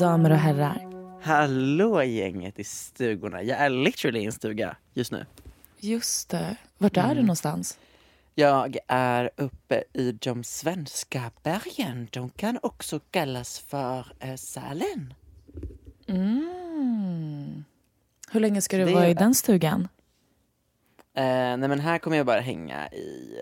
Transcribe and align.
Damer 0.00 0.30
och 0.30 0.36
herrar. 0.36 0.86
Hallå 1.22 2.02
gänget 2.02 2.58
i 2.58 2.64
stugorna. 2.64 3.42
Jag 3.42 3.58
är 3.58 3.70
literally 3.70 4.20
i 4.20 4.24
en 4.26 4.32
stuga 4.32 4.76
just 4.94 5.12
nu. 5.12 5.26
Just 5.78 6.28
det. 6.28 6.56
Vart 6.78 6.96
är 6.96 7.14
du 7.14 7.20
någonstans? 7.20 7.78
Jag 8.34 8.76
är 8.88 9.30
uppe 9.36 9.84
i 9.92 10.12
de 10.12 10.44
svenska 10.44 11.30
bergen. 11.42 12.08
De 12.12 12.30
kan 12.30 12.58
också 12.62 13.00
kallas 13.10 13.58
för 13.58 14.12
eh, 14.20 14.34
Sälen. 14.36 15.14
Mm. 16.06 17.64
Hur 18.32 18.40
länge 18.40 18.60
ska 18.60 18.76
du 18.78 18.84
Det- 18.84 18.94
vara 18.94 19.08
i 19.08 19.14
den 19.14 19.34
stugan? 19.34 19.88
Eh, 21.14 21.24
nej 21.56 21.58
men 21.68 21.80
här 21.80 21.98
kommer 21.98 22.16
jag 22.16 22.26
bara 22.26 22.40
hänga 22.40 22.88
i 22.88 23.36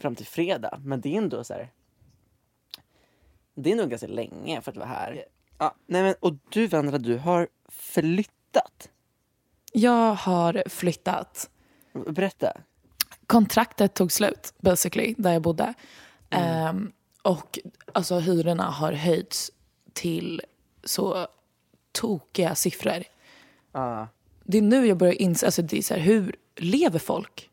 fram 0.00 0.14
till 0.16 0.26
fredag. 0.26 0.80
Men 0.84 1.00
det 1.00 1.14
är 1.14 1.18
ändå 1.18 1.44
så 1.44 1.54
här. 1.54 1.68
Det 3.54 3.72
är 3.72 3.76
nog 3.76 3.90
ganska 3.90 4.06
länge 4.06 4.60
för 4.60 4.70
att 4.70 4.76
vara 4.76 4.88
här. 4.88 5.24
Ja, 5.60 5.74
nej 5.86 6.02
men 6.02 6.14
och 6.20 6.34
du 6.48 6.66
Vendela, 6.66 6.98
du 6.98 7.16
har 7.16 7.48
flyttat. 7.68 8.88
Jag 9.72 10.14
har 10.14 10.62
flyttat. 10.68 11.50
Berätta. 12.06 12.52
Kontraktet 13.26 13.94
tog 13.94 14.12
slut, 14.12 14.54
basically, 14.58 15.14
där 15.18 15.32
jag 15.32 15.42
bodde. 15.42 15.74
Ehm, 16.30 16.92
och 17.22 17.58
alltså 17.92 18.18
hyrorna 18.18 18.70
har 18.70 18.92
höjts 18.92 19.50
till 19.92 20.42
så 20.84 21.26
tokiga 21.92 22.54
siffror. 22.54 23.04
Ja. 23.72 24.08
Det 24.44 24.58
är 24.58 24.62
nu 24.62 24.86
jag 24.86 24.96
börjar 24.96 25.22
inse, 25.22 25.46
alltså 25.46 25.62
det 25.62 25.78
är 25.78 25.82
så 25.82 25.94
här, 25.94 26.00
hur 26.00 26.36
lever 26.56 26.98
folk? 26.98 27.50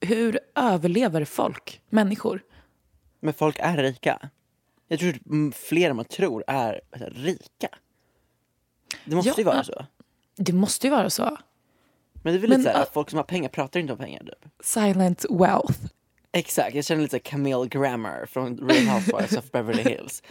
Hur 0.00 0.40
överlever 0.54 1.24
folk, 1.24 1.80
människor? 1.88 2.42
Men 3.20 3.34
folk 3.34 3.58
är 3.58 3.76
rika. 3.76 4.30
Jag 4.88 5.00
tror 5.00 5.10
att 5.48 5.54
fler 5.56 5.90
än 5.90 5.96
man 5.96 6.04
tror 6.04 6.44
är 6.46 6.80
rika. 7.12 7.68
Det 9.04 9.16
måste 9.16 9.28
Ja, 9.30 9.34
ju 9.38 9.44
vara 9.44 9.64
så. 9.64 9.86
Det 10.36 10.52
måste 10.52 10.86
ju 10.86 10.90
vara 10.90 11.10
så. 11.10 11.38
Men 12.22 12.32
det 12.32 12.38
är 12.38 12.40
väl 12.40 12.50
Men, 12.50 12.58
lite 12.58 12.70
så 12.72 12.76
här, 12.76 12.82
att 12.82 12.92
folk 12.92 13.10
som 13.10 13.16
har 13.16 13.24
pengar 13.24 13.48
pratar 13.48 13.80
inte 13.80 13.92
om 13.92 13.98
pengar 13.98 14.20
typ. 14.20 14.52
Silent 14.60 15.24
wealth. 15.30 15.80
Exakt, 16.32 16.74
jag 16.74 16.84
känner 16.84 17.02
lite 17.02 17.18
Camille 17.18 17.66
Grammer 17.66 18.26
från 18.26 18.68
Real 18.68 18.86
Housewives 18.86 19.36
of 19.36 19.50
Beverly 19.50 19.82
Hills. 19.82 20.22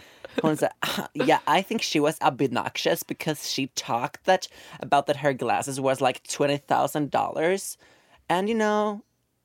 Hon 0.42 0.56
säger, 0.56 0.72
yeah 1.14 1.58
I 1.60 1.62
think 1.62 1.82
she 1.82 2.00
was 2.00 2.18
obnoxious 2.20 3.06
because 3.06 3.48
she 3.48 3.68
talked 3.74 4.24
that 4.24 4.48
about 4.80 5.06
that 5.06 5.16
her 5.16 5.32
glasses 5.32 5.78
was 5.78 6.00
like 6.00 6.20
$20,000 6.22 7.78
and 8.28 8.48
you 8.48 8.58
know 8.58 9.00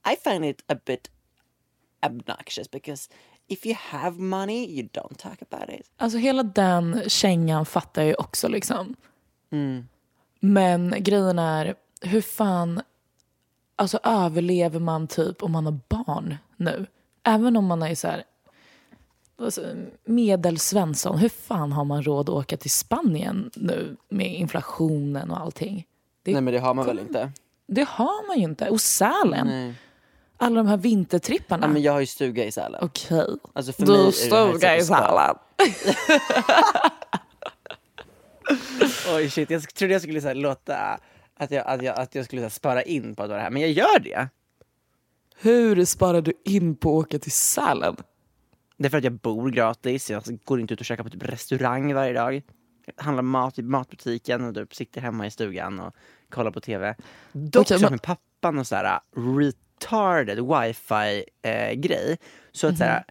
I 0.05 0.15
find 0.15 0.45
it 0.45 0.63
a 0.67 0.75
bit 0.85 1.09
obnoxious 2.05 2.71
because 2.71 3.09
if 3.47 3.65
you 3.65 3.75
have 3.79 4.19
money 4.19 4.79
you 4.79 4.87
don't 4.87 5.17
talk 5.17 5.41
about 5.51 5.69
it. 5.79 5.91
Alltså 5.97 6.17
hela 6.17 6.43
den 6.43 7.03
kängan 7.07 7.65
fattar 7.65 8.01
jag 8.01 8.09
ju 8.09 8.15
också 8.15 8.47
liksom. 8.47 8.95
Men 10.39 10.95
grejen 10.99 11.39
är, 11.39 11.75
hur 12.01 12.21
fan 12.21 12.81
alltså, 13.75 13.99
överlever 14.03 14.79
man 14.79 15.07
typ 15.07 15.43
om 15.43 15.51
man 15.51 15.65
har 15.65 15.79
barn 15.87 16.37
nu? 16.57 16.85
Även 17.23 17.57
om 17.57 17.65
man 17.65 17.83
är 17.83 17.95
så 17.95 18.07
här 18.07 18.23
alltså, 19.37 19.61
medelsvensson, 20.05 21.17
hur 21.17 21.29
fan 21.29 21.71
har 21.71 21.85
man 21.85 22.03
råd 22.03 22.29
att 22.29 22.35
åka 22.35 22.57
till 22.57 22.71
Spanien 22.71 23.51
nu 23.55 23.97
med 24.09 24.35
inflationen 24.35 25.31
och 25.31 25.39
allting? 25.39 25.85
Det, 26.23 26.31
Nej 26.31 26.41
men 26.41 26.53
det 26.53 26.59
har 26.59 26.73
man 26.73 26.85
väl 26.85 26.99
inte? 26.99 27.31
det 27.67 27.87
har 27.89 28.27
man 28.27 28.37
ju 28.37 28.43
inte. 28.43 28.69
Och 28.69 28.81
Sälen, 28.81 29.47
Nej. 29.47 29.73
Alla 30.37 30.55
de 30.55 30.67
här 30.67 30.77
vintertripparna. 30.77 31.65
Ja, 31.67 31.73
men 31.73 31.81
jag 31.81 31.93
har 31.93 31.99
ju 31.99 32.05
stuga 32.05 32.45
i 32.45 32.51
Sälen. 32.51 32.79
Okej. 32.83 33.27
Alltså 33.53 33.73
för 33.73 33.85
mig 33.85 33.95
är 33.95 33.99
Du 33.99 34.05
det 34.05 34.11
stuga 34.11 34.67
här 34.67 34.77
i. 34.77 34.83
Sälen. 34.83 35.35
Oj 39.15 39.29
shit, 39.29 39.49
jag 39.49 39.69
trodde 39.75 39.93
jag 39.93 40.01
skulle 40.01 40.21
så 40.21 40.27
här, 40.27 40.35
låta 40.35 40.99
att 41.37 41.51
jag, 41.51 41.67
att 41.67 41.81
jag, 41.83 41.99
att 41.99 42.15
jag 42.15 42.25
skulle 42.25 42.41
så 42.41 42.45
här, 42.45 42.49
spara 42.49 42.83
in 42.83 43.15
på 43.15 43.23
att 43.23 43.29
vara 43.29 43.41
här, 43.41 43.49
men 43.49 43.61
jag 43.61 43.71
gör 43.71 43.99
det. 43.99 44.27
Hur 45.35 45.85
sparar 45.85 46.21
du 46.21 46.33
in 46.45 46.75
på 46.75 46.89
att 46.99 47.05
åka 47.05 47.19
till 47.19 47.31
Sälen? 47.31 47.95
Det 48.77 48.85
är 48.85 48.89
för 48.89 48.97
att 48.97 49.03
jag 49.03 49.13
bor 49.13 49.49
gratis, 49.51 50.09
jag 50.09 50.23
går 50.45 50.59
inte 50.59 50.73
ut 50.73 50.79
och 50.79 50.85
käkar 50.85 51.03
på 51.03 51.09
typ 51.09 51.23
restaurang 51.23 51.93
varje 51.93 52.13
dag. 52.13 52.41
Jag 52.95 53.03
handlar 53.03 53.23
mat 53.23 53.59
i 53.59 53.61
matbutiken 53.61 54.43
och 54.45 54.55
typ 54.55 54.75
sitter 54.75 55.01
hemma 55.01 55.25
i 55.27 55.31
stugan 55.31 55.79
och 55.79 55.95
kollar 56.29 56.51
på 56.51 56.61
TV. 56.61 56.95
Dock 57.31 57.67
så 57.67 57.73
men- 57.73 57.83
har 57.83 57.89
min 57.89 57.99
pappa 57.99 58.51
någon 58.51 58.65
så 58.65 58.75
här 58.75 58.99
retarded 59.79 60.39
wifi 60.39 61.23
eh. 61.41 62.15
Så 62.51 62.67
att 62.67 62.77
så 62.77 62.83
här, 62.83 63.03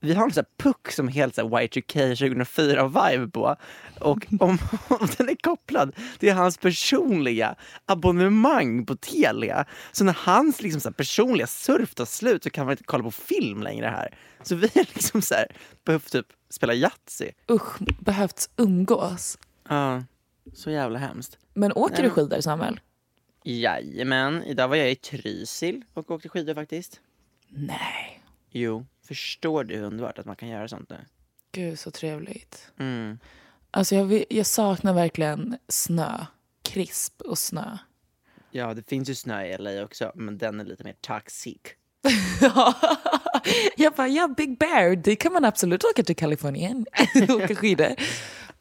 vi 0.00 0.14
har 0.14 0.24
en 0.24 0.30
sån 0.30 0.44
här 0.44 0.64
puck 0.72 0.92
som 0.92 1.08
är 1.08 1.12
helt 1.12 1.34
så 1.34 1.42
här 1.42 1.48
Y2K 1.48 2.14
2004-vibe 2.14 3.30
på. 3.30 3.56
Och 4.00 4.26
om, 4.40 4.58
om 4.88 5.08
den 5.16 5.28
är 5.28 5.42
kopplad 5.42 5.96
till 6.18 6.32
hans 6.32 6.58
personliga 6.58 7.54
abonnemang 7.86 8.86
på 8.86 8.96
Telia. 8.96 9.64
Så 9.92 10.04
när 10.04 10.16
hans 10.24 10.62
liksom 10.62 10.80
så 10.80 10.92
personliga 10.92 11.46
surf 11.46 11.94
tar 11.94 12.04
slut 12.04 12.42
så 12.42 12.50
kan 12.50 12.66
man 12.66 12.72
inte 12.72 12.84
kolla 12.84 13.04
på 13.04 13.10
film 13.10 13.62
längre 13.62 13.86
här. 13.86 14.14
Så 14.42 14.54
vi 14.54 14.70
har 14.74 14.86
liksom 14.94 15.22
så 15.22 15.34
här 15.34 15.46
behövt 15.84 16.12
typ 16.12 16.26
spela 16.50 16.74
Yatzy. 16.74 17.30
Usch, 17.50 17.78
behövt 18.00 18.50
umgås. 18.56 19.38
Ja, 19.68 20.02
så 20.54 20.70
jävla 20.70 20.98
hemskt. 20.98 21.38
Men 21.54 21.72
åker 21.72 22.02
du 22.02 22.10
skidor 22.10 22.40
Samuel? 22.40 22.80
Jajamän, 23.42 24.44
idag 24.44 24.68
var 24.68 24.76
jag 24.76 24.90
i 24.90 24.94
Trysil 24.94 25.84
och 25.94 26.10
åkte 26.10 26.28
skidor 26.28 26.54
faktiskt. 26.54 27.00
Nej. 27.48 28.22
Jo, 28.50 28.86
förstår 29.06 29.64
du 29.64 29.76
hur 29.76 29.84
underbart 29.84 30.18
att 30.18 30.26
man 30.26 30.36
kan 30.36 30.48
göra 30.48 30.68
sånt 30.68 30.90
nu? 30.90 30.96
Gud 31.52 31.78
så 31.78 31.90
trevligt. 31.90 32.70
Mm. 32.78 33.18
Alltså 33.70 33.94
jag, 33.94 34.24
jag 34.28 34.46
saknar 34.46 34.94
verkligen 34.94 35.58
snö. 35.68 36.26
Krisp 36.62 37.20
och 37.20 37.38
snö. 37.38 37.78
Ja, 38.50 38.74
det 38.74 38.88
finns 38.88 39.10
ju 39.10 39.14
snö 39.14 39.44
i 39.44 39.58
LA 39.58 39.84
också, 39.84 40.12
men 40.14 40.38
den 40.38 40.60
är 40.60 40.64
lite 40.64 40.84
mer 40.84 40.94
toxic. 41.00 41.58
jag 43.76 43.92
bara, 43.92 44.08
ja 44.08 44.28
Big 44.28 44.58
Bear, 44.58 44.96
det 44.96 45.16
kan 45.16 45.32
man 45.32 45.44
absolut 45.44 45.84
åka 45.84 46.02
till 46.02 46.16
Kalifornien 46.16 46.86
och 47.28 47.36
åka 47.36 47.54
skidor. 47.54 47.94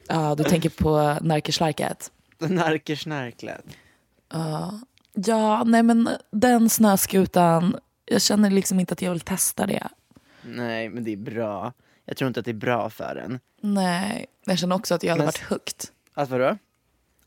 Ja, 0.07 0.35
du 0.35 0.43
tänker 0.43 0.69
på 0.69 1.17
Närkeslarket. 1.21 2.11
Närkersnärklet. 4.33 4.87
Ja, 5.13 5.63
nej 5.63 5.83
men 5.83 6.09
den 6.31 6.69
snöskutan, 6.69 7.77
jag 8.05 8.21
känner 8.21 8.49
liksom 8.49 8.79
inte 8.79 8.93
att 8.93 9.01
jag 9.01 9.11
vill 9.11 9.19
testa 9.21 9.65
det. 9.65 9.87
Nej, 10.41 10.89
men 10.89 11.03
det 11.03 11.11
är 11.13 11.17
bra. 11.17 11.73
Jag 12.05 12.17
tror 12.17 12.27
inte 12.27 12.39
att 12.39 12.45
det 12.45 12.51
är 12.51 12.55
bra 12.55 12.89
för 12.89 13.15
en. 13.15 13.39
Nej, 13.61 14.25
jag 14.45 14.59
känner 14.59 14.75
också 14.75 14.95
att 14.95 15.03
jag 15.03 15.09
hade 15.11 15.19
Men- 15.19 15.25
varit 15.25 15.43
hooked. 15.49 15.85
Alltså 16.13 16.37
vadå? 16.37 16.57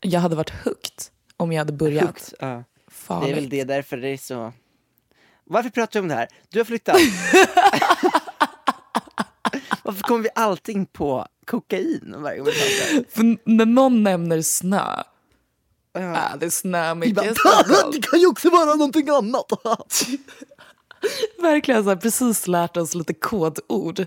Jag 0.01 0.19
hade 0.19 0.35
varit 0.35 0.49
hooked 0.65 1.01
om 1.37 1.51
jag 1.51 1.59
hade 1.59 1.73
börjat. 1.73 2.03
Hooked, 2.05 2.33
ja. 2.39 2.63
Farligt. 2.87 3.27
Det 3.27 3.31
är 3.31 3.35
väl 3.41 3.49
det 3.49 3.63
därför 3.63 3.97
det 3.97 4.07
är 4.09 4.17
så... 4.17 4.53
Varför 5.43 5.69
pratar 5.69 5.99
vi 5.99 6.01
om 6.03 6.07
det 6.07 6.15
här? 6.15 6.27
Du 6.49 6.59
har 6.59 6.65
flyttat. 6.65 6.95
Varför 9.83 10.01
kommer 10.01 10.23
vi 10.23 10.29
allting 10.35 10.85
på 10.85 11.27
kokain 11.45 12.15
varje 12.17 12.37
gång 12.37 12.45
vi 12.47 12.51
pratar? 12.51 13.11
För 13.15 13.37
när 13.49 13.65
någon 13.65 14.03
nämner 14.03 14.41
snö, 14.41 15.03
ja. 15.93 16.35
det 16.39 16.45
är 16.45 16.49
snö 16.49 16.95
mycket. 16.95 17.23
i 17.23 17.33
det 17.91 18.01
kan 18.01 18.19
ju 18.19 18.27
också 18.27 18.49
vara 18.49 18.75
någonting 18.75 19.09
annat. 19.09 19.51
Verkligen 21.41 21.83
så 21.83 21.89
här, 21.89 21.95
precis 21.95 22.47
lärt 22.47 22.77
oss 22.77 22.95
lite 22.95 23.13
kodord 23.13 23.99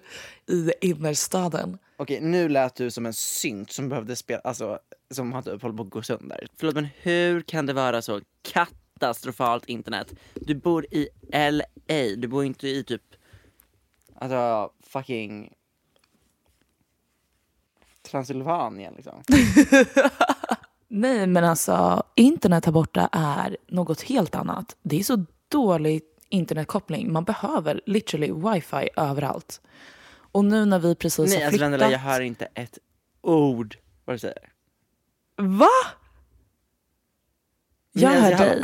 i 0.47 0.73
innerstaden. 0.81 1.79
Okej, 1.97 2.21
nu 2.21 2.49
lät 2.49 2.75
du 2.75 2.91
som 2.91 3.07
en 3.07 3.15
synt 3.15 3.73
som 3.73 3.89
behövde 3.89 4.17
spela, 4.17 4.41
alltså 4.41 4.79
som 5.11 5.33
hade 5.33 5.51
hållit 5.51 5.77
på 5.77 5.83
att 5.83 5.91
gå 5.91 6.03
sönder. 6.03 6.49
Förlåt, 6.57 6.75
men 6.75 6.89
hur 7.03 7.41
kan 7.41 7.67
det 7.67 7.73
vara 7.73 8.03
så 8.03 8.21
katastrofalt 8.43 9.65
internet? 9.65 10.15
Du 10.35 10.55
bor 10.55 10.87
i 10.91 11.09
LA, 11.33 12.17
du 12.17 12.29
bor 12.29 12.45
inte 12.45 12.69
i 12.69 12.85
typ, 12.85 13.03
alltså 14.15 14.71
fucking 14.83 15.55
Transylvanien 18.03 18.95
liksom. 18.95 19.23
Nej, 20.97 21.27
men 21.27 21.45
alltså 21.45 22.03
internet 22.15 22.65
här 22.65 22.73
borta 22.73 23.09
är 23.13 23.57
något 23.69 24.03
helt 24.03 24.35
annat. 24.35 24.77
Det 24.83 25.01
är 25.01 25.05
så 25.05 25.25
dålig 25.49 26.03
internetkoppling. 26.29 27.13
Man 27.13 27.25
behöver 27.25 27.81
literally 27.87 28.33
wifi 28.33 28.89
överallt. 28.97 29.61
Och 30.33 30.45
nu 30.45 30.65
när 30.65 30.79
vi 30.79 30.95
precis 30.95 31.19
Nej 31.19 31.39
har 31.39 31.47
alltså 31.47 31.51
flyttat... 31.51 31.65
Vendela, 31.65 31.91
jag 31.91 31.99
hör 31.99 32.21
inte 32.21 32.49
ett 32.55 32.79
ord 33.21 33.77
vad 34.05 34.15
du 34.15 34.19
säger. 34.19 34.53
Va? 35.37 35.69
Jag 37.93 38.11
Nej, 38.11 38.21
hör 38.21 38.33
alltså, 38.33 38.45
dig. 38.45 38.61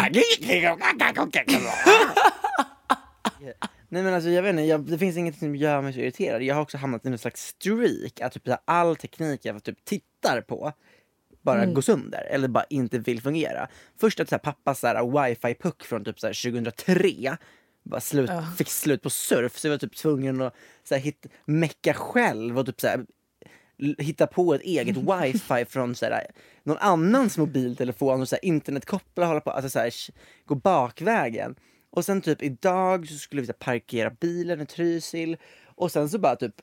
Nej 3.88 4.02
men 4.02 4.14
alltså 4.14 4.30
jag 4.30 4.42
vet 4.42 4.50
inte, 4.50 4.62
jag, 4.62 4.80
det 4.80 4.98
finns 4.98 5.16
inget 5.16 5.38
som 5.38 5.56
gör 5.56 5.82
mig 5.82 5.92
så 5.92 6.00
irriterad. 6.00 6.42
Jag 6.42 6.54
har 6.54 6.62
också 6.62 6.78
hamnat 6.78 7.06
i 7.06 7.08
någon 7.08 7.18
slags 7.18 7.46
streak, 7.46 8.20
att 8.20 8.32
typ 8.32 8.48
all 8.64 8.96
teknik 8.96 9.44
jag 9.44 9.64
typ 9.64 9.84
tittar 9.84 10.40
på 10.40 10.72
bara 11.42 11.66
går 11.66 11.82
sönder 11.82 12.26
eller 12.30 12.48
bara 12.48 12.64
inte 12.70 12.98
vill 12.98 13.22
fungera. 13.22 13.68
Först 14.00 14.20
att 14.20 14.28
så 14.28 14.34
här, 14.34 14.40
pappas 14.40 14.80
så 14.80 14.86
här, 14.86 15.02
wifi-puck 15.02 15.82
från 15.82 16.04
typ 16.04 16.20
så 16.20 16.26
här, 16.26 16.50
2003 16.52 17.36
bara 17.82 18.00
slut, 18.00 18.30
fick 18.58 18.68
slut 18.68 19.02
på 19.02 19.10
surf 19.10 19.58
så 19.58 19.66
jag 19.66 19.72
var 19.72 19.78
typ 19.78 19.96
tvungen 19.96 20.42
att 20.42 20.54
så 20.84 20.94
här, 20.94 21.02
hit, 21.02 21.26
mecka 21.44 21.94
själv 21.94 22.58
och 22.58 22.66
typ 22.66 22.80
så 22.80 22.86
här, 22.86 23.06
hitta 23.98 24.26
på 24.26 24.54
ett 24.54 24.62
eget 24.62 24.96
wifi 24.96 25.64
från 25.68 25.94
så 25.94 26.06
här, 26.06 26.26
någon 26.62 26.78
annans 26.78 27.38
mobiltelefon 27.38 28.20
och 28.20 28.28
så 28.28 28.36
här, 28.36 28.44
internetkoppla 28.44 29.26
hålla 29.26 29.40
på, 29.40 29.50
alltså 29.50 29.70
så 29.70 29.78
här, 29.78 29.92
gå 30.44 30.54
bakvägen. 30.54 31.54
Och 31.90 32.04
sen 32.04 32.20
typ 32.20 32.42
idag 32.42 33.08
så 33.08 33.18
skulle 33.18 33.40
vi 33.40 33.46
så 33.46 33.52
parkera 33.52 34.10
bilen 34.10 34.60
i 34.60 34.66
Trysil 34.66 35.36
och 35.64 35.92
sen 35.92 36.08
så 36.08 36.18
bara 36.18 36.36
typ 36.36 36.54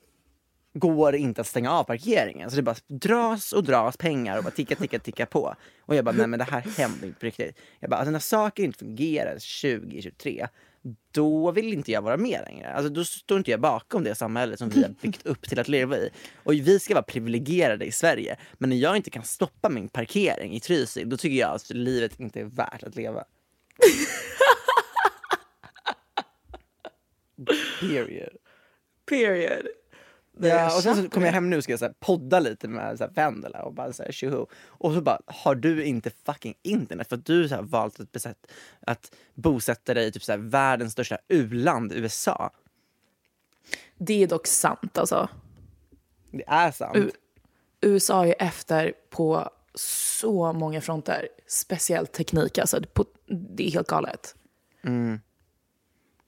går 0.80 1.16
inte 1.16 1.42
att 1.42 1.48
stänga 1.48 1.72
av 1.72 1.84
parkeringen. 1.84 2.50
Så 2.50 2.56
det 2.56 2.62
bara 2.62 2.76
dras 2.88 3.54
och 3.54 3.64
dras 3.64 3.98
pengar 3.98 4.38
och 4.38 4.44
bara 4.44 4.52
ticka, 4.52 4.76
ticka, 4.76 5.00
ticka 5.00 5.26
på. 5.26 5.56
Och 5.82 5.96
jag 5.96 6.06
bara, 6.06 6.16
nej 6.16 6.28
men 6.28 6.40
det 6.40 6.46
här 6.46 6.62
händer 6.62 7.08
inte 7.08 7.20
på 7.20 7.26
riktigt. 7.26 7.58
Jag 7.80 7.90
bara, 7.90 7.98
alltså 7.98 8.12
när 8.12 8.20
saker 8.20 8.64
inte 8.64 8.80
fungerar 8.80 9.34
2023, 9.34 10.48
då 11.12 11.52
vill 11.52 11.74
inte 11.74 11.92
jag 11.92 12.02
vara 12.02 12.18
med 12.18 12.42
längre. 12.46 12.74
Alltså 12.74 12.90
då 12.90 13.04
står 13.04 13.38
inte 13.38 13.52
jag 13.52 13.60
bakom 13.60 14.04
det 14.04 14.16
samhället 14.16 14.60
som 14.60 14.70
vi 14.70 14.82
har 14.82 14.90
byggt 15.02 15.26
upp 15.26 15.50
till 15.50 15.60
att 15.60 15.68
leva 15.68 15.98
i. 15.98 16.10
Och 16.44 16.54
vi 16.54 16.80
ska 16.80 16.94
vara 16.94 17.04
privilegierade 17.04 17.86
i 17.86 17.92
Sverige. 17.92 18.38
Men 18.54 18.70
när 18.70 18.78
jag 18.78 18.96
inte 18.96 19.10
kan 19.10 19.24
stoppa 19.24 19.70
min 19.70 19.90
parkering 19.90 20.54
i 20.54 20.60
Trysil, 20.60 21.10
då 21.10 21.18
tycker 21.18 21.38
jag 21.38 21.56
att 21.56 21.70
livet 21.70 22.20
inte 22.20 22.40
är 22.40 22.46
värt 22.46 22.84
att 22.84 22.96
leva. 22.96 23.24
Period. 27.80 28.38
Period. 29.06 29.68
Ja, 30.42 30.76
och 30.76 30.84
sen 30.84 30.96
så 30.96 31.10
kommer 31.10 31.26
jag 31.26 31.34
hem 31.34 31.50
nu 31.50 31.58
och 31.58 31.64
ska 31.64 31.78
så 31.78 31.90
podda 32.00 32.40
lite 32.40 32.68
med 32.68 32.98
så 32.98 33.08
Vendela 33.08 33.64
och 33.64 33.74
bara 33.74 33.94
så 33.94 34.04
här, 34.04 34.12
tjoho. 34.12 34.48
Och 34.66 34.94
så 34.94 35.02
bara, 35.02 35.22
har 35.26 35.56
du 35.56 35.84
inte 35.84 36.10
fucking 36.10 36.56
internet? 36.64 37.10
För 37.10 37.16
att 37.16 37.26
du 37.26 37.50
så 37.50 37.56
här, 37.56 37.62
valt 37.62 38.00
att, 38.00 38.12
besätt, 38.12 38.48
att 38.80 39.16
bosätta 39.34 39.94
dig 39.94 40.08
i 40.08 40.12
typ 40.12 40.24
så 40.24 40.32
här, 40.32 40.40
världens 40.40 40.92
största 40.94 41.18
u-land, 41.28 41.94
USA. 41.94 42.52
Det 43.98 44.24
är 44.24 44.28
dock 44.28 44.48
sant 44.48 44.98
alltså. 44.98 45.30
Det 46.32 46.44
är 46.48 46.72
sant. 46.72 46.96
U- 46.98 47.12
USA 47.82 48.26
är 48.26 48.36
efter 48.40 48.94
på 49.10 49.50
så 49.76 50.54
många 50.54 50.82
fronter. 50.82 51.28
Speciellt 51.48 52.12
teknik 52.12 52.58
alltså. 52.58 52.82
På, 52.94 53.06
det 53.28 53.68
är 53.68 53.72
helt 53.72 53.88
galet. 53.88 54.36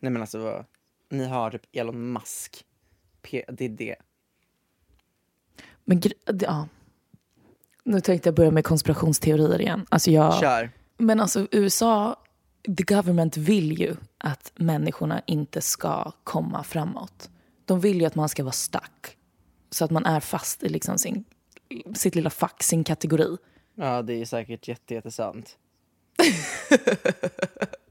Nej 0.02 0.12
men 0.12 0.22
alltså, 0.22 0.66
ni 1.10 1.26
har 1.26 1.52
typ 1.52 1.62
Elon 1.72 2.14
Musk. 2.14 2.66
Det 3.32 3.66
är 3.66 3.70
det. 3.70 3.96
Men 5.86 6.02
ja. 6.40 6.68
Nu 7.84 8.02
tänkte 8.02 8.30
jag 8.30 8.36
börja 8.36 8.52
med 8.52 8.66
konspirationsteorier 8.66 9.62
igen. 9.62 9.86
Alltså 9.90 10.12
jag, 10.12 10.40
Kör. 10.40 10.72
Men 10.98 11.20
alltså 11.20 11.48
USA, 11.52 12.16
the 12.78 12.84
government 12.84 13.38
vill 13.38 13.80
ju 13.80 13.96
att 14.18 14.52
människorna 14.56 15.22
inte 15.26 15.62
ska 15.62 16.12
komma 16.24 16.64
framåt. 16.64 17.30
De 17.66 17.80
vill 17.80 18.00
ju 18.00 18.06
att 18.06 18.16
man 18.16 18.30
ska 18.30 18.44
vara 18.44 18.52
stuck. 18.52 19.18
Så 19.72 19.86
att 19.86 19.92
man 19.92 20.06
är 20.06 20.20
fast 20.20 20.64
i 20.64 20.70
liksom 20.70 20.98
sin, 20.98 21.24
sitt 21.96 22.16
lilla 22.16 22.30
fack, 22.30 22.64
sin 22.64 22.84
kategori. 22.84 23.38
Ja, 23.76 24.02
det 24.02 24.14
är 24.14 24.26
säkert 24.26 24.68
jätte, 24.68 24.94
jättesant. 24.94 25.58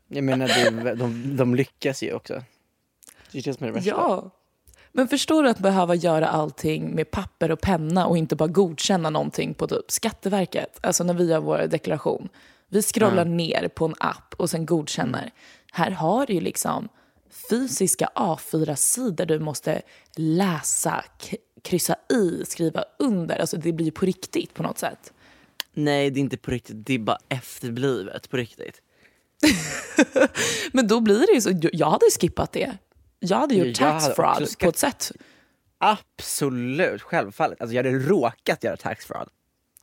Jag 0.09 0.25
menar, 0.25 0.49
det, 0.49 0.95
de, 0.95 1.37
de 1.37 1.55
lyckas 1.55 2.03
ju 2.03 2.13
också. 2.13 2.43
Det 3.33 3.39
är 3.39 3.43
det 3.43 3.55
som 3.55 3.65
är 3.65 3.69
det 3.69 3.75
värsta. 3.75 3.91
Ja. 3.91 4.31
Men 4.99 5.09
förstår 5.09 5.43
du 5.43 5.49
att 5.49 5.59
behöva 5.59 5.95
göra 5.95 6.29
allting 6.29 6.95
med 6.95 7.11
papper 7.11 7.51
och 7.51 7.61
penna 7.61 8.07
och 8.07 8.19
inte 8.19 8.37
bara 8.37 8.49
godkänna 8.49 9.11
någonting 9.11 9.55
på 9.55 9.67
typ 9.67 9.91
Skatteverket? 9.91 10.79
Alltså 10.83 11.05
när 11.05 11.15
vi 11.15 11.25
gör 11.25 11.41
vår 11.41 11.59
deklaration. 11.59 12.29
Vi 12.69 12.83
scrollar 12.83 13.25
ner 13.25 13.69
på 13.69 13.85
en 13.85 13.95
app 13.99 14.35
och 14.37 14.51
sen 14.51 14.67
godkänner. 14.67 15.31
Här 15.73 15.91
har 15.91 16.27
du 16.27 16.33
ju 16.33 16.41
liksom 16.41 16.89
fysiska 17.51 18.11
A4-sidor 18.15 19.27
du 19.27 19.39
måste 19.39 19.83
läsa, 20.17 21.05
kryssa 21.63 21.97
i, 22.13 22.45
skriva 22.47 22.85
under. 22.99 23.39
Alltså 23.39 23.57
det 23.57 23.73
blir 23.73 23.87
ju 23.87 23.93
på 23.93 24.07
riktigt 24.07 24.55
på 24.55 24.63
något 24.63 24.79
sätt. 24.79 25.13
Nej, 25.75 26.11
det 26.11 26.21
är 26.21 26.23
inte 26.23 26.37
på 26.37 26.51
riktigt. 26.51 26.87
Det 26.87 26.95
är 26.95 26.99
bara 26.99 27.19
efterblivet 27.29 28.31
på 28.31 28.37
riktigt. 28.37 28.83
Men 30.73 30.87
då 30.87 31.01
blir 31.01 31.27
det 31.27 31.33
ju 31.33 31.41
så, 31.41 31.69
jag 31.73 31.91
hade 31.91 32.07
skippat 32.21 32.53
det. 32.53 32.79
Jag 33.21 33.37
hade 33.37 33.55
gjort 33.55 33.79
hade 33.79 34.01
tax 34.01 34.15
fraud 34.17 34.59
på 34.59 34.69
ett 34.69 34.77
sätt. 34.77 35.13
Absolut, 35.79 37.03
självfallet. 37.03 37.61
Alltså 37.61 37.77
jag 37.77 37.85
hade 37.85 37.99
råkat 37.99 38.65
göra 38.65 38.77
tax 38.77 39.07
fraud. 39.07 39.29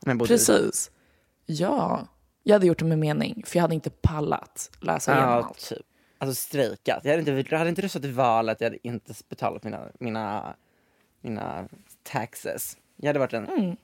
USA. 0.06 0.26
Precis. 0.26 0.90
Ja. 1.46 2.06
Jag 2.42 2.54
hade 2.54 2.66
gjort 2.66 2.78
det 2.78 2.84
med 2.84 2.98
mening, 2.98 3.42
för 3.46 3.56
jag 3.56 3.62
hade 3.62 3.74
inte 3.74 3.90
pallat 3.90 4.70
läsa 4.80 5.12
igenom 5.12 5.30
Ja, 5.30 5.36
allt. 5.44 5.68
typ. 5.68 5.86
Alltså 6.18 6.34
strejkat. 6.34 7.00
Jag 7.04 7.10
hade 7.10 7.32
inte, 7.32 7.50
jag 7.50 7.58
hade 7.58 7.70
inte 7.70 7.82
röstat 7.82 8.04
i 8.04 8.10
valet, 8.10 8.60
jag 8.60 8.66
hade 8.66 8.88
inte 8.88 9.14
betalat 9.28 9.64
mina, 9.64 9.88
mina, 9.98 10.54
mina 11.20 11.68
taxes. 12.02 12.76
Jag 12.96 13.06
hade 13.06 13.18
varit 13.18 13.32
en... 13.32 13.46
Mm. 13.48 13.76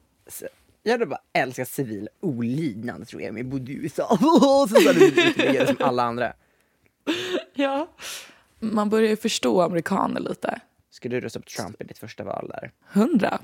Jag 0.82 0.92
hade 0.92 1.06
bara 1.06 1.20
älskat 1.32 1.68
civil 1.68 2.08
olydnad 2.20 3.08
tror 3.08 3.22
jag, 3.22 3.34
men 3.34 3.42
jag 3.42 3.50
bodde 3.50 3.72
i 3.72 3.74
USA. 3.74 4.16
så 4.68 4.86
hade 4.88 5.06
ytterligare 5.06 5.66
som 5.66 5.76
alla 5.80 6.02
andra. 6.02 6.32
Ja. 7.54 7.88
Man 8.62 8.90
börjar 8.90 9.10
ju 9.10 9.16
förstå 9.16 9.60
amerikaner 9.60 10.20
lite. 10.20 10.60
Ska 10.90 11.08
du 11.08 11.20
rösta 11.20 11.40
på 11.40 11.46
Trump 11.46 11.80
i 11.80 11.84
ditt 11.84 11.98
första 11.98 12.24
val 12.24 12.48
där? 12.48 12.72
Hundra. 12.86 13.40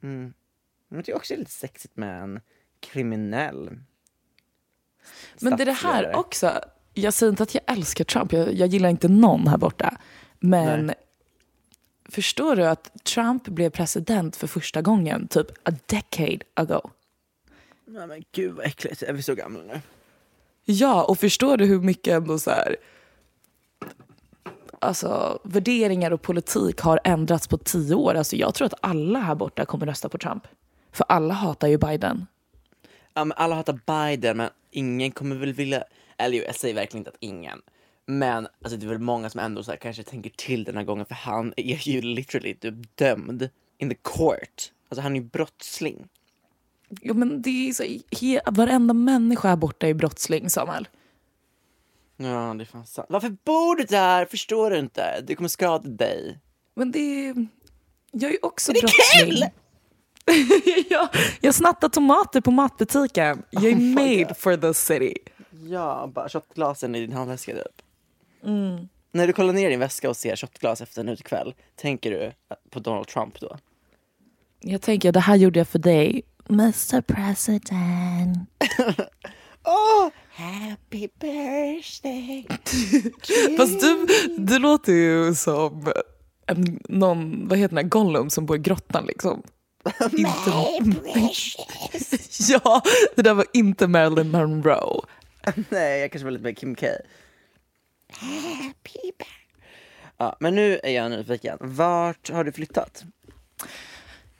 Men 0.00 0.34
jag 0.88 1.04
tycker 1.04 1.16
också 1.16 1.34
det 1.34 1.36
är 1.36 1.38
lite 1.38 1.50
sexigt 1.50 1.96
med 1.96 2.22
en 2.22 2.40
kriminell 2.80 3.70
Men 5.40 5.56
det 5.56 5.62
är 5.62 5.66
det 5.66 5.72
här 5.72 6.16
också. 6.16 6.60
Jag 6.94 7.14
säger 7.14 7.30
inte 7.30 7.42
att 7.42 7.54
jag 7.54 7.62
älskar 7.66 8.04
Trump. 8.04 8.32
Jag, 8.32 8.52
jag 8.52 8.68
gillar 8.68 8.88
inte 8.88 9.08
någon 9.08 9.46
här 9.46 9.58
borta. 9.58 9.96
Men 10.38 10.86
Nej. 10.86 10.96
förstår 12.08 12.56
du 12.56 12.66
att 12.66 13.04
Trump 13.04 13.44
blev 13.48 13.70
president 13.70 14.36
för 14.36 14.46
första 14.46 14.82
gången 14.82 15.28
typ 15.28 15.68
a 15.68 15.72
decade 15.86 16.38
ago? 16.54 16.90
Nej 17.86 18.06
men 18.06 18.24
gud 18.32 18.54
vad 18.54 18.66
äckligt, 18.66 19.02
är 19.02 19.12
vi 19.12 19.22
så 19.22 19.34
gamla 19.34 19.62
nu? 19.62 19.80
Ja, 20.64 21.04
och 21.04 21.18
förstår 21.18 21.56
du 21.56 21.64
hur 21.64 21.80
mycket 21.80 22.14
ändå 22.14 22.38
så 22.38 22.50
här... 22.50 22.76
alltså, 24.80 25.40
värderingar 25.44 26.10
och 26.10 26.22
politik 26.22 26.80
har 26.80 27.00
ändrats 27.04 27.48
på 27.48 27.58
tio 27.58 27.94
år. 27.94 28.14
Alltså, 28.14 28.36
jag 28.36 28.54
tror 28.54 28.66
att 28.66 28.74
alla 28.80 29.18
här 29.18 29.34
borta 29.34 29.64
kommer 29.64 29.86
rösta 29.86 30.08
på 30.08 30.18
Trump. 30.18 30.42
För 30.92 31.06
alla 31.08 31.34
hatar 31.34 31.68
ju 31.68 31.78
Biden. 31.78 32.26
Ja, 33.14 33.24
men 33.24 33.36
alla 33.36 33.54
hatar 33.54 33.80
Biden, 33.86 34.36
men 34.36 34.50
ingen 34.70 35.10
kommer 35.10 35.36
väl 35.36 35.52
vilja... 35.52 35.84
Eller 36.16 36.44
jag 36.44 36.54
säger 36.54 36.74
verkligen 36.74 37.00
inte 37.00 37.10
att 37.10 37.16
ingen. 37.20 37.62
Men 38.06 38.48
alltså, 38.62 38.76
det 38.76 38.86
är 38.86 38.88
väl 38.88 38.98
många 38.98 39.30
som 39.30 39.40
ändå 39.40 39.62
så 39.62 39.70
här, 39.70 39.78
kanske 39.78 40.02
tänker 40.02 40.30
till 40.30 40.64
den 40.64 40.76
här 40.76 40.84
gången, 40.84 41.06
för 41.06 41.14
han 41.14 41.54
är 41.56 41.88
ju 41.88 42.00
literally 42.00 42.54
typ 42.54 42.96
dömd 42.96 43.48
in 43.78 43.88
the 43.88 43.96
court. 44.02 44.72
Alltså 44.88 45.02
han 45.02 45.16
är 45.16 45.20
ju 45.20 45.26
brottsling. 45.26 46.08
Jo, 47.00 47.14
men 47.14 47.42
det 47.42 47.68
är 47.68 47.72
så, 47.72 47.82
he, 48.20 48.40
varenda 48.46 48.94
människa 48.94 49.48
här 49.48 49.56
borta 49.56 49.86
är 49.86 49.94
brottsling, 49.94 50.50
Samuel. 50.50 50.88
Ja, 52.22 52.54
det 52.54 52.62
är 52.62 52.66
fan 52.66 52.86
sant. 52.86 53.06
Varför 53.10 53.36
bor 53.44 53.76
du 53.76 53.84
där? 53.84 54.24
Förstår 54.26 54.70
du 54.70 54.78
inte? 54.78 55.20
Det 55.20 55.34
kommer 55.34 55.48
skada 55.48 55.88
dig. 55.88 56.38
Men 56.74 56.92
det 56.92 57.28
är... 57.28 57.46
Jag 58.12 58.30
är 58.34 58.44
också 58.44 58.72
det 58.72 58.78
är 58.78 58.82
brottsling. 58.82 59.30
kul! 59.30 59.44
jag, 60.90 61.08
jag 61.40 61.54
snattar 61.54 61.88
tomater 61.88 62.40
på 62.40 62.50
matbutiken. 62.50 63.42
Jag 63.50 63.64
är 63.64 63.74
Oh 63.74 63.80
made 63.80 64.24
God. 64.24 64.36
for 64.36 64.56
the 64.56 64.74
city. 64.74 65.14
Ja, 65.68 66.10
bara 66.14 66.28
shotglasen 66.28 66.94
i 66.94 67.00
din 67.00 67.12
handväska 67.12 67.52
typ. 67.52 67.82
När 69.12 69.26
du 69.26 69.32
kollar 69.32 69.52
ner 69.52 69.70
din 69.70 69.80
väska 69.80 70.08
och 70.10 70.16
ser 70.16 70.36
shotglas 70.36 70.80
efter 70.80 71.00
en 71.00 71.08
utekväll, 71.08 71.54
tänker 71.76 72.10
du 72.10 72.32
på 72.70 72.80
Donald 72.80 73.06
Trump 73.08 73.40
då? 73.40 73.56
Jag 74.60 74.82
tänker, 74.82 75.12
det 75.12 75.20
här 75.20 75.36
gjorde 75.36 75.60
jag 75.60 75.68
för 75.68 75.78
dig. 75.78 76.22
Mr 76.50 77.00
President. 77.00 78.48
Oh, 79.64 80.10
happy 80.40 81.08
birthday! 81.20 82.46
Fast 83.56 83.80
du, 83.80 84.06
du 84.38 84.58
låter 84.58 84.92
ju 84.92 85.34
som 85.34 85.92
en, 86.46 86.80
någon, 86.88 87.48
vad 87.48 87.58
heter 87.58 87.76
den 87.76 87.84
här, 87.84 87.90
Gollum 87.90 88.30
som 88.30 88.46
bor 88.46 88.56
i 88.56 88.60
grottan 88.60 89.06
liksom. 89.06 89.42
inte, 90.12 90.50
ja, 92.48 92.82
det 93.16 93.22
där 93.22 93.34
var 93.34 93.46
inte 93.52 93.86
Marilyn 93.86 94.30
Monroe. 94.30 95.00
Nej, 95.68 96.00
jag 96.00 96.12
kanske 96.12 96.24
var 96.24 96.30
lite 96.30 96.44
mer 96.44 96.52
Kim 96.52 96.74
K. 96.74 96.86
Happy 98.12 99.12
birthday. 99.18 99.40
Ja, 100.16 100.36
men 100.40 100.54
nu 100.54 100.80
är 100.82 100.90
jag 100.90 101.10
nyfiken. 101.10 101.58
Vart 101.60 102.30
har 102.30 102.44
du 102.44 102.52
flyttat? 102.52 103.04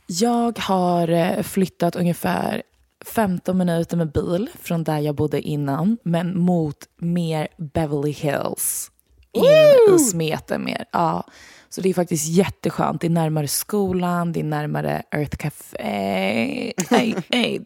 Jag 0.07 0.59
har 0.59 1.09
eh, 1.09 1.43
flyttat 1.43 1.97
ungefär 1.97 2.63
15 3.05 3.59
minuter 3.59 3.97
med 3.97 4.13
bil 4.13 4.51
från 4.63 4.85
där 4.85 4.99
jag 4.99 5.15
bodde 5.15 5.41
innan, 5.41 5.99
men 6.03 6.39
mot 6.39 6.77
mer 6.97 7.49
Beverly 7.57 8.11
Hills. 8.11 8.91
In 9.33 9.95
i 9.95 9.99
smeten 9.99 10.65
mer. 10.65 10.85
Ja. 10.93 11.27
Så 11.69 11.81
det 11.81 11.89
är 11.89 11.95
faktiskt 11.95 12.29
jätteskönt. 12.29 13.01
Det 13.01 13.07
är 13.07 13.11
närmare 13.11 13.49
skolan, 13.49 14.33
det 14.33 14.41
är 14.41 14.45
närmare 14.45 15.03
Earth 15.11 15.37
Café. 15.37 16.73
Nej, 16.91 17.17
nej. 17.29 17.61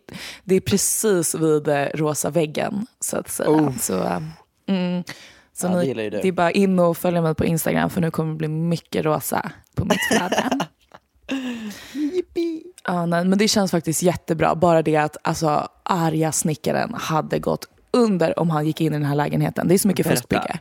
Det 0.45 0.55
är 0.55 0.61
precis 0.61 1.35
vid 1.35 1.69
eh, 1.69 1.87
rosa 1.95 2.31
väggen, 2.31 2.87
så 3.01 3.17
att 3.17 3.29
säga. 3.31 3.75
Så, 3.81 4.03
eh, 4.03 4.21
mm. 4.67 5.05
så 5.53 5.67
Ja, 5.67 5.71
det 5.71 5.95
ni, 5.95 6.11
du. 6.11 6.21
det 6.21 6.29
är 6.29 6.33
bara 6.33 6.51
in 6.51 6.79
och 6.79 6.97
följa 6.97 7.23
mig 7.23 7.35
på 7.35 7.45
Instagram 7.45 7.91
för 7.91 8.01
nu 8.01 8.11
kommer 8.11 8.33
det 8.33 8.39
bli 8.39 8.49
mycket 8.49 9.05
rosa 9.05 9.51
på 9.75 9.85
mitt 9.85 10.01
flöde. 10.09 10.51
Ja, 12.87 13.07
nej, 13.07 13.25
men 13.25 13.39
det 13.39 13.49
känns 13.49 13.71
faktiskt 13.71 14.03
jättebra. 14.03 14.55
Bara 14.55 14.83
det 14.83 14.97
att 14.97 15.17
alltså, 15.23 15.69
arga 15.83 16.33
snickaren 16.33 16.95
hade 16.95 17.39
gått 17.39 17.69
under 17.91 18.39
om 18.39 18.51
han 18.51 18.67
gick 18.67 18.81
in 18.81 18.87
i 18.87 18.91
den 18.91 19.05
här 19.05 19.15
lägenheten. 19.15 19.69
Det 19.69 19.75
är 19.75 19.79
så 19.79 19.89
mycket 19.89 20.07
Berätta. 20.07 20.21
fuskbygge. 20.21 20.59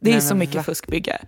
Det 0.00 0.10
är 0.10 0.14
Nej, 0.14 0.22
så 0.22 0.34
mycket 0.34 0.56
va? 0.56 0.62
fuskbygge. 0.62 1.18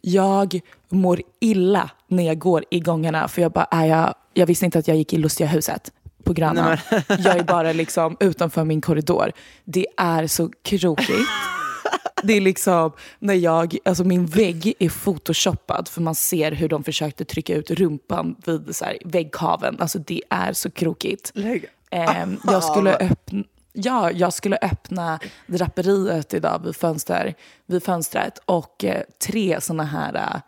Jag 0.00 0.60
mår 0.88 1.22
illa 1.40 1.90
när 2.08 2.22
jag 2.26 2.38
går 2.38 2.64
i 2.70 2.80
gångarna 2.80 3.28
för 3.28 3.42
jag 3.42 3.52
bara, 3.52 3.64
är 3.70 3.86
jag, 3.86 4.14
jag 4.34 4.46
visste 4.46 4.64
inte 4.64 4.78
att 4.78 4.88
jag 4.88 4.96
gick 4.96 5.12
i 5.12 5.16
Lustiga 5.16 5.46
huset 5.48 5.92
på 6.24 6.32
Grönan. 6.32 6.76
jag 7.08 7.36
är 7.36 7.44
bara 7.44 7.72
liksom 7.72 8.16
utanför 8.20 8.64
min 8.64 8.80
korridor. 8.80 9.32
Det 9.64 9.86
är 9.96 10.26
så 10.26 10.50
krokigt. 10.62 11.08
Det 12.22 12.32
är 12.32 12.40
liksom 12.40 12.92
när 13.18 13.34
jag, 13.34 13.76
alltså 13.84 14.04
min 14.04 14.26
vägg 14.26 14.74
är 14.78 14.88
photoshoppad 14.88 15.88
för 15.88 16.00
man 16.00 16.14
ser 16.14 16.52
hur 16.52 16.68
de 16.68 16.84
försökte 16.84 17.24
trycka 17.24 17.54
ut 17.54 17.70
rumpan 17.70 18.36
vid 18.46 18.76
så 18.76 18.84
här, 18.84 18.98
väggkaven. 19.04 19.76
Alltså 19.80 19.98
det 19.98 20.22
är 20.30 20.52
så 20.52 20.70
krokigt. 20.70 21.32
Ehm, 21.90 22.38
jag, 22.44 22.64
skulle 22.64 22.96
öppna, 22.96 23.44
ja, 23.72 24.10
jag 24.10 24.32
skulle 24.32 24.58
öppna 24.62 25.18
draperiet 25.46 26.34
idag 26.34 26.62
vid, 26.64 26.76
fönster, 26.76 27.34
vid 27.66 27.82
fönstret 27.82 28.38
och 28.44 28.84
eh, 28.84 29.02
tre 29.18 29.60
såna 29.60 29.84
här, 29.84 30.42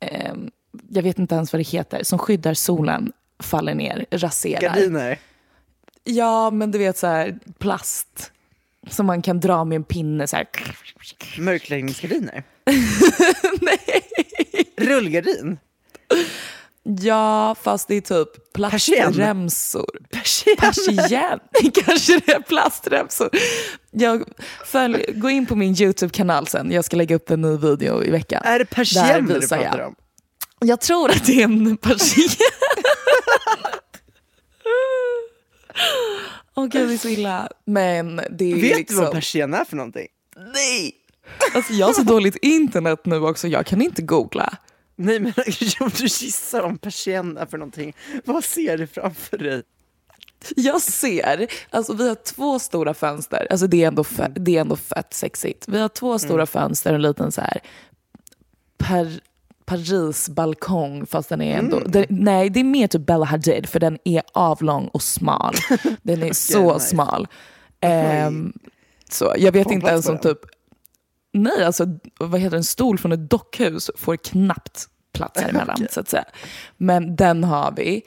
eh, 0.00 0.20
ehm, 0.30 0.50
jag 0.88 1.02
vet 1.02 1.18
inte 1.18 1.34
ens 1.34 1.52
vad 1.52 1.60
det 1.60 1.68
heter, 1.68 2.02
som 2.02 2.18
skyddar 2.18 2.54
solen 2.54 3.12
faller 3.38 3.74
ner, 3.74 4.06
raserar. 4.10 4.60
Gardiner. 4.60 5.18
Ja, 6.04 6.50
men 6.50 6.70
du 6.70 6.78
vet 6.78 6.98
så 6.98 7.06
här 7.06 7.38
plast 7.58 8.32
som 8.90 9.06
man 9.06 9.22
kan 9.22 9.40
dra 9.40 9.64
med 9.64 9.76
en 9.76 9.84
pinne 9.84 10.26
så 10.26 10.36
här. 10.36 10.46
Mörkläggningsgardiner. 11.38 12.42
Nej. 13.60 14.04
Rullgardin. 14.76 15.58
Ja, 17.00 17.54
fast 17.62 17.88
det 17.88 17.94
är 17.94 18.00
typ 18.00 18.52
plastremsor. 18.52 19.98
Persienn. 20.10 20.56
Persienn. 20.56 21.38
Kanske 21.84 22.20
det 22.26 22.32
är 22.32 22.40
plastremsor. 22.40 23.30
Jag 23.90 24.24
följ, 24.64 25.04
gå 25.14 25.30
in 25.30 25.46
på 25.46 25.56
min 25.56 25.82
YouTube-kanal 25.82 26.46
sen. 26.46 26.72
Jag 26.72 26.84
ska 26.84 26.96
lägga 26.96 27.16
upp 27.16 27.30
en 27.30 27.40
ny 27.40 27.56
video 27.56 28.04
i 28.04 28.10
veckan. 28.10 28.42
Är 28.44 28.58
det 28.58 28.64
persienner 28.64 29.34
du 29.40 29.48
pratar 29.48 29.78
jag. 29.78 29.88
om? 29.88 29.94
Jag 30.60 30.80
tror 30.80 31.10
att 31.10 31.26
det 31.26 31.40
är 31.40 31.44
en 31.44 31.76
persienn. 31.76 32.28
Åh 36.54 36.66
gud, 36.66 36.88
det 36.88 36.94
är 36.94 36.98
så 36.98 37.08
illa. 37.08 37.48
Men 37.64 38.16
det 38.30 38.52
är 38.52 38.54
Vet 38.54 38.76
liksom... 38.76 38.96
du 38.96 39.02
vad 39.02 39.12
persienn 39.14 39.54
är 39.54 39.64
för 39.64 39.76
någonting? 39.76 40.06
Nej! 40.54 40.94
Alltså 41.54 41.72
jag 41.72 41.86
har 41.86 41.92
så 41.92 42.02
dåligt 42.02 42.36
internet 42.36 43.00
nu 43.06 43.16
också, 43.20 43.48
jag 43.48 43.66
kan 43.66 43.82
inte 43.82 44.02
googla. 44.02 44.58
Nej 44.96 45.20
men 45.20 45.32
om 45.80 45.90
du 45.96 46.04
gissar 46.04 46.62
om 46.62 46.78
persienn 46.78 47.36
är 47.36 47.46
för 47.46 47.58
någonting, 47.58 47.96
vad 48.24 48.44
ser 48.44 48.78
du 48.78 48.86
framför 48.86 49.38
dig? 49.38 49.62
Jag 50.56 50.82
ser, 50.82 51.46
alltså 51.70 51.92
vi 51.92 52.08
har 52.08 52.14
två 52.14 52.58
stora 52.58 52.94
fönster, 52.94 53.46
alltså 53.50 53.66
det 53.66 53.82
är 53.84 53.88
ändå, 53.88 54.02
fe- 54.02 54.38
det 54.38 54.56
är 54.56 54.60
ändå 54.60 54.76
fett 54.76 55.14
sexigt. 55.14 55.68
Vi 55.68 55.80
har 55.80 55.88
två 55.88 56.18
stora 56.18 56.46
fönster 56.46 56.90
och 56.90 56.94
en 56.96 57.02
liten 57.02 57.32
så 57.32 57.40
här 57.40 57.60
par, 59.68 59.76
Paris-balkong 59.76 61.06
fast 61.06 61.28
den 61.28 61.42
är 61.42 61.58
ändå, 61.58 61.80
den, 61.80 62.06
nej 62.08 62.50
det 62.50 62.60
är 62.60 62.64
mer 62.64 62.86
typ 62.86 63.06
Bella 63.06 63.24
Hadid 63.24 63.68
för 63.68 63.80
den 63.80 63.98
är 64.04 64.22
avlång 64.32 64.88
och 64.88 65.02
smal. 65.02 65.54
Den 66.02 66.22
är 66.22 66.32
så 66.32 66.74
nice. 66.74 66.86
smal. 66.86 67.28
Ehm, 67.80 68.52
så 69.10 69.34
jag 69.38 69.52
vet 69.52 69.70
inte 69.70 69.86
ens 69.86 70.08
om 70.08 70.18
typ, 70.18 70.38
nej 71.32 71.64
alltså 71.64 71.86
vad 72.18 72.40
heter 72.40 72.56
en 72.56 72.64
stol 72.64 72.98
från 72.98 73.12
ett 73.12 73.30
dockhus 73.30 73.90
får 73.96 74.16
knappt 74.16 74.88
plats 75.12 75.40
här 75.40 75.48
emellan 75.48 75.86
så 75.90 76.00
att 76.00 76.08
säga. 76.08 76.24
Men 76.76 77.16
den 77.16 77.44
har 77.44 77.72
vi. 77.76 78.02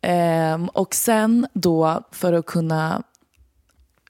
Ehm, 0.00 0.68
och 0.68 0.94
sen 0.94 1.46
då 1.52 2.02
för 2.12 2.32
att 2.32 2.46
kunna 2.46 3.02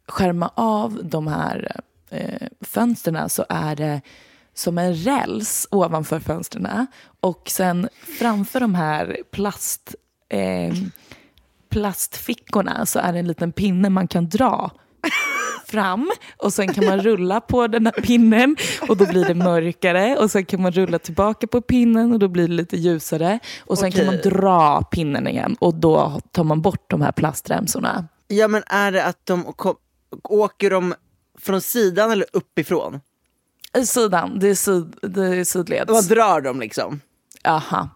skärma 0.09 0.51
av 0.55 1.01
de 1.03 1.27
här 1.27 1.81
eh, 2.11 2.49
fönstren 2.61 3.29
så 3.29 3.45
är 3.49 3.77
det 3.77 4.01
som 4.55 4.79
en 4.79 4.95
räls 4.95 5.69
ovanför 5.71 6.21
fönstren. 6.21 6.87
Och 7.21 7.51
sen 7.51 7.89
framför 8.19 8.61
de 8.61 8.75
här 8.75 9.19
plast, 9.31 9.95
eh, 10.29 10.75
plastfickorna 11.69 12.87
så 12.87 12.99
är 12.99 13.13
det 13.13 13.19
en 13.19 13.27
liten 13.27 13.53
pinne 13.53 13.91
man 13.91 14.09
kan 14.09 14.29
dra 14.29 14.71
fram 15.67 16.11
och 16.37 16.53
sen 16.53 16.73
kan 16.73 16.85
man 16.85 17.01
rulla 17.01 17.41
på 17.41 17.67
den 17.67 17.87
här 17.87 18.03
pinnen 18.03 18.57
och 18.89 18.97
då 18.97 19.07
blir 19.07 19.25
det 19.25 19.35
mörkare 19.35 20.17
och 20.17 20.31
sen 20.31 20.45
kan 20.45 20.63
man 20.63 20.73
rulla 20.73 20.99
tillbaka 20.99 21.47
på 21.47 21.61
pinnen 21.61 22.13
och 22.13 22.19
då 22.19 22.29
blir 22.29 22.49
det 22.49 22.55
lite 22.55 22.77
ljusare 22.77 23.39
och 23.61 23.79
sen 23.79 23.93
kan 23.93 24.07
man 24.07 24.15
Okej. 24.15 24.31
dra 24.31 24.83
pinnen 24.83 25.29
igen 25.29 25.57
och 25.61 25.75
då 25.75 26.21
tar 26.31 26.45
man 26.45 26.63
bort 26.63 26.91
de 26.91 27.03
här 27.03 27.13
plastremsorna. 27.13 28.09
Ja 28.29 28.49
men 28.49 28.63
är 28.67 28.93
det 28.93 29.05
att 29.05 29.27
de 29.27 29.45
kom, 29.45 29.77
åker 30.23 30.71
de 30.71 30.95
från 31.39 31.61
sidan 31.61 32.11
eller 32.11 32.27
uppifrån? 32.33 33.01
I 33.79 33.87
sidan, 33.87 34.39
det 34.39 34.49
är, 34.49 34.55
syd, 34.55 34.95
det 35.03 35.27
är 35.27 35.45
sidleds. 35.45 35.91
Vad 35.93 36.09
drar 36.09 36.41
de 36.41 36.61
liksom? 36.61 37.01
Aha. 37.45 37.89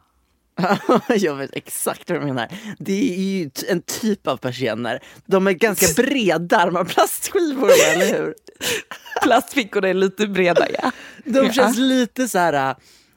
jag 1.08 1.34
vet 1.36 1.50
exakt 1.56 2.10
vad 2.10 2.20
du 2.20 2.24
menar. 2.26 2.48
Det 2.78 3.14
är 3.14 3.20
ju 3.20 3.50
en 3.68 3.82
typ 3.82 4.26
av 4.26 4.36
persienner. 4.36 5.02
De 5.26 5.46
är 5.46 5.52
ganska 5.52 5.86
breda, 6.02 6.66
de 6.66 6.76
har 6.76 6.84
plastskivor 6.84 7.70
eller 7.94 8.06
hur? 8.18 8.34
Plastfickorna 9.22 9.88
är 9.88 9.94
lite 9.94 10.26
breda 10.26 10.66
ja. 10.82 10.90
De 11.24 11.38
Ja. 11.46 11.52
känns 11.52 11.78
lite 11.78 12.28
så 12.28 12.38
här. 12.38 12.70
äh, 12.70 12.76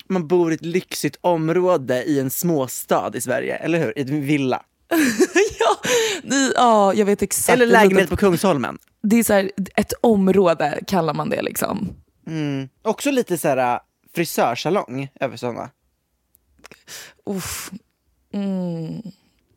man 0.09 0.27
bor 0.27 0.51
i 0.51 0.55
ett 0.55 0.65
lyxigt 0.65 1.17
område 1.21 2.03
i 2.03 2.19
en 2.19 2.29
småstad 2.29 3.11
i 3.15 3.21
Sverige, 3.21 3.55
eller 3.55 3.79
hur? 3.79 3.99
I 3.99 4.01
en 4.01 4.21
villa. 4.25 4.61
ja, 5.59 5.89
det, 6.23 6.51
ja, 6.55 6.93
jag 6.93 7.05
vet 7.05 7.21
exakt. 7.21 7.49
Eller 7.49 7.65
lägenhet 7.65 8.09
på 8.09 8.17
Kungsholmen. 8.17 8.77
Det 9.03 9.15
är 9.19 9.23
så 9.23 9.33
här, 9.33 9.51
ett 9.75 9.93
område 10.01 10.79
kallar 10.87 11.13
man 11.13 11.29
det 11.29 11.41
liksom. 11.41 11.93
Mm. 12.29 12.69
Också 12.81 13.12
lite 13.12 13.38
så 13.38 13.48
här 13.48 13.74
äh, 13.74 13.79
frisörsalong 14.15 15.09
över 15.19 15.38
sådana? 15.38 15.69
Uff. 17.25 17.71
Mm. 18.33 19.01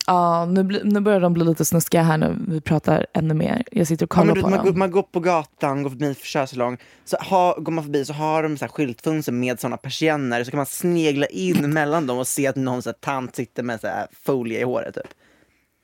Ja, 0.07 0.45
nu, 0.47 0.62
bli, 0.62 0.81
nu 0.85 1.00
börjar 1.00 1.21
de 1.21 1.33
bli 1.33 1.45
lite 1.45 1.64
snuskiga 1.64 2.02
här 2.02 2.19
nu. 2.19 2.37
Vi 2.49 2.61
pratar 2.61 3.07
ännu 3.14 3.35
mer. 3.35 3.64
Jag 3.73 3.87
sitter 3.87 4.07
och 4.07 4.12
Ja, 4.14 4.21
kollar 4.21 4.35
du, 4.35 4.41
på 4.41 4.49
man, 4.49 4.59
går, 4.59 4.67
dem. 4.67 4.79
man 4.79 4.91
går 4.91 5.02
på 5.02 5.21
gatan, 5.21 5.83
går 5.83 5.91
förbi 5.91 6.07
en 6.07 6.14
frisörsalong, 6.14 6.79
så 7.05 7.17
ha, 7.17 7.55
går 7.59 7.73
man 7.73 7.85
förbi 7.85 8.05
så 8.05 8.12
har 8.12 8.43
de 8.43 8.59
så 8.59 8.64
här 8.64 8.73
skyltfönster 8.73 9.33
med 9.33 9.61
sådana 9.61 9.76
persienner, 9.76 10.45
så 10.45 10.50
kan 10.50 10.57
man 10.57 10.67
snegla 10.67 11.26
in 11.26 11.73
mellan 11.73 12.07
dem 12.07 12.19
och 12.19 12.26
se 12.26 12.47
att 12.47 12.57
någon 12.57 12.83
så 12.83 12.88
här, 12.88 12.95
tant 12.95 13.37
sitter 13.37 13.62
med 13.62 13.81
så 13.81 13.87
här, 13.87 14.07
folie 14.25 14.61
i 14.61 14.62
håret. 14.62 14.95
Typ. 14.95 15.09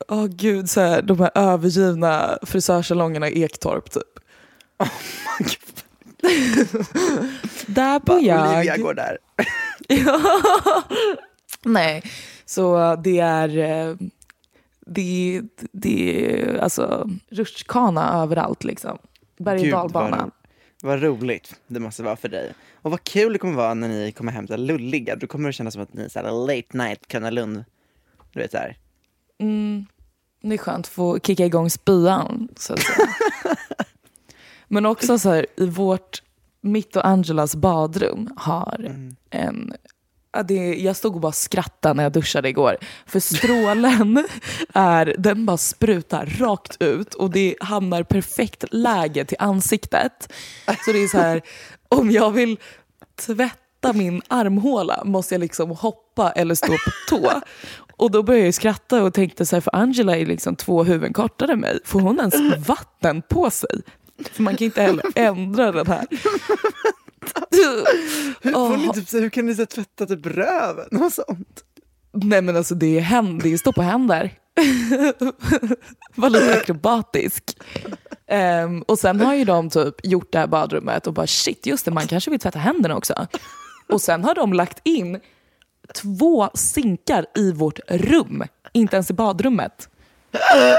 Åh 0.09 0.27
gud, 0.27 0.71
så 0.71 0.81
här, 0.81 1.03
de 1.03 1.21
här 1.21 1.31
övergivna 1.35 2.39
frisörsalongerna 2.43 3.29
i 3.29 3.43
Ektorp 3.43 3.91
typ. 3.91 4.03
Där 7.67 8.01
bor 8.01 8.21
jag. 8.21 8.55
Olivia 8.57 8.77
går 8.77 8.95
där. 8.95 9.19
Nej, 11.65 12.03
så 12.45 12.97
det 12.97 13.19
är, 13.19 13.59
eh, 13.59 13.97
det, 14.87 15.43
det 15.73 16.27
är 16.33 16.59
alltså 16.59 17.11
rutschkana 17.31 18.23
överallt 18.23 18.65
liksom. 18.65 18.99
Berg 19.39 19.75
och 19.75 19.81
dalbana. 19.93 20.17
vad, 20.17 20.23
ro- 20.23 20.33
vad 20.83 21.23
roligt 21.23 21.55
det 21.67 21.81
måste 21.81 22.03
vara 22.03 22.17
för 22.17 22.29
dig. 22.29 22.53
Och 22.83 22.91
vad 22.91 23.05
kul 23.05 23.33
det 23.33 23.39
kommer 23.39 23.55
vara 23.55 23.75
när 23.75 23.89
ni 23.89 24.13
kommer 24.13 24.33
hem 24.33 24.47
så 24.47 24.57
lulliga. 24.57 25.17
Då 25.17 25.27
kommer 25.27 25.49
det 25.49 25.53
kännas 25.53 25.75
som 25.75 25.83
att 25.83 25.95
ni 25.95 26.03
är 26.05 26.09
så 26.09 26.47
late 26.47 26.77
night 26.77 27.09
Gröna 27.09 27.31
Lund. 27.31 27.65
Du 28.33 28.41
vet 28.41 28.51
så 28.51 28.57
här. 28.59 28.77
Det 30.43 30.55
är 30.55 30.59
skönt 30.59 30.87
att 30.87 30.93
få 30.93 31.19
kicka 31.21 31.47
igång 31.47 31.71
spyan. 31.71 32.49
Så 32.57 32.73
att 32.73 32.81
säga. 32.81 33.09
Men 34.69 34.87
också 34.87 35.19
så 35.19 35.31
här, 35.31 35.47
i 35.57 35.67
vårt, 35.67 36.23
mitt 36.61 36.97
och 36.97 37.07
Angelas 37.07 37.57
badrum 37.57 38.31
har 38.37 38.97
en 39.31 39.73
Ja, 40.33 40.43
det, 40.43 40.75
jag 40.75 40.97
stod 40.97 41.15
och 41.15 41.21
bara 41.21 41.33
skrattade 41.33 41.95
när 41.95 42.03
jag 42.03 42.13
duschade 42.13 42.49
igår. 42.49 42.77
För 43.07 43.21
strålen 43.21 44.27
är, 44.75 45.15
den 45.19 45.47
bara 45.47 45.57
sprutar 45.57 46.27
rakt 46.27 46.83
ut 46.83 47.15
och 47.15 47.31
det 47.31 47.57
hamnar 47.61 48.03
perfekt 48.03 48.65
läge 48.71 49.25
till 49.25 49.37
ansiktet. 49.41 50.33
Så 50.85 50.93
det 50.93 50.99
är 50.99 51.09
så 51.09 51.19
här, 51.19 51.43
om 51.89 52.11
jag 52.11 52.31
vill 52.31 52.59
tvätta 53.27 53.93
min 53.93 54.23
armhåla 54.29 55.03
måste 55.05 55.35
jag 55.35 55.41
liksom 55.41 55.71
hoppa 55.71 56.33
eller 56.33 56.55
stå 56.55 56.73
på 56.73 56.91
tå. 57.09 57.31
Och 57.97 58.11
då 58.11 58.23
började 58.23 58.47
jag 58.47 58.55
skratta 58.55 59.03
och 59.03 59.15
tänkte 59.15 59.47
så 59.47 59.57
här, 59.57 59.61
för 59.61 59.77
Angela 59.77 60.17
är 60.17 60.27
liksom 60.27 60.57
två 60.57 60.85
huvuden 60.85 61.13
kortare 61.13 61.53
än 61.53 61.61
mig. 61.61 61.79
Får 61.85 62.01
hon 62.01 62.19
ens 62.19 62.67
vatten 62.69 63.23
på 63.23 63.51
sig? 63.51 63.83
För 64.33 64.43
man 64.43 64.57
kan 64.57 64.65
inte 64.65 64.83
heller 64.83 65.05
ändra 65.15 65.73
den 65.73 65.87
här. 65.87 66.07
Hur, 67.51 68.53
får 68.53 68.77
ni 68.77 68.93
typ, 68.93 69.13
hur 69.13 69.29
kan 69.29 69.47
ni 69.47 69.55
så 69.55 69.67
tvätta 69.67 70.07
typ 70.07 70.27
röven 70.27 71.03
och 71.03 71.13
sånt? 71.13 71.65
Nej 72.13 72.43
men 72.43 72.57
alltså 72.57 72.75
det 72.75 72.99
är, 72.99 73.01
händ, 73.01 73.43
det 73.43 73.53
är 73.53 73.59
stå 73.59 73.73
på 73.73 73.83
händer. 73.83 74.33
Var 76.15 76.31
lite 76.31 76.59
akrobatisk. 76.59 77.45
Ehm, 78.27 78.83
och 78.83 78.99
sen 78.99 79.21
har 79.21 79.35
ju 79.35 79.45
de 79.45 79.71
typ 79.71 79.95
gjort 80.07 80.33
det 80.33 80.39
här 80.39 80.47
badrummet 80.47 81.07
och 81.07 81.13
bara 81.13 81.27
shit 81.27 81.67
just 81.67 81.85
det 81.85 81.91
man 81.91 82.07
kanske 82.07 82.31
vill 82.31 82.41
tvätta 82.41 82.59
händerna 82.59 82.97
också. 82.97 83.27
Och 83.89 84.01
sen 84.01 84.25
har 84.25 84.35
de 84.35 84.53
lagt 84.53 84.81
in 84.85 85.21
två 85.95 86.51
sinkar 86.55 87.27
i 87.37 87.53
vårt 87.53 87.79
rum. 87.89 88.45
Inte 88.73 88.97
ens 88.97 89.11
i 89.11 89.15
badrummet. 89.15 89.89
Är 90.33 90.79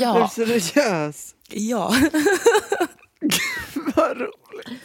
Ja, 0.00 0.30
du 0.36 0.60
seriös? 0.60 1.34
Ja. 1.52 1.94
Vad 3.96 4.16
roligt. 4.16 4.80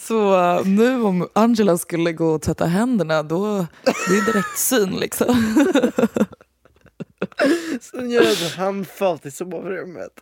Så 0.00 0.32
uh, 0.58 0.66
nu 0.66 1.02
om 1.02 1.28
Angela 1.32 1.78
skulle 1.78 2.12
gå 2.12 2.26
och 2.34 2.42
tvätta 2.42 2.66
händerna 2.66 3.22
då 3.22 3.66
det 3.84 4.16
är 4.16 4.26
direkt 4.32 4.58
syn 4.58 4.90
liksom. 4.96 5.34
Sen 7.80 8.10
gör 8.10 8.22
jag 8.22 8.32
ett 8.32 8.54
handfat 8.56 9.26
i 9.26 9.30
sovrummet. 9.30 10.12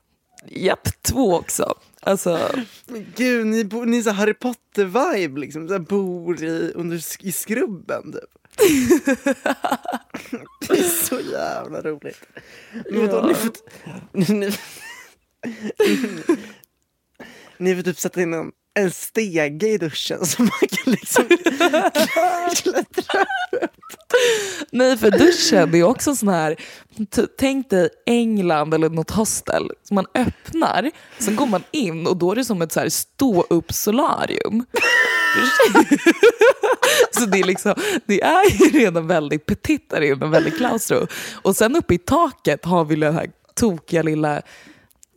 Japp, 0.46 1.02
två 1.02 1.34
också. 1.36 1.74
Alltså, 2.00 2.38
Men 2.86 3.06
gud, 3.16 3.46
ni, 3.46 3.64
bo, 3.64 3.84
ni 3.84 3.98
är 3.98 4.02
så 4.02 4.10
Harry 4.10 4.34
Potter-vibe 4.34 5.38
liksom. 5.38 5.68
Så 5.68 5.78
bor 5.78 6.42
i, 6.42 6.72
under, 6.74 7.02
i 7.26 7.32
skrubben 7.32 8.12
typ. 8.12 8.30
det 10.68 10.78
är 10.78 11.04
så 11.06 11.20
jävla 11.20 11.80
roligt. 11.82 12.22
Men 12.90 13.06
vadå, 13.06 13.16
Ja. 13.16 13.26
ni 13.26 13.34
får, 13.34 13.52
ni, 14.34 14.52
ni 17.58 17.76
får 17.76 17.82
typ 17.82 17.98
sätta 17.98 18.22
in 18.22 18.34
en, 18.34 18.52
en 18.74 18.90
stege 18.90 19.68
i 19.68 19.78
duschen 19.78 20.26
så 20.26 20.42
man 20.42 20.68
kan 20.70 20.92
liksom 20.92 21.24
klättra 22.56 23.24
Nej, 24.70 24.96
för 24.96 25.10
duschen 25.10 25.70
det 25.70 25.78
är 25.78 25.82
också 25.82 26.14
sån 26.16 26.28
här, 26.28 26.56
tänk 27.38 27.70
dig 27.70 27.88
England 28.06 28.74
eller 28.74 28.88
något 28.88 29.10
hostel. 29.10 29.70
Så 29.82 29.94
man 29.94 30.06
öppnar, 30.14 30.90
sen 31.18 31.36
går 31.36 31.46
man 31.46 31.62
in 31.70 32.06
och 32.06 32.16
då 32.16 32.32
är 32.32 32.36
det 32.36 32.44
som 32.44 32.62
ett 32.62 32.72
så 32.72 32.80
här 32.80 32.88
stå 32.88 33.42
upp 33.50 33.72
solarium. 33.72 34.64
så 37.10 37.26
det 37.26 37.40
är, 37.40 37.44
liksom, 37.44 37.74
det 38.06 38.22
är 38.22 38.50
ju 38.50 38.78
redan 38.78 39.06
väldigt 39.06 39.46
petit 39.46 39.90
där 39.90 40.00
inne, 40.00 40.26
väldigt 40.26 40.56
klaustro. 40.56 41.06
Och 41.42 41.56
sen 41.56 41.76
uppe 41.76 41.94
i 41.94 41.98
taket 41.98 42.64
har 42.64 42.84
vi 42.84 42.96
det 42.96 43.12
här 43.12 43.30
tokiga 43.54 44.02
lilla 44.02 44.42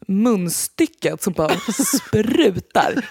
munstycket 0.07 1.21
som 1.23 1.33
bara 1.33 1.55
sprutar. 1.97 3.05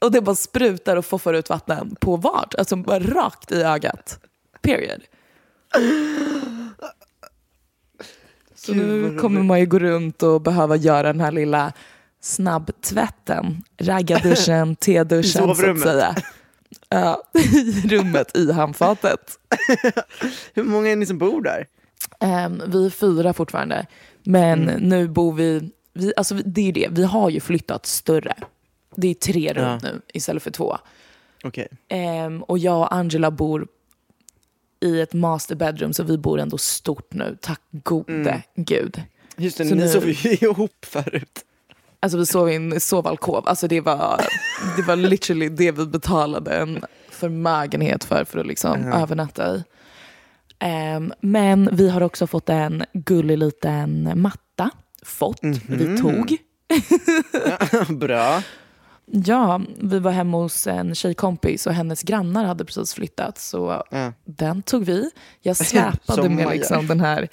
Och 0.00 0.12
det 0.12 0.20
bara 0.20 0.36
sprutar 0.36 0.96
och 0.96 1.04
foffar 1.06 1.34
ut 1.34 1.50
vatten 1.50 1.96
på 2.00 2.16
vart, 2.16 2.54
alltså 2.54 2.76
bara 2.76 2.98
rakt 3.00 3.52
i 3.52 3.62
ögat. 3.62 4.20
Period. 4.62 5.00
Så 8.54 8.74
nu 8.74 9.18
kommer 9.18 9.42
man 9.42 9.60
ju 9.60 9.66
gå 9.66 9.78
runt 9.78 10.22
och 10.22 10.40
behöva 10.40 10.76
göra 10.76 11.02
den 11.02 11.20
här 11.20 11.32
lilla 11.32 11.72
snabbtvätten. 12.20 13.62
Raggarduschen, 13.78 14.76
teduschen 14.80 15.54
så 15.56 15.70
att 15.70 15.80
säga. 15.80 16.14
Ja, 16.88 17.22
i 17.34 17.88
rummet 17.88 18.36
i 18.36 18.52
handfatet. 18.52 19.38
Hur 20.54 20.62
många 20.64 20.88
är 20.90 20.96
ni 20.96 21.06
som 21.06 21.18
bor 21.18 21.42
där? 21.42 21.66
Ehm, 22.20 22.62
vi 22.66 22.86
är 22.86 22.90
fyra 22.90 23.32
fortfarande, 23.32 23.86
men 24.24 24.62
Mm. 24.68 24.82
nu 24.82 25.08
bor 25.08 25.32
vi, 25.32 25.70
vi, 25.96 26.12
alltså 26.16 26.34
det 26.34 26.60
är 26.60 26.64
ju 26.64 26.72
det, 26.72 26.88
vi 26.90 27.04
har 27.04 27.30
ju 27.30 27.40
flyttat 27.40 27.86
större. 27.86 28.34
Det 28.94 29.08
är 29.08 29.14
tre 29.14 29.52
rum 29.52 29.64
Ja. 29.64 29.78
nu 29.82 30.00
istället 30.14 30.42
för 30.42 30.50
två. 30.50 30.76
Okej. 31.44 31.68
Ehm, 31.88 32.42
och 32.42 32.58
jag 32.58 32.78
och 32.80 32.94
Angela 32.94 33.30
bor 33.30 33.66
i 34.80 35.00
ett 35.00 35.12
master 35.12 35.54
bedroom 35.54 35.92
så 35.92 36.02
vi 36.02 36.18
bor 36.18 36.40
ändå 36.40 36.58
stort 36.58 37.14
nu, 37.14 37.38
tack 37.40 37.60
gode 37.70 38.12
Mm. 38.12 38.40
gud. 38.56 39.02
Just 39.36 39.58
det, 39.58 39.64
Så 39.64 39.74
ni 39.74 39.80
nu- 39.82 39.88
sov 39.88 40.08
ju 40.08 40.30
ihop 40.40 40.84
förut. 40.86 41.44
Alltså 42.00 42.18
vi 42.18 42.26
sov 42.26 42.50
i 42.50 42.54
en 42.54 42.80
sovalkov, 42.80 43.48
alltså 43.48 43.68
det 43.68 43.80
var, 43.80 44.20
det 44.76 44.82
var 44.82 44.96
literally 44.96 45.48
det 45.48 45.72
vi 45.72 45.86
betalade 45.86 46.56
en 46.56 46.84
förmögenhet 47.10 48.04
för, 48.04 48.24
för 48.24 48.38
att 48.38 48.46
liksom 48.46 48.92
övernatta 48.92 49.56
i. 49.56 49.64
Ehm, 50.58 51.12
men 51.20 51.68
vi 51.72 51.88
har 51.88 52.00
också 52.00 52.26
fått 52.26 52.48
en 52.48 52.84
gullig 52.92 53.38
liten 53.38 54.12
matta. 54.20 54.70
Fått, 55.06 55.38
vi 55.68 55.98
tog. 55.98 56.36
Bra. 57.98 58.42
Ja, 59.06 59.60
vi 59.76 59.98
var 59.98 60.10
hemma 60.10 60.36
hos 60.38 60.66
en 60.66 60.94
tjejkompis 60.94 61.66
och 61.66 61.72
hennes 61.74 62.02
grannar 62.02 62.44
hade 62.44 62.64
precis 62.64 62.94
flyttat 62.94 63.38
så 63.38 63.84
Ja. 63.90 64.12
den 64.24 64.62
tog 64.62 64.84
vi. 64.84 65.10
Jag 65.40 65.56
släpade 65.66 66.28
med 66.28 66.48
liksom 66.48 66.86
den, 66.86 67.00
här, 67.00 67.28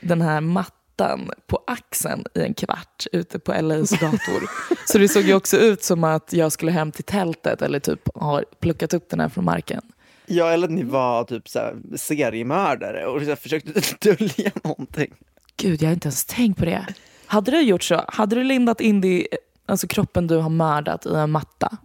den 0.00 0.22
här 0.22 0.40
mattan 0.40 1.30
på 1.46 1.60
axeln 1.66 2.24
i 2.34 2.40
en 2.40 2.54
kvart 2.54 3.06
ute 3.12 3.38
på 3.38 3.52
LAs 3.62 3.90
gator. 3.90 4.50
så 4.92 4.98
det 4.98 5.08
såg 5.08 5.22
ju 5.22 5.34
också 5.34 5.56
ut 5.56 5.82
som 5.82 6.04
att 6.04 6.32
jag 6.32 6.52
skulle 6.52 6.72
hem 6.72 6.92
till 6.92 7.04
tältet 7.04 7.62
eller 7.62 7.78
typ 7.80 8.08
har 8.14 8.44
plockat 8.60 8.94
upp 8.94 9.10
den 9.10 9.20
här 9.20 9.28
från 9.28 9.44
marken. 9.44 9.82
Ja, 10.26 10.50
eller 10.50 10.66
att 10.66 10.74
ni 10.74 10.82
var 10.82 11.24
typ 11.24 11.48
så 11.48 11.60
seriemördare 11.96 13.06
och 13.06 13.22
så 13.22 13.36
försökte 13.36 13.80
dölja 14.00 14.50
någonting. 14.64 15.14
Gud, 15.56 15.82
jag 15.82 15.88
har 15.88 15.94
inte 15.94 16.06
ens 16.08 16.24
tänkt 16.24 16.58
på 16.58 16.64
det. 16.64 16.86
Hade 17.26 17.50
du 17.50 17.60
gjort 17.60 17.82
så? 17.82 18.04
Hade 18.08 18.36
du 18.36 18.44
lindat 18.44 18.80
in 18.80 19.00
det, 19.00 19.28
alltså 19.66 19.86
kroppen 19.86 20.26
du 20.26 20.36
har 20.36 20.50
mördat 20.50 21.06
i 21.06 21.14
en 21.14 21.30
matta? 21.30 21.76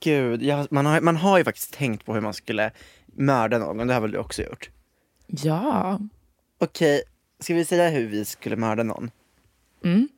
Gud, 0.00 0.42
jag, 0.42 0.72
man, 0.72 0.86
har, 0.86 1.00
man 1.00 1.16
har 1.16 1.38
ju 1.38 1.44
faktiskt 1.44 1.74
tänkt 1.74 2.06
på 2.06 2.14
hur 2.14 2.20
man 2.20 2.34
skulle 2.34 2.70
mörda 3.06 3.58
någon, 3.58 3.86
det 3.86 3.94
har 3.94 4.00
väl 4.00 4.10
du 4.10 4.18
också 4.18 4.42
gjort? 4.42 4.70
Ja. 5.26 6.00
Okej, 6.58 7.02
ska 7.40 7.54
vi 7.54 7.64
säga 7.64 7.88
hur 7.88 8.06
vi 8.06 8.24
skulle 8.24 8.56
mörda 8.56 8.82
någon? 8.82 9.10
Mm. 9.84 10.08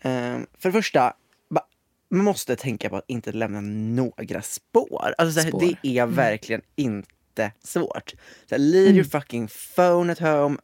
Ehm, 0.00 0.46
för 0.58 0.68
det 0.68 0.72
första, 0.72 1.12
man 2.10 2.24
måste 2.24 2.56
tänka 2.56 2.88
på 2.88 2.96
att 2.96 3.04
inte 3.06 3.32
lämna 3.32 3.60
några 3.60 4.42
spår. 4.42 5.14
Alltså, 5.18 5.40
Spår. 5.40 5.60
Det 5.60 5.98
är 5.98 6.06
verkligen 6.06 6.62
inte 6.76 7.52
svårt. 7.62 8.14
Så 8.48 8.54
här, 8.54 8.58
leave 8.58 8.90
your 8.90 9.04
fucking 9.04 9.48
phone 9.76 10.12
at 10.12 10.18
home, 10.18 10.58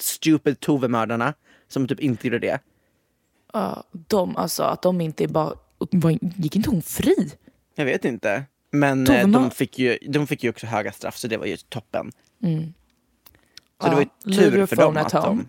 stupid 0.00 0.60
Tove-mördarna 0.60 1.34
som 1.72 1.88
typ 1.88 2.00
inte 2.00 2.26
gjorde 2.26 2.38
det. 2.38 2.58
Ja, 3.52 3.84
de, 3.92 4.36
alltså 4.36 4.62
att 4.62 4.82
de 4.82 5.00
inte 5.00 5.28
bara... 5.28 5.54
Gick 6.36 6.56
inte 6.56 6.70
hon 6.70 6.82
fri? 6.82 7.32
Jag 7.74 7.84
vet 7.84 8.04
inte. 8.04 8.44
Men 8.70 9.06
Tove 9.06 9.20
eh, 9.20 9.28
de, 9.28 9.50
fick 9.50 9.78
ju, 9.78 9.98
de 10.08 10.26
fick 10.26 10.44
ju 10.44 10.50
också 10.50 10.66
höga 10.66 10.92
straff 10.92 11.16
så 11.16 11.28
det 11.28 11.36
var 11.36 11.46
ju 11.46 11.56
toppen. 11.56 12.12
Så 12.40 12.46
Ja, 13.80 13.88
det 13.88 13.94
var 13.94 14.00
ju 14.24 14.34
tur 14.34 14.66
för 14.66 14.76
dem 14.76 14.96
att 14.96 15.12
de... 15.12 15.48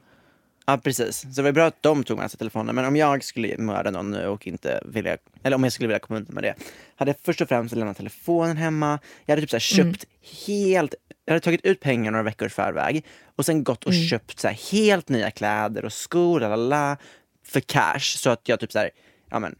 Ja 0.66 0.78
precis, 0.78 1.22
så 1.22 1.28
det 1.28 1.42
var 1.42 1.50
ju 1.50 1.54
bra 1.54 1.66
att 1.66 1.84
de 1.84 2.04
tog 2.04 2.18
med 2.18 2.32
sig 2.32 2.38
telefonen. 2.38 2.76
Men 2.76 2.86
om 2.86 2.96
jag 2.96 3.24
skulle 3.24 3.58
mörda 3.58 3.92
någon 3.92 4.12
nu 4.12 4.28
och 4.28 4.48
inte 4.48 4.84
vilja, 4.86 5.18
eller 5.44 5.56
om 5.56 5.64
jag 5.64 5.74
skulle 5.74 5.88
vilja 5.88 6.00
komma 6.00 6.20
undan 6.20 6.34
med 6.36 6.44
det. 6.44 6.56
Hade 6.96 7.10
jag 7.12 7.16
först 7.24 7.42
och 7.42 7.48
främst 7.48 7.76
lämnat 7.76 7.98
telefonen 7.98 8.58
hemma. 8.58 9.00
Jag 9.26 9.32
hade 9.32 9.42
typ 9.48 9.50
så 9.50 9.58
här 9.58 9.82
Mm. 9.82 9.94
köpt 9.94 10.06
helt, 10.48 10.94
jag 11.26 11.34
hade 11.34 11.44
tagit 11.44 11.66
ut 11.66 11.80
pengar 11.80 12.12
några 12.12 12.24
veckor 12.24 12.46
i 12.48 12.50
förväg. 12.50 13.06
Och 13.36 13.46
sen 13.46 13.64
gått 13.64 13.84
och 13.84 13.92
Mm. 13.94 14.06
köpt 14.08 14.40
så 14.40 14.48
helt 14.48 15.10
nya 15.10 15.32
kläder 15.32 15.86
och 15.86 15.94
skor, 15.94 16.40
lalala, 16.40 16.98
för 17.44 17.60
cash. 17.60 18.00
Så 18.18 18.30
att 18.30 18.48
jag 18.48 18.60
typ 18.60 18.72
så 18.72 18.80
här, 18.80 18.90
ja 19.30 19.40
men, 19.40 19.56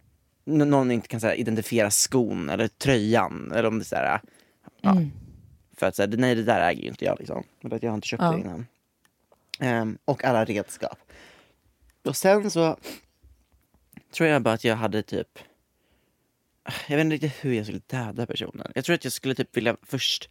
någon 0.46 0.92
inte 0.92 1.08
kan 1.08 1.20
så 1.20 1.28
här, 1.28 1.36
identifiera 1.36 1.92
skon 1.92 2.50
eller 2.50 2.68
tröjan. 2.68 3.52
Eller 3.52 3.66
om 3.68 3.80
det 3.80 3.86
så 3.86 3.96
här, 3.96 4.22
ja. 4.82 4.92
Mm. 4.92 5.12
För 5.78 5.86
att 5.86 5.96
så 5.96 6.02
här, 6.02 6.10
nej 6.18 6.36
det 6.36 6.44
där 6.44 6.70
äger 6.70 6.82
ju 6.82 6.88
inte 6.88 7.06
jag 7.06 7.20
liksom. 7.20 7.44
För 7.62 7.76
att 7.76 7.84
jag 7.84 7.90
har 7.92 7.96
inte 7.96 8.08
köpt 8.08 8.24
Ja. 8.24 8.32
det 8.32 8.40
innan. 8.40 8.66
Ehm, 9.60 9.98
och 10.06 10.24
alla 10.24 10.46
redskap. 10.46 10.98
Och 12.06 12.16
sen 12.18 12.52
så 12.52 12.78
tror 14.14 14.30
jag 14.30 14.42
bara 14.42 14.54
att 14.54 14.64
jag 14.64 14.76
hade 14.76 15.04
typ 15.04 15.40
jag 16.88 16.98
vet 16.98 17.04
inte 17.06 17.14
riktigt 17.16 17.46
hur 17.46 17.54
jag 17.54 17.66
skulle 17.66 17.82
döda 17.88 18.26
personen. 18.26 18.72
Jag 18.76 18.86
tror 18.86 18.94
att 18.94 19.04
jag 19.04 19.14
skulle 19.14 19.36
typ 19.36 19.58
vilja 19.58 19.78
först 19.84 20.30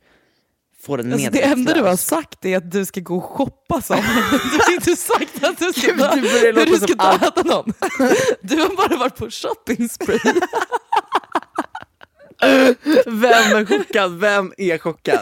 få 0.86 0.96
den 0.96 1.12
Alltså 1.12 1.30
det 1.30 1.42
enda 1.42 1.74
du 1.74 1.80
har 1.82 1.96
sagt 1.96 2.44
är 2.44 2.56
att 2.56 2.70
du 2.70 2.84
ska 2.86 3.00
gå 3.00 3.16
och 3.16 3.24
shoppa 3.24 3.82
som. 3.82 3.96
Du 4.30 4.58
har 4.58 4.72
inte 4.74 4.96
sagt 4.96 5.44
att 5.44 5.58
du 5.58 5.72
ska, 5.72 5.86
Gud, 5.86 5.96
börjar 5.98 6.16
hur 6.44 6.52
låta 6.52 6.70
du 6.70 6.76
ska 6.80 6.94
allt. 6.98 7.36
döda 7.36 7.54
någon. 7.54 7.72
Du 8.40 8.56
har 8.56 8.76
bara 8.76 8.96
varit 8.96 9.16
på 9.16 9.30
shopping 9.30 9.88
spree. 9.88 10.18
Vem 13.06 13.56
är 13.56 13.64
chockad? 13.66 14.18
Vem 14.20 14.52
är 14.58 14.78
chockad? 14.78 15.20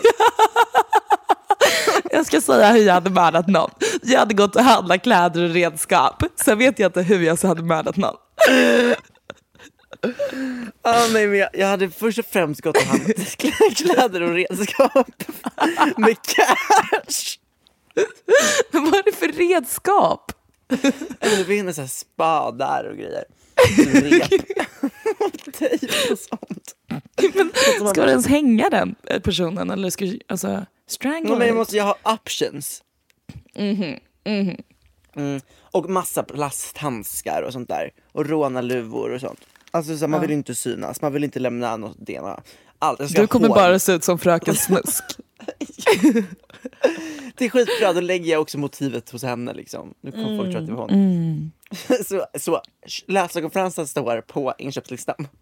Jag 2.10 2.26
ska 2.26 2.40
säga 2.40 2.72
hur 2.72 2.82
jag 2.82 2.94
hade 2.94 3.10
mördat 3.10 3.48
någon. 3.48 3.70
Jag 4.02 4.18
hade 4.18 4.34
gått 4.34 4.56
och 4.56 4.62
handlat 4.62 5.02
kläder 5.02 5.42
och 5.42 5.50
redskap. 5.54 6.22
Sen 6.36 6.58
vet 6.58 6.78
jag 6.78 6.88
inte 6.88 7.02
hur 7.02 7.20
jag 7.22 7.38
så 7.38 7.46
hade 7.48 7.62
mördat 7.62 7.96
någon. 7.96 8.14
Ah, 10.82 11.06
nej, 11.12 11.26
men 11.26 11.38
jag, 11.38 11.48
jag 11.52 11.66
hade 11.66 11.90
först 11.90 12.18
och 12.18 12.26
främst 12.26 12.60
gått 12.60 12.76
och 12.76 12.82
handlat 12.82 13.36
kläder 13.76 14.22
och 14.22 14.34
redskap 14.34 15.22
med 15.96 16.16
cash. 16.22 17.38
Vad 18.70 18.94
är 18.94 19.02
det 19.04 19.12
för 19.12 19.28
redskap? 19.28 20.32
Vi 21.46 21.56
hinner 21.56 21.72
så 21.72 21.80
här 21.80 21.88
spadar 21.88 22.84
och 22.84 22.96
grejer. 22.96 23.24
Rep. 23.92 24.32
och 25.18 25.52
tejp 25.52 26.12
och 26.12 26.18
sånt. 26.18 26.76
Men 27.34 27.88
ska 27.88 28.04
du 28.04 28.10
ens 28.10 28.26
hänga 28.26 28.70
den 28.70 28.94
personen 29.22 29.70
eller 29.70 29.90
ska 29.90 30.04
du 30.04 30.20
alltså, 30.28 30.66
strangle 30.88 31.30
Ja, 31.30 31.38
men 31.38 31.46
jag 31.46 31.56
måste 31.56 31.76
ju 31.76 31.82
ha 31.82 31.96
options. 32.04 32.82
Mm. 33.54 35.40
Och 35.72 35.90
massa 35.90 36.22
plasthandskar 36.22 37.42
och 37.42 37.52
sånt 37.52 37.68
där. 37.68 37.90
Och 38.12 38.26
rånarluvor 38.26 39.10
och 39.10 39.20
sånt. 39.20 39.40
Alltså 39.70 39.96
så 39.96 40.00
här, 40.00 40.08
man 40.08 40.20
vill 40.20 40.30
inte 40.30 40.54
synas, 40.54 41.02
man 41.02 41.12
vill 41.12 41.24
inte 41.24 41.38
lämna 41.38 41.76
något 41.76 41.98
DNA. 41.98 42.42
Allt. 42.78 43.14
Du 43.14 43.26
kommer 43.26 43.48
hår. 43.48 43.54
bara 43.54 43.78
se 43.78 43.92
ut 43.92 44.04
som 44.04 44.18
fröken 44.18 44.54
Snusk. 44.54 45.04
Det 47.34 47.44
är 47.44 47.50
skitbra, 47.50 47.92
då 47.92 48.00
lägger 48.00 48.32
jag 48.32 48.40
också 48.40 48.58
motivet 48.58 49.10
hos 49.10 49.22
henne 49.22 49.54
liksom. 49.54 49.94
Nu 50.00 50.12
kommer 50.12 50.36
folk 50.38 50.50
tro 50.50 50.60
att 50.60 50.66
det 50.66 50.72
var 50.72 50.82
hon. 50.82 50.90
Mm. 50.90 51.50
så 52.06 52.26
så 52.38 52.62
läsarkonferensen 53.06 53.86
står 53.86 54.20
på 54.20 54.54
inköpslistan. 54.58 55.28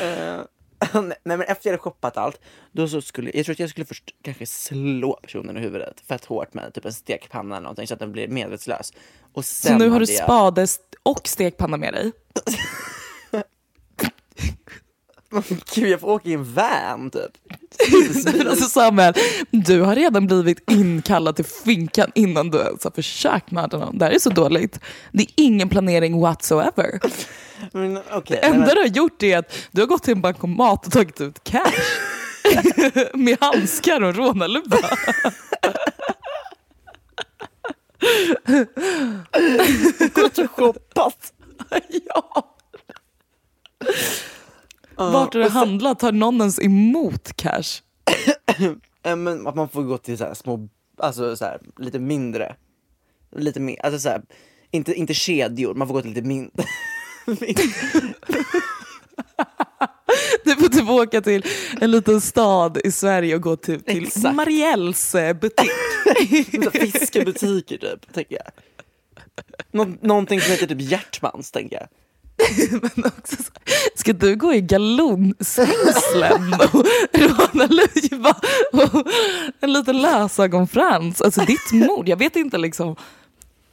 Eh, 0.00 0.40
nej 0.94 1.16
men 1.24 1.40
efter 1.42 1.68
jag 1.68 1.72
hade 1.72 1.78
shoppat 1.82 2.16
allt, 2.16 2.40
då 2.72 2.88
så 2.88 3.00
skulle, 3.00 3.30
jag 3.34 3.44
tror 3.44 3.52
att 3.52 3.58
jag 3.58 3.70
skulle 3.70 3.86
först 3.86 4.04
kanske 4.22 4.46
slå 4.46 5.18
personen 5.22 5.56
i 5.56 5.60
huvudet 5.60 6.00
fett 6.08 6.24
hårt 6.24 6.54
med 6.54 6.74
typ 6.74 6.84
en 6.84 6.92
stekpanna 6.92 7.56
eller 7.56 7.64
någonting 7.64 7.86
så 7.86 7.94
att 7.94 8.00
den 8.00 8.12
blir 8.12 8.28
medvetslös. 8.28 8.92
Och 9.32 9.44
Så 9.44 9.74
nu 9.78 9.88
har 9.88 10.00
du 10.00 10.12
jag- 10.12 10.24
spade 10.24 10.66
och 11.02 11.28
stekpanna 11.28 11.76
med 11.76 11.92
dig? 11.94 12.12
Gud 15.74 15.88
jag 15.88 16.00
får 16.00 16.08
åka 16.08 16.28
i 16.28 16.32
en 16.34 16.54
van 16.54 17.10
typ. 17.10 17.32
Alltså 18.48 18.68
Samuel, 18.68 19.14
du 19.50 19.80
har 19.80 19.94
redan 19.94 20.26
blivit 20.26 20.70
inkallad 20.70 21.36
till 21.36 21.44
finkan 21.44 22.12
innan 22.14 22.50
du 22.50 22.58
ens 22.58 22.84
har 22.84 22.90
försökt 22.90 23.50
mörda 23.50 23.78
någon. 23.78 23.98
Det 23.98 24.04
här 24.04 24.12
är 24.12 24.18
så 24.18 24.30
dåligt. 24.30 24.80
Det 25.12 25.22
är 25.22 25.28
ingen 25.36 25.68
planering 25.68 26.20
whatsoever. 26.20 27.00
Men, 27.72 27.96
okej, 28.12 28.38
Det 28.42 28.46
enda 28.46 28.58
men- 28.66 28.68
du 28.74 28.80
har 28.80 28.86
gjort 28.88 29.22
är 29.22 29.38
att 29.38 29.68
du 29.70 29.80
har 29.82 29.86
gått 29.88 30.02
till 30.02 30.12
en 30.12 30.20
bankomat 30.20 30.86
och 30.86 30.92
tagit 30.92 31.20
ut 31.20 31.44
cash. 31.44 31.72
med 33.14 33.36
handskar 33.40 34.02
och 34.02 34.14
rånarluva. 34.16 34.76
shoppat. 40.56 41.32
ja. 42.06 42.54
Vart 44.96 45.34
har 45.34 45.40
du 45.40 45.48
handlat? 45.48 45.98
Tar 45.98 46.12
någon 46.12 46.40
ens 46.40 46.58
emot 46.60 47.36
cash? 47.36 47.82
Men 49.02 49.46
att 49.46 49.54
man 49.54 49.68
får 49.68 49.82
gå 49.82 49.98
till 49.98 50.18
så 50.18 50.24
här 50.24 50.34
små, 50.34 50.68
alltså 50.98 51.36
så 51.36 51.44
här, 51.44 51.60
lite 51.78 51.98
mindre. 51.98 52.56
Lite 53.36 53.60
mer, 53.60 53.80
alltså 53.86 54.00
så 54.00 54.08
här, 54.08 54.22
inte, 54.70 54.94
inte 54.94 55.14
kedjor, 55.14 55.74
man 55.74 55.86
får 55.88 55.94
gå 55.94 56.00
till 56.02 56.10
lite 56.10 56.26
mindre. 56.28 56.64
Du 60.44 60.56
får 60.56 60.68
typ 60.68 60.88
åka 60.88 61.20
till 61.20 61.44
en 61.80 61.90
liten 61.90 62.20
stad 62.20 62.78
i 62.84 62.92
Sverige 62.92 63.34
och 63.34 63.42
gå 63.42 63.56
till, 63.56 63.82
till 63.82 64.04
Exakt. 64.04 64.34
Marielles 64.36 65.14
eh, 65.14 65.36
butik. 65.36 65.70
Fiskebutiker 66.72 67.78
typ, 67.78 68.12
tänker 68.14 68.36
jag. 68.36 68.46
Nå- 69.72 69.96
någonting 70.00 70.40
som 70.40 70.52
heter 70.52 70.66
typ 70.66 70.80
Hjärtmans, 70.80 71.50
tänker 71.50 71.76
jag. 71.76 71.88
Men 72.94 73.04
också 73.18 73.36
så, 73.36 73.50
ska 73.94 74.12
du 74.12 74.36
gå 74.36 74.54
i 74.54 74.60
galonstängslen 74.60 76.54
och 76.72 76.86
råna 77.12 77.66
luva 77.66 78.36
och 78.72 79.06
en 79.60 79.72
liten 79.72 80.02
lösögonfrans? 80.02 81.22
Alltså 81.22 81.40
ditt 81.40 81.72
mord, 81.72 82.08
jag 82.08 82.16
vet 82.16 82.36
inte 82.36 82.58
liksom. 82.58 82.96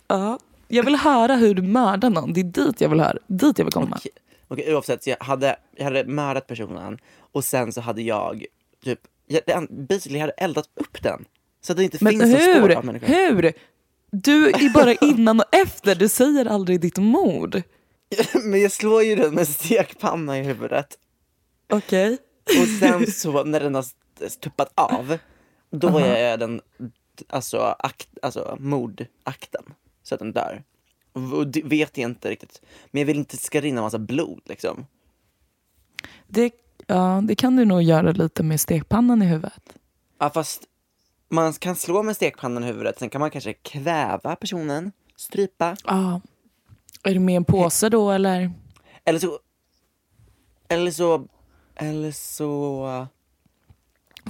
Ja, 0.07 0.39
jag 0.67 0.83
vill 0.83 0.95
höra 0.95 1.35
hur 1.35 1.53
du 1.53 1.61
mördar 1.61 2.09
någon. 2.09 2.33
Det 2.33 2.39
är 2.39 2.43
dit 2.43 2.81
jag 2.81 2.89
vill 2.89 2.99
höra. 2.99 3.17
Dit 3.27 3.57
jag 3.57 3.65
vill 3.65 3.73
komma. 3.73 3.95
Okej, 3.95 4.11
okej, 4.47 4.75
oavsett, 4.75 5.07
jag 5.07 5.17
hade, 5.19 5.55
jag 5.77 5.83
hade 5.83 6.05
mördat 6.05 6.47
personen 6.47 6.97
och 7.31 7.43
sen 7.43 7.73
så 7.73 7.81
hade 7.81 8.01
jag 8.01 8.45
typ, 8.83 8.99
jag, 9.27 9.67
basically 9.69 10.19
hade 10.19 10.33
eldat 10.33 10.69
upp 10.75 11.03
den. 11.03 11.25
Så 11.61 11.71
att 11.71 11.77
det 11.77 11.83
inte 11.83 11.97
Men 12.01 12.11
finns 12.11 12.23
något 12.23 12.41
spår 12.41 12.69
hur? 12.69 12.75
av 12.75 12.85
människan. 12.85 13.09
Hur? 13.09 13.53
Du 14.11 14.47
är 14.49 14.73
bara 14.73 14.93
innan 15.01 15.39
och 15.39 15.55
efter. 15.55 15.95
Du 15.95 16.09
säger 16.09 16.45
aldrig 16.45 16.81
ditt 16.81 16.97
mord. 16.97 17.61
Men 18.43 18.61
jag 18.61 18.71
slår 18.71 19.03
ju 19.03 19.15
den 19.15 19.35
med 19.35 19.47
stekpanna 19.47 20.39
i 20.39 20.43
huvudet. 20.43 20.97
Okej. 21.69 22.17
Och 22.45 22.67
sen 22.79 23.11
så 23.11 23.43
när 23.43 23.59
den 23.59 23.75
har 23.75 23.85
tuppat 24.39 24.71
av, 24.75 25.17
då 25.71 25.97
är 25.97 26.29
jag 26.29 26.39
den, 26.39 26.61
alltså, 27.29 27.75
akt, 27.79 28.09
alltså 28.21 28.57
mordakten. 28.59 29.63
Så 30.05 30.15
att 30.15 30.19
den 30.19 30.31
dör. 30.31 30.63
Och 31.13 31.55
vet 31.63 31.97
jag 31.97 32.09
inte 32.09 32.29
riktigt. 32.29 32.61
Men 32.91 32.99
jag 32.99 33.05
vill 33.05 33.17
inte 33.17 33.27
att 33.35 33.39
det 33.39 33.45
ska 33.45 33.61
rinna 33.61 33.81
massa 33.81 33.99
blod 33.99 34.41
liksom. 34.45 34.85
Det, 36.27 36.53
ja, 36.87 37.21
det 37.27 37.35
kan 37.35 37.55
du 37.55 37.65
nog 37.65 37.81
göra 37.81 38.11
lite 38.11 38.43
med 38.43 38.61
stekpannan 38.61 39.21
i 39.21 39.25
huvudet. 39.25 39.77
Ja 40.19 40.29
fast 40.29 40.63
man 41.29 41.53
kan 41.53 41.75
slå 41.75 42.03
med 42.03 42.15
stekpannan 42.15 42.63
i 42.63 42.67
huvudet, 42.67 42.99
sen 42.99 43.09
kan 43.09 43.21
man 43.21 43.31
kanske 43.31 43.53
kväva 43.53 44.35
personen, 44.35 44.91
strypa. 45.15 45.77
Ja. 45.85 46.21
Är 47.03 47.13
det 47.13 47.19
med 47.19 47.35
en 47.35 47.45
påse 47.45 47.89
då 47.89 48.11
eller? 48.11 48.51
Eller 49.03 49.19
så, 49.19 49.39
eller 50.67 50.91
så, 50.91 51.27
eller 51.75 52.11
så, 52.11 53.07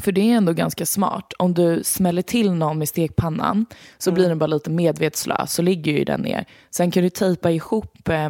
För 0.01 0.12
det 0.12 0.31
är 0.31 0.38
ändå 0.38 0.53
ganska 0.53 0.86
smart. 0.86 1.34
Om 1.39 1.53
du 1.53 1.84
smäller 1.84 2.21
till 2.21 2.51
någon 2.51 2.77
med 2.77 2.89
stekpannan 2.89 3.65
så 3.97 4.12
blir 4.12 4.29
den 4.29 4.39
bara 4.39 4.47
lite 4.47 4.69
medvetslös 4.69 5.53
så 5.53 5.62
ligger 5.62 5.91
ju 5.91 6.03
den 6.03 6.21
ner. 6.21 6.45
Sen 6.69 6.91
kan 6.91 7.03
du 7.03 7.10
tejpa 7.10 7.51
ihop 7.51 8.10
eh, 8.10 8.29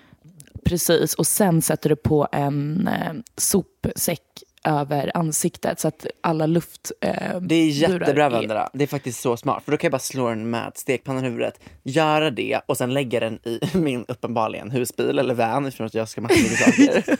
Precis, 0.65 1.13
och 1.13 1.27
sen 1.27 1.61
sätter 1.61 1.89
du 1.89 1.95
på 1.95 2.27
en 2.31 2.87
eh, 2.87 3.13
sopsäck 3.37 4.43
över 4.63 5.11
ansiktet 5.17 5.79
så 5.79 5.87
att 5.87 6.05
alla 6.21 6.45
luft 6.45 6.91
eh, 7.01 7.39
Det 7.41 7.55
är 7.55 7.67
jättebra 7.67 8.29
Vendela. 8.29 8.69
Det 8.73 8.83
är 8.83 8.87
faktiskt 8.87 9.21
så 9.21 9.37
smart. 9.37 9.63
För 9.63 9.71
då 9.71 9.77
kan 9.77 9.87
jag 9.87 9.91
bara 9.91 9.99
slå 9.99 10.29
den 10.29 10.49
med 10.49 10.71
stekpannan 10.75 11.25
i 11.25 11.27
huvudet, 11.29 11.59
göra 11.83 12.31
det 12.31 12.61
och 12.65 12.77
sen 12.77 12.93
lägga 12.93 13.19
den 13.19 13.39
i 13.43 13.59
min 13.77 14.05
uppenbarligen 14.07 14.71
husbil 14.71 15.19
eller 15.19 15.33
van 15.33 15.65
eftersom 15.65 15.85
att 15.85 15.93
jag 15.93 16.09
ska 16.09 16.21
massa 16.21 16.35
saker. 16.35 17.17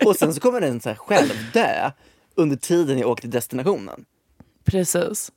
och 0.06 0.16
sen 0.16 0.34
så 0.34 0.40
kommer 0.40 0.60
den 0.60 0.80
så 0.80 0.88
här 0.88 0.96
själv 0.96 1.32
dö 1.52 1.90
under 2.34 2.56
tiden 2.56 2.98
jag 2.98 3.10
åker 3.10 3.20
till 3.20 3.30
destinationen. 3.30 4.04
Precis. 4.64 5.32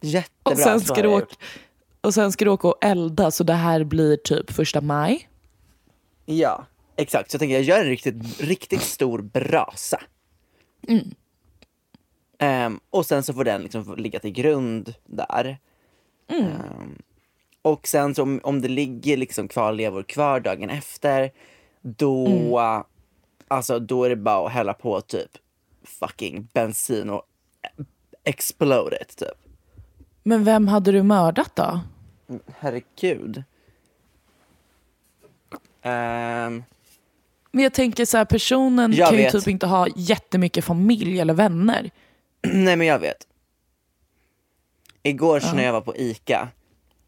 Jättebra. 0.00 0.52
Och 0.52 0.58
sen, 0.58 0.80
ska 0.80 1.02
du 1.02 1.08
åka, 1.08 1.34
och 2.00 2.14
sen 2.14 2.32
ska 2.32 2.44
du 2.44 2.50
åka 2.50 2.68
och 2.68 2.84
elda 2.84 3.30
så 3.30 3.44
det 3.44 3.52
här 3.52 3.84
blir 3.84 4.16
typ 4.16 4.50
första 4.50 4.80
maj. 4.80 5.29
Ja, 6.30 6.66
exakt. 6.96 7.30
Så 7.30 7.34
jag 7.34 7.40
tänker 7.40 7.54
jag 7.54 7.62
gör 7.62 7.80
en 7.80 7.86
riktigt, 7.86 8.40
riktigt 8.40 8.82
stor 8.82 9.18
brasa. 9.22 10.00
Ehm, 12.38 12.80
och 12.90 13.06
sen 13.06 13.22
så 13.22 13.34
får 13.34 13.44
den 13.44 13.62
liksom 13.62 13.94
ligga 13.96 14.18
till 14.18 14.30
grund 14.30 14.94
där. 15.06 15.58
Ehm, 16.28 16.98
och 17.62 17.86
sen 17.86 18.14
så 18.14 18.22
om, 18.22 18.40
om 18.42 18.60
det 18.60 18.68
ligger 18.68 19.16
liksom 19.16 19.48
kvarlevor 19.48 20.02
kvar 20.02 20.40
dagen 20.40 20.70
efter, 20.70 21.32
då, 21.82 22.28
alltså, 23.48 23.78
då 23.78 24.04
är 24.04 24.08
det 24.10 24.16
bara 24.16 24.46
att 24.46 24.52
hälla 24.52 24.74
på 24.74 25.00
typ 25.00 25.30
fucking 25.82 26.48
bensin 26.54 27.10
och 27.10 27.22
explode 28.24 28.98
it 29.02 29.16
typ. 29.16 29.38
Men 30.22 30.44
vem 30.44 30.68
hade 30.68 30.92
du 30.92 31.02
mördat 31.02 31.56
då? 31.56 31.80
Herregud. 32.58 33.44
Ehm, 35.82 36.64
Men 37.52 37.64
jag 37.64 37.72
tänker 37.72 38.04
så 38.04 38.16
här, 38.18 38.24
personen 38.24 38.96
kan 38.96 39.10
ju 39.16 39.16
vet. 39.16 39.32
typ 39.32 39.48
inte 39.48 39.66
ha 39.66 39.86
jättemycket 39.96 40.64
familj 40.64 41.20
eller 41.20 41.34
vänner. 41.34 41.90
Nej 42.42 42.76
men 42.76 42.86
jag 42.86 42.98
vet. 42.98 43.26
Igår 45.02 45.40
så 45.40 45.52
när 45.54 45.64
jag 45.64 45.72
var 45.72 45.80
på 45.80 45.96
ICA 45.96 46.48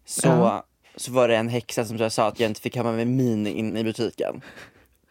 så, 0.05 0.29
Ja. 0.29 0.65
så 0.97 1.13
var 1.13 1.29
det 1.29 1.37
en 1.37 1.49
häxa 1.49 1.85
som 1.85 2.11
sa 2.11 2.29
att 2.29 2.41
jag 2.41 2.51
inte 2.51 2.61
fick 2.61 2.77
ha 2.77 2.83
med 2.85 2.95
mig 2.95 3.05
min 3.05 3.47
in 3.47 3.77
i 3.77 3.85
butiken. 3.85 4.41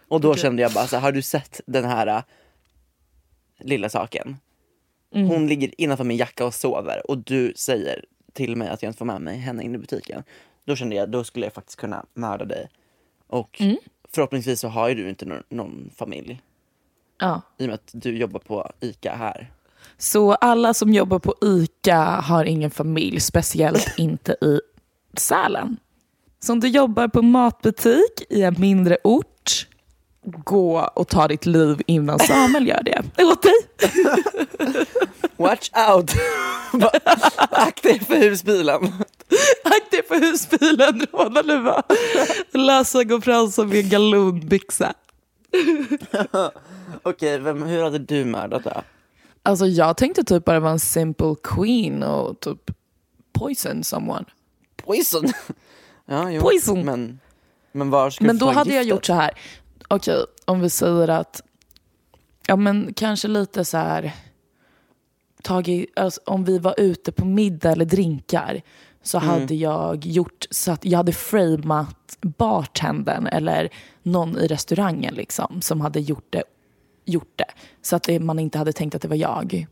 Och 0.08 0.21
då 0.21 0.36
kände 0.36 0.62
jag 0.62 0.71
bara 0.74 0.88
så 0.88 0.95
här, 0.95 1.04
har 1.04 1.12
du 1.12 1.21
sett 1.21 1.62
den 1.65 1.86
här 1.86 2.08
äh, 2.08 2.21
lilla 3.60 3.89
saken? 3.89 4.38
Mm. 5.15 5.28
Hon 5.28 5.47
ligger 5.47 5.82
innanför 5.82 6.04
min 6.04 6.17
jacka 6.17 6.45
och 6.45 6.54
sover 6.54 7.12
och 7.12 7.17
du 7.17 7.54
säger 7.56 8.06
till 8.34 8.56
mig 8.56 8.67
att 8.69 8.84
jag 8.84 8.89
inte 8.89 8.97
får 8.97 9.06
med 9.06 9.21
mig 9.21 9.38
henne 9.38 9.63
in 9.63 9.76
i 9.76 9.78
butiken. 9.78 10.24
Då 10.65 10.76
kände 10.76 10.95
jag, 10.95 11.10
då 11.10 11.24
skulle 11.24 11.45
jag 11.45 11.54
faktiskt 11.54 11.80
kunna 11.80 12.06
mörda 12.13 12.45
dig. 12.45 12.67
Och 13.32 13.62
Mm. 13.62 13.78
förhoppningsvis 14.13 14.60
så 14.60 14.67
har 14.67 14.89
ju 14.89 14.96
du 14.96 15.10
inte 15.10 15.26
någon, 15.26 15.44
någon 15.50 15.89
familj. 15.96 16.41
Ja. 17.20 17.41
I 17.58 17.63
och 17.63 17.67
med 17.67 17.74
att 17.76 17.89
du 17.94 18.17
jobbar 18.17 18.39
på 18.39 18.72
ICA 18.80 19.15
här. 19.15 19.52
Så 19.98 20.34
alla 20.34 20.74
som 20.74 20.94
jobbar 20.94 21.20
på 21.20 21.36
ICA 21.41 21.98
har 22.04 22.46
ingen 22.46 22.72
familj, 22.72 23.20
speciellt 23.20 23.94
inte 23.98 24.32
i 24.41 24.60
Sälen. 25.17 25.78
Så 26.39 26.54
om 26.54 26.60
du 26.60 26.67
jobbar 26.67 27.08
på 27.08 27.22
matbutik 27.22 28.22
i 28.30 28.41
en 28.44 28.56
mindre 28.60 28.98
ort, 29.04 29.31
gå 30.24 30.90
och 30.94 31.08
ta 31.08 31.28
ditt 31.28 31.46
liv 31.46 31.82
innan 31.88 32.20
Samuel 32.20 32.68
gör 32.68 32.84
det. 32.84 33.04
Åt 33.24 33.42
dig. 33.42 33.54
Watch 35.38 35.70
out! 35.90 36.12
Akta 37.50 37.90
er 37.90 38.00
för 38.00 38.16
husbilen. 38.16 38.84
Akta 39.64 39.90
dig 39.92 40.04
för 40.08 40.20
husbilen, 40.20 41.08
rånarluva. 41.12 41.84
Fram 43.22 43.52
som 43.52 43.72
en 43.72 43.90
galonbyxa. 43.90 44.94
Okej, 47.04 47.40
vem, 47.40 47.64
hur 47.64 47.84
hade 47.84 48.00
du 48.00 48.26
mördat 48.26 48.64
då? 48.64 48.82
Alltså 49.44 49.66
jag 49.66 49.98
tänkte 49.98 50.24
typ 50.24 50.46
bara 50.46 50.60
vara 50.60 50.72
en 50.72 50.80
simple 50.80 51.36
queen 51.44 52.04
och 52.04 52.40
typ 52.40 52.72
poison 53.34 53.84
someone. 53.84 54.26
Poison! 54.76 55.34
Ja, 56.06 56.32
jo. 56.32 56.42
Poison. 56.42 56.86
Men, 56.86 57.20
men 57.72 57.90
var 57.90 58.10
ska 58.10 58.26
Men 58.26 58.38
då 58.38 58.52
hade 58.52 58.74
jag 58.74 58.84
gjort 58.84 59.06
så 59.06 59.14
här. 59.14 59.32
Okej, 59.96 60.26
om 60.46 60.62
vi 60.62 60.70
säger 60.70 61.08
att, 61.08 61.42
ja 62.48 62.56
men 62.56 62.94
kanske 62.94 63.28
lite 63.28 63.66
så 63.66 63.78
här, 63.78 64.12
tagit, 65.44 66.00
alltså, 66.00 66.22
om 66.26 66.44
vi 66.44 66.60
var 66.60 66.76
ute 66.78 67.12
på 67.12 67.26
middag 67.26 67.72
eller 67.72 67.86
drinkar 67.86 68.62
så 69.04 69.18
Mm. 69.18 69.30
hade 69.30 69.56
jag 69.56 70.06
gjort 70.06 70.48
så 70.52 70.72
att 70.72 70.86
jag 70.86 70.98
hade 70.98 71.14
framat 71.14 72.18
bartendern 72.22 73.28
eller 73.28 73.70
någon 74.04 74.38
i 74.38 74.48
restaurangen 74.48 75.14
liksom 75.16 75.62
som 75.62 75.82
hade 75.82 76.00
gjort 76.00 76.28
det, 76.30 76.44
gjort 77.06 77.34
det. 77.36 77.46
Så 77.82 77.96
att 77.96 78.04
det, 78.04 78.20
man 78.20 78.40
inte 78.40 78.58
hade 78.58 78.74
tänkt 78.74 78.96
att 78.96 79.02
det 79.02 79.08
var 79.08 79.16
jag. 79.16 79.68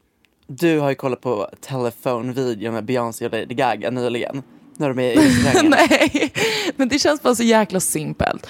Du 0.47 0.79
har 0.79 0.89
ju 0.89 0.95
kollat 0.95 1.21
på 1.21 1.49
telefonvideon 1.61 2.73
med 2.73 2.85
Beyoncé 2.85 3.25
och 3.25 3.31
Lady 3.31 3.45
Gaga 3.45 3.89
nyligen. 3.91 4.43
När 4.77 4.89
de 4.89 4.99
är 4.99 5.11
i 5.11 5.15
restaurangen. 5.29 5.71
Nej, 5.89 6.31
men 6.75 6.89
det 6.89 6.99
känns 6.99 7.21
bara 7.21 7.35
så 7.35 7.43
jäkla 7.43 7.79
simpelt. 7.79 8.47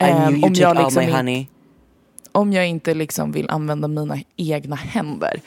You 0.00 0.42
om, 0.42 0.54
jag 0.54 0.76
liksom 0.76 1.12
honey. 1.12 1.46
om 2.32 2.52
jag 2.52 2.68
inte 2.68 2.94
liksom 2.94 3.32
vill 3.32 3.50
använda 3.50 3.88
mina 3.88 4.18
egna 4.36 4.76
händer. 4.76 5.40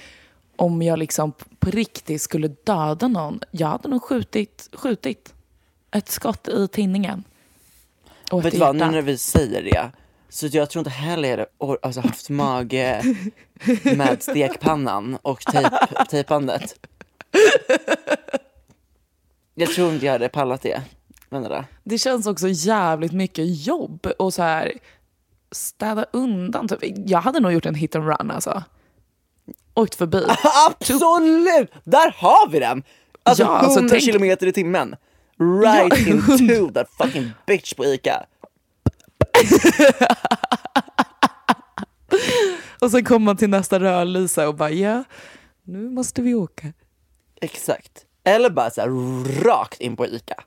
Om 0.56 0.82
jag 0.82 1.00
liksom 1.00 1.34
på 1.60 1.70
riktigt 1.72 2.22
skulle 2.22 2.48
döda 2.48 3.08
någon, 3.08 3.40
jag 3.52 3.68
hade 3.68 3.90
nog 3.90 4.04
skjutit, 4.04 4.70
skjutit 4.74 5.34
ett 5.92 6.10
skott 6.10 6.48
i 6.48 6.68
tinningen. 6.68 7.24
Och 8.32 8.46
Vet 8.46 8.54
du 8.54 8.60
vad, 8.60 8.76
nu 8.76 8.86
när 8.86 9.02
vi 9.02 9.18
säger 9.18 9.64
det. 9.64 9.92
Så 10.30 10.48
jag 10.48 10.70
tror 10.70 10.80
inte 10.80 10.90
heller 10.90 11.48
jag 11.60 11.78
alltså, 11.82 12.02
haft 12.02 12.30
mage 12.30 13.02
med 13.84 14.24
stekpannan 14.24 15.18
och 15.22 15.42
tejp, 15.42 15.78
tejpandet. 16.10 16.76
Jag 19.60 19.70
tror 19.70 19.94
inte 19.94 20.06
jag 20.06 20.14
hade 20.14 20.30
pallat 20.30 20.62
det. 20.62 20.82
Vänta 21.30 21.50
då. 21.50 21.63
Det 21.84 21.98
känns 21.98 22.28
också 22.28 22.48
jävligt 22.50 23.12
mycket 23.12 23.68
jobb 23.68 24.08
och 24.20 24.34
så 24.34 24.42
här 24.44 24.72
städa 25.52 26.06
undan. 26.13 26.68
Typ. 26.68 26.80
Jag 27.06 27.22
hade 27.22 27.40
nog 27.40 27.52
gjort 27.54 27.66
en 27.66 27.76
hit 27.76 27.96
and 27.96 28.06
run 28.08 28.32
alltså. 28.32 28.63
Åkt 29.74 29.96
förbi. 29.96 30.26
Absolut! 30.68 31.72
Där 31.84 32.12
har 32.18 32.50
vi 32.50 32.60
den! 32.60 32.84
Alltså 33.24 33.44
Ja, 33.44 33.50
alltså, 33.50 33.80
100 33.80 33.90
tänk- 33.92 34.04
kilometer 34.04 34.48
i 34.48 34.52
timmen. 34.54 34.96
Right 35.40 36.08
Ja, 36.08 36.36
into 36.38 36.74
that 36.74 36.90
fucking 36.98 37.32
bitch 37.48 37.74
på 37.74 37.86
ICA. 37.86 38.26
Och 42.82 42.92
sen 42.92 43.04
kommer 43.06 43.26
man 43.26 43.38
till 43.38 43.50
nästa 43.50 43.80
rödlysa 43.80 44.48
och 44.48 44.56
bara 44.56 44.70
ja, 44.72 45.04
nu 45.63 45.90
måste 45.90 46.22
vi 46.22 46.34
åka. 46.34 46.68
Exakt. 47.42 48.06
Eller 48.24 48.50
bara 48.50 48.70
så 48.70 48.82
här, 48.82 48.90
rakt 49.44 49.82
in 49.82 49.96
på 49.96 50.06
ICA. 50.08 50.44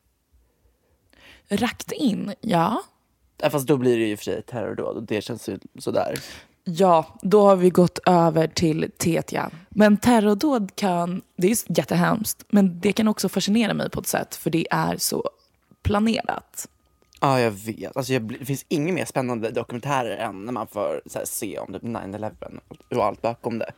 Rakt 1.50 1.92
in, 1.92 2.34
ja. 2.40 2.82
Ja, 3.42 3.50
Fast 3.50 3.66
då 3.66 3.76
blir 3.76 3.98
det 3.98 4.04
ju 4.04 4.16
för 4.16 4.24
sig 4.24 4.42
terrordåd 4.42 4.96
och 4.96 5.02
det 5.02 5.20
känns 5.20 5.48
ju 5.48 5.58
sådär. 5.78 6.18
Ja, 6.64 7.18
då 7.22 7.42
har 7.42 7.56
vi 7.56 7.70
gått 7.70 7.98
över 8.06 8.46
till 8.46 8.90
Tetja. 8.98 9.50
Men 9.68 9.96
terrordåd 9.96 10.70
kan, 10.74 11.22
det 11.36 11.50
är 11.50 11.78
jättehemskt, 11.78 12.44
men 12.48 12.80
det 12.80 12.92
kan 12.92 13.08
också 13.08 13.28
fascinera 13.28 13.74
mig 13.74 13.90
på 13.90 14.00
ett 14.00 14.06
sätt 14.06 14.34
för 14.34 14.50
det 14.50 14.66
är 14.70 14.96
så 14.96 15.24
planerat. 15.82 16.68
Ja, 17.20 17.40
jag 17.40 17.50
vet. 17.50 17.96
Alltså, 17.96 18.12
jag, 18.12 18.22
det 18.22 18.44
finns 18.44 18.64
inget 18.68 18.94
mer 18.94 19.04
spännande 19.04 19.50
dokumentärer 19.50 20.16
än 20.16 20.44
när 20.44 20.52
man 20.52 20.66
får 20.66 21.02
här, 21.14 21.24
se 21.24 21.58
om 21.58 21.72
typ 21.72 21.82
9-11 21.82 22.60
och 22.90 23.04
allt 23.04 23.22
bakom 23.22 23.58
det. 23.58 23.72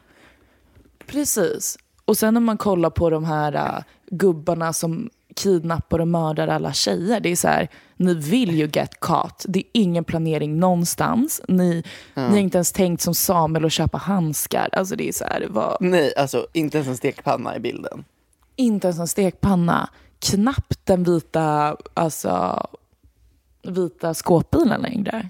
Precis. 1.07 1.79
Och 2.05 2.19
sen 2.19 2.35
när 2.35 2.41
man 2.41 2.59
kollar 2.59 2.91
på 2.91 3.11
de 3.11 3.25
här 3.25 3.55
äh, 3.55 3.85
gubbarna 4.11 4.73
som 4.73 5.11
kidnappar 5.37 5.99
och 5.99 6.09
mördar 6.09 6.49
alla 6.49 6.73
tjejer. 6.73 7.21
Det 7.21 7.29
är 7.29 7.37
så 7.37 7.49
här, 7.49 7.69
ni 7.97 8.15
vill 8.15 8.55
ju 8.59 8.71
get 8.73 9.01
caught. 9.01 9.45
Det 9.49 9.59
är 9.59 9.65
ingen 9.73 10.05
planering 10.05 10.59
någonstans. 10.59 11.41
Ni, 11.49 11.83
ni 12.15 12.23
har 12.23 12.37
inte 12.37 12.59
ens 12.59 12.73
tänkt 12.73 13.01
som 13.03 13.15
Samuel 13.15 13.65
att 13.65 13.73
köpa 13.73 13.99
handskar. 13.99 14.69
Alltså 14.73 14.97
det 14.97 15.09
är 15.09 15.13
så 15.13 15.25
här, 15.25 15.47
vad, 15.51 15.77
Nej, 15.81 16.13
alltså 16.17 16.47
inte 16.53 16.79
ens 16.79 16.89
en 16.89 16.97
stekpanna 16.97 17.57
i 17.57 17.61
bilden. 17.61 18.05
inte 18.57 18.87
ens 18.87 18.99
en 18.99 19.09
stekpanna. 19.09 19.89
Knappt 20.19 20.81
den 20.87 21.05
vita, 21.05 21.77
alltså, 21.95 22.67
vita 23.63 24.15
skåpbilen 24.15 24.81
längre. 24.81 25.29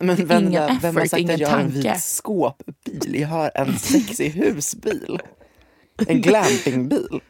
Men 0.00 0.16
vem, 0.26 0.44
Ingen 0.46 0.66
vem, 0.66 0.78
vem 0.82 0.94
har 0.96 1.02
effort, 1.02 1.10
sagt 1.10 1.20
ingen 1.20 1.34
att 1.34 1.40
jag 1.40 1.48
har 1.48 1.58
en 1.60 1.70
vit 1.70 2.00
skåpbil? 2.02 3.16
Jag 3.20 3.28
har 3.28 3.50
en 3.54 3.78
sexig 3.78 4.30
husbil. 4.30 5.18
En 6.06 6.20
glampingbil. 6.22 7.20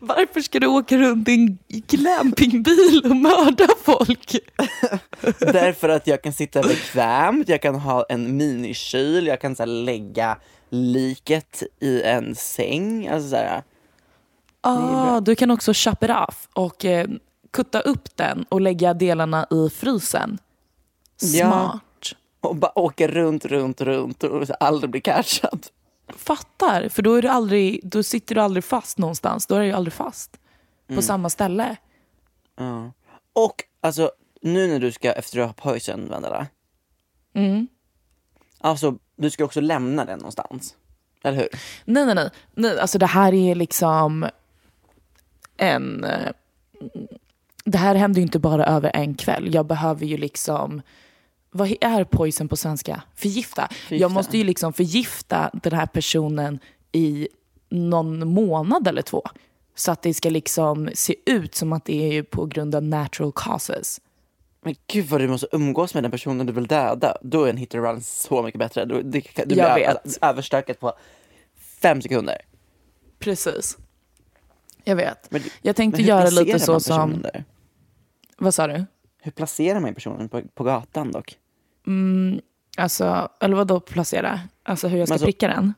Varför 0.00 0.40
ska 0.40 0.60
du 0.60 0.66
åka 0.66 0.96
runt 0.96 1.28
i 1.28 1.32
en 1.34 1.58
glampingbil 1.68 3.02
och 3.04 3.16
mörda 3.16 3.66
folk? 3.82 4.36
Därför 5.38 5.88
att 5.88 6.06
jag 6.06 6.22
kan 6.22 6.32
sitta 6.32 6.62
bekvämt, 6.62 7.48
jag 7.48 7.62
kan 7.62 7.74
ha 7.74 8.06
en 8.08 8.36
minikyl, 8.36 9.26
jag 9.26 9.40
kan 9.40 9.56
så 9.56 9.64
lägga 9.64 10.36
liket 10.70 11.62
i 11.80 12.02
en 12.02 12.34
säng. 12.34 13.08
Alltså, 13.08 13.28
så 13.28 13.36
här, 13.36 13.62
Ah, 14.62 15.20
du 15.20 15.34
kan 15.36 15.50
också 15.50 15.72
chop 15.74 16.02
it 16.02 16.10
off 16.10 16.48
och 16.52 16.84
eh, 16.84 17.06
kutta 17.50 17.80
upp 17.80 18.16
den 18.16 18.44
och 18.48 18.60
lägga 18.60 18.94
delarna 18.94 19.46
i 19.50 19.70
frysen. 19.70 20.38
Ja. 21.20 21.26
Smart. 21.26 22.12
och 22.40 22.56
bara 22.56 22.78
åka 22.78 23.08
runt, 23.08 23.44
runt, 23.44 23.80
runt 23.80 24.24
och 24.24 24.44
aldrig 24.60 24.90
bli 24.90 25.00
catchad. 25.00 25.66
Fattar, 26.16 26.88
för 26.88 27.02
då, 27.02 27.14
är 27.14 27.22
du 27.22 27.28
aldrig, 27.28 27.80
då 27.84 28.02
sitter 28.02 28.34
du 28.34 28.40
aldrig 28.40 28.64
fast 28.64 28.98
någonstans. 28.98 29.46
Då 29.46 29.54
är 29.54 29.60
du 29.60 29.72
aldrig 29.72 29.92
fast 29.92 30.36
på 30.94 31.02
samma 31.02 31.30
ställe. 31.30 31.76
Ja. 32.56 32.92
Och 33.32 33.64
alltså, 33.80 34.10
nu 34.42 34.66
när 34.66 34.78
du 34.80 34.92
ska 34.92 35.12
efter 35.12 35.48
poison, 35.48 36.08
Vendela. 36.10 36.46
Mm. 37.34 37.68
Alltså, 38.58 38.96
du 39.16 39.30
ska 39.30 39.44
också 39.44 39.60
lämna 39.60 40.04
den 40.04 40.18
någonstans. 40.18 40.76
Eller 41.22 41.36
hur? 41.36 41.48
Nej, 41.84 42.06
nej, 42.06 42.14
nej, 42.14 42.30
nej. 42.54 42.80
Alltså 42.80 42.98
det 42.98 43.06
här 43.06 43.34
är 43.34 43.54
liksom 43.54 44.26
en... 45.56 46.04
eh, 46.04 46.32
Det 47.64 47.78
här 47.78 47.94
händer 47.94 48.20
ju 48.20 48.22
inte 48.22 48.38
bara 48.38 48.64
över 48.66 48.90
en 48.94 49.14
kväll. 49.14 49.54
Jag 49.54 49.66
behöver 49.66 50.06
ju 50.06 50.16
liksom... 50.16 50.82
Vad 51.50 51.74
är 51.80 52.04
poison 52.04 52.48
på 52.48 52.56
svenska? 52.56 53.02
Förgifta. 53.14 53.68
Jag 53.88 54.10
måste 54.10 54.38
ju 54.38 54.44
liksom 54.44 54.72
förgifta 54.72 55.50
den 55.52 55.72
här 55.72 55.86
personen 55.86 56.58
i 56.92 57.28
någon 57.68 58.28
månad 58.28 58.88
eller 58.88 59.02
två. 59.02 59.22
Så 59.74 59.92
att 59.92 60.02
det 60.02 60.14
ska 60.14 60.30
liksom 60.30 60.90
se 60.94 61.14
ut 61.26 61.54
som 61.54 61.72
att 61.72 61.84
det 61.84 62.18
är 62.18 62.22
på 62.22 62.46
grund 62.46 62.74
av 62.74 62.82
natural 62.82 63.32
causes. 63.34 64.00
Men 64.62 64.74
gud 64.86 65.06
vad 65.06 65.20
du 65.20 65.28
måste 65.28 65.46
umgås 65.52 65.94
med 65.94 66.04
den 66.04 66.10
personen 66.10 66.46
du 66.46 66.52
vill 66.52 66.66
döda. 66.66 67.16
Då 67.22 67.44
är 67.44 67.50
en 67.50 67.56
hit 67.56 67.74
and 67.74 67.84
run 67.84 68.00
så 68.02 68.42
mycket 68.42 68.58
bättre. 68.58 68.84
Du, 68.84 69.02
det, 69.02 69.22
du 69.36 69.46
blir 69.46 69.58
Jag 69.58 69.80
ö- 69.80 69.94
vet. 70.04 70.18
överstökat 70.22 70.80
på 70.80 70.92
fem 71.82 72.02
sekunder. 72.02 72.36
Precis. 73.18 73.78
Jag 74.84 74.96
vet. 74.96 75.30
Men, 75.30 75.42
jag 75.62 75.76
tänkte 75.76 76.02
göra 76.02 76.30
lite 76.30 76.60
så 76.60 76.80
som... 76.80 77.22
Där? 77.22 77.44
Vad 78.38 78.54
sa 78.54 78.66
du? 78.66 78.84
Hur 79.22 79.32
placerar 79.32 79.80
man 79.80 79.94
personen 79.94 80.28
på, 80.28 80.42
på 80.54 80.64
gatan 80.64 81.12
dock? 81.12 81.38
Alltså, 82.76 83.28
eller 83.40 83.56
vad 83.56 83.66
då 83.66 83.80
placera? 83.80 84.40
Alltså 84.62 84.88
hur 84.88 84.98
jag 84.98 85.08
ska 85.08 85.14
alltså- 85.14 85.26
pricka 85.26 85.48
den? 85.48 85.74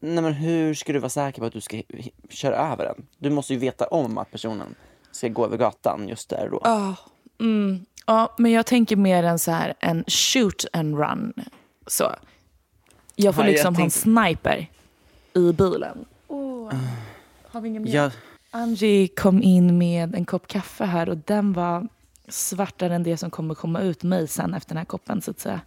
Nej 0.00 0.22
men 0.24 0.32
hur 0.32 0.74
ska 0.74 0.92
du 0.92 0.98
vara 0.98 1.08
säker 1.08 1.40
på 1.40 1.46
att 1.46 1.52
du 1.52 1.60
ska 1.60 1.82
köra 2.30 2.56
över 2.56 2.84
den? 2.84 3.06
Du 3.18 3.30
måste 3.30 3.52
ju 3.52 3.58
veta 3.58 3.86
om 3.86 4.18
att 4.18 4.30
personen 4.30 4.74
ska 5.10 5.28
gå 5.28 5.44
över 5.44 5.56
gatan 5.56 6.08
just 6.08 6.28
där 6.28 6.48
då. 6.50 6.60
Ja, 8.06 8.34
men 8.38 8.52
jag 8.52 8.66
tänker 8.66 8.96
mer 8.96 9.22
en 9.22 9.38
så 9.38 9.50
här 9.50 9.74
en 9.80 10.04
shoot 10.08 10.64
and 10.72 10.98
run. 10.98 11.32
Så. 11.86 12.04
Jag 13.14 13.34
får 13.34 13.44
Ja, 13.44 13.48
jag 13.48 13.52
liksom 13.52 13.76
ha 13.76 13.84
en 13.84 13.90
sniper 13.90 14.70
i 15.34 15.52
bilen. 15.52 16.04
Oh, 16.28 16.72
har 17.48 17.60
vi 17.60 17.68
ingen 17.68 17.82
mer? 17.82 17.94
Jag, 17.94 18.12
Angie 18.50 19.08
kom 19.08 19.42
in 19.42 19.78
med 19.78 20.14
en 20.14 20.24
kopp 20.24 20.46
kaffe 20.46 20.84
här 20.84 21.08
och 21.08 21.16
den 21.16 21.52
var 21.52 21.88
svartare 22.28 22.94
än 22.94 23.02
det 23.02 23.16
som 23.16 23.30
kommer 23.30 23.54
komma 23.54 23.80
ut 23.80 24.02
mig 24.02 24.28
sen 24.28 24.54
efter 24.54 24.68
den 24.68 24.78
här 24.78 24.84
koppen 24.84 25.22
så 25.22 25.30
att 25.30 25.40
säga. 25.40 25.60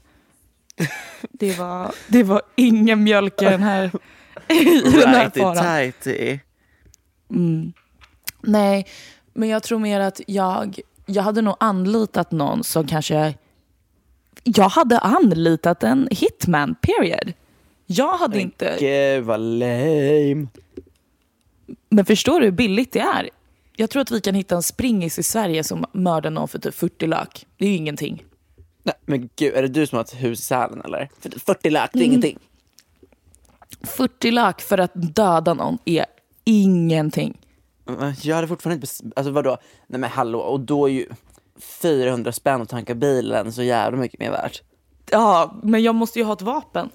Det 1.31 1.57
var, 1.59 1.91
det 2.07 2.23
var 2.23 2.41
ingen 2.55 3.03
mjölk 3.03 3.41
i 3.41 3.45
den 3.45 3.63
här, 3.63 3.85
i 4.47 4.81
den 4.81 5.09
här 5.09 5.29
faran. 5.29 5.91
tighty. 5.91 6.39
Nej, 8.41 8.87
men 9.33 9.49
jag 9.49 9.63
tror 9.63 9.79
mer 9.79 9.99
att 9.99 10.21
jag, 10.27 10.79
jag 11.05 11.23
hade 11.23 11.41
nog 11.41 11.55
anlitat 11.59 12.31
någon 12.31 12.63
som 12.63 12.87
kanske... 12.87 13.33
Jag 14.43 14.69
hade 14.69 14.99
anlitat 14.99 15.83
en 15.83 16.07
hitman, 16.11 16.75
period. 16.75 17.33
Jag 17.85 18.17
hade 18.17 18.41
inte... 18.41 18.77
Gud 18.79 19.23
vad 19.23 19.39
lame. 19.39 20.47
Men 21.89 22.05
förstår 22.05 22.39
du 22.39 22.45
hur 22.45 22.51
billigt 22.51 22.91
det 22.91 22.99
är? 22.99 23.29
Jag 23.79 23.89
tror 23.89 24.01
att 24.01 24.11
vi 24.11 24.21
kan 24.21 24.35
hitta 24.35 24.55
en 24.55 24.63
springis 24.63 25.19
i 25.19 25.23
Sverige 25.23 25.63
som 25.63 25.85
mördar 25.91 26.29
någon 26.29 26.47
för 26.47 26.59
typ 26.59 26.75
40 26.75 27.07
lök. 27.07 27.45
Det 27.57 27.65
är 27.65 27.69
ju 27.69 27.75
ingenting. 27.75 28.23
Nej, 28.83 28.95
men 29.05 29.29
gud, 29.35 29.53
är 29.53 29.61
det 29.61 29.67
du 29.67 29.87
som 29.87 29.95
har 29.95 30.03
ett 30.03 30.13
hus 30.13 30.39
i 30.39 30.41
Sälen 30.41 30.81
eller? 30.85 31.09
För 31.19 31.29
40 31.39 31.69
lök, 31.69 31.89
Mm. 31.95 31.99
det 31.99 31.99
är 31.99 32.05
ingenting. 32.05 32.39
40 33.81 34.31
lök 34.31 34.61
för 34.61 34.77
att 34.77 34.91
döda 34.93 35.53
någon 35.53 35.77
är 35.85 36.05
ingenting. 36.43 37.37
Jag 38.21 38.35
hade 38.35 38.47
fortfarande 38.47 38.75
inte, 38.75 39.19
alltså 39.19 39.31
vadå? 39.31 39.57
Nej 39.87 39.99
men 39.99 40.09
hallå, 40.09 40.39
och 40.39 40.59
då 40.59 40.85
är 40.85 40.91
ju 40.91 41.05
400 41.81 42.31
spänn 42.31 42.61
att 42.61 42.69
tanka 42.69 42.95
bilen 42.95 43.53
så 43.53 43.63
jävla 43.63 43.97
mycket 43.97 44.19
mer 44.19 44.31
värt. 44.31 44.61
Ja, 45.11 45.59
men 45.63 45.83
jag 45.83 45.95
måste 45.95 46.19
ju 46.19 46.25
ha 46.25 46.33
ett 46.33 46.41
vapen. 46.41 46.89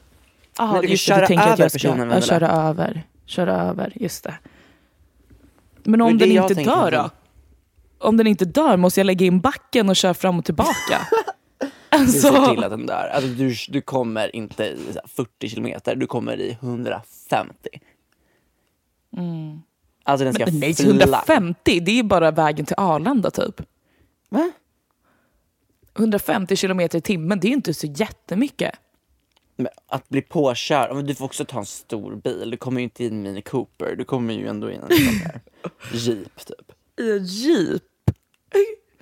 Aha, 0.59 0.73
Men 0.73 0.81
du 0.83 0.89
kan 0.89 0.97
köra 0.97 1.27
du 1.27 1.35
över 1.35 1.57
jag 1.59 1.73
personen, 1.73 2.11
ja, 2.11 2.21
köra 2.21 2.49
över. 2.51 3.03
Köra 3.27 3.63
över, 3.63 3.93
just 3.95 4.25
det. 4.25 4.35
Men 5.85 6.01
om 6.01 6.19
den 6.19 6.31
inte 6.31 6.55
dör 6.55 6.91
då? 6.91 7.11
Om 7.99 8.17
den 8.17 8.27
inte 8.27 8.45
dör, 8.45 8.77
måste 8.77 9.01
jag 9.01 9.05
lägga 9.07 9.27
in 9.27 9.41
backen 9.41 9.89
och 9.89 9.97
köra 9.97 10.15
fram 10.15 10.39
och 10.39 10.45
tillbaka? 10.45 11.01
Du 11.91 12.01
alltså, 12.01 12.33
ser 12.33 12.55
till 12.55 12.65
att 12.65 12.71
den 12.71 12.87
dör. 12.87 13.11
Alltså 13.15 13.31
du, 13.31 13.55
du 13.69 13.81
kommer 13.81 14.37
inte 14.37 14.65
i 14.65 14.79
så 14.93 14.99
här 14.99 15.09
40 15.09 15.49
kilometer, 15.49 15.97
du 15.97 16.07
kommer 16.07 16.41
i 16.41 16.59
150. 16.61 17.55
Alltså 20.05 20.25
den 20.25 20.35
ska 20.35 20.43
Mm. 20.43 20.61
nej, 20.61 20.75
fly. 20.75 20.87
150, 20.89 21.81
det 21.81 21.99
är 21.99 22.03
bara 22.03 22.31
vägen 22.31 22.67
till 22.67 22.75
Arlanda 22.79 23.31
typ. 23.31 23.61
Va? 24.29 24.53
150 25.99 26.57
kilometer 26.57 26.99
i 26.99 27.01
timmen, 27.01 27.41
det 27.41 27.47
är 27.47 27.49
ju 27.49 27.55
inte 27.55 27.75
så 27.75 27.87
jättemycket. 27.87 28.75
Men 29.57 29.69
att 29.87 30.09
bli 30.09 30.23
påkörd, 30.23 31.05
du 31.05 31.15
får 31.15 31.25
också 31.25 31.45
ta 31.45 31.59
en 31.59 31.67
stor 31.67 32.15
bil. 32.15 32.51
Du 32.51 32.57
kommer 32.57 32.81
ju 32.81 32.85
inte 32.85 33.05
i 33.05 33.07
en 33.07 33.23
Mini 33.23 33.43
Cooper, 33.43 33.97
du 33.97 34.05
kommer 34.05 34.35
ju 34.35 34.49
ändå 34.49 34.71
i 34.71 34.75
en 34.75 34.81
sån 34.81 35.31
Jeep 35.93 36.45
typ. 36.47 36.73
I 37.01 37.13
en 37.13 37.25
jeep? 37.25 37.83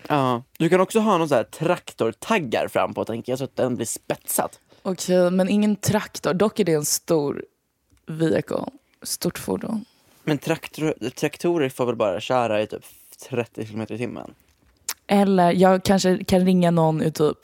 Ja, 0.08 0.42
du 0.58 0.68
kan 0.68 0.80
också 0.80 1.00
ha 1.00 1.18
någon 1.18 1.28
sån 1.28 1.36
här 1.36 1.44
traktortaggar 1.44 2.68
fram 2.68 2.94
på 2.94 3.04
tänker 3.04 3.32
jag 3.32 3.38
så 3.38 3.44
att 3.44 3.56
den 3.56 3.76
blir 3.76 3.86
spetsad. 3.86 4.50
Okej, 4.82 5.30
men 5.30 5.48
ingen 5.48 5.76
traktor. 5.76 6.34
Dock 6.34 6.60
är 6.60 6.64
det 6.64 6.72
en 6.72 6.84
stor 6.84 7.44
vehicle. 8.06 8.64
Stort 9.02 9.38
fordon. 9.38 9.84
Men 10.24 10.38
traktor, 10.38 11.10
traktorer 11.10 11.68
får 11.68 11.86
väl 11.86 11.96
bara 11.96 12.20
köra 12.20 12.62
i 12.62 12.66
typ 12.66 12.84
30 13.28 13.66
kilometer 13.66 13.94
i 13.94 13.98
timmen? 13.98 14.34
Eller 15.06 15.52
jag 15.52 15.84
kanske 15.84 16.24
kan 16.24 16.44
ringa 16.44 16.70
någon 16.70 17.02
i 17.02 17.12
typ 17.12 17.38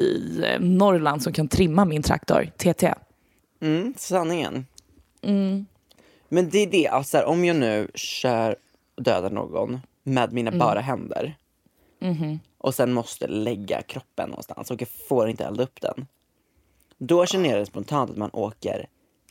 i 0.00 0.42
eh, 0.44 0.60
Norrland 0.60 1.22
som 1.22 1.32
kan 1.32 1.48
trimma 1.48 1.84
min 1.84 2.02
traktor, 2.02 2.50
TT. 2.56 2.94
Mm, 3.60 3.94
sanningen. 3.96 4.66
Men 6.28 6.50
det 6.50 6.58
är 6.58 6.66
det, 6.66 6.88
alltså 6.88 7.16
här, 7.16 7.24
om 7.24 7.44
jag 7.44 7.56
nu 7.56 7.90
kör 7.94 8.56
och 8.96 9.02
dödar 9.02 9.30
någon 9.30 9.80
med 10.02 10.32
mina 10.32 10.50
bara 10.58 10.80
händer 10.80 11.36
och 12.58 12.74
sen 12.74 12.92
måste 12.92 13.26
lägga 13.26 13.82
kroppen 13.82 14.28
någonstans 14.28 14.70
och 14.70 14.80
jag 14.80 14.88
får 14.88 15.28
inte 15.28 15.44
elda 15.44 15.62
upp 15.62 15.80
den. 15.80 16.06
Då 16.98 17.26
känner 17.26 17.56
jag 17.56 17.66
spontant 17.66 18.10
att 18.10 18.16
man 18.16 18.30
åker 18.32 18.86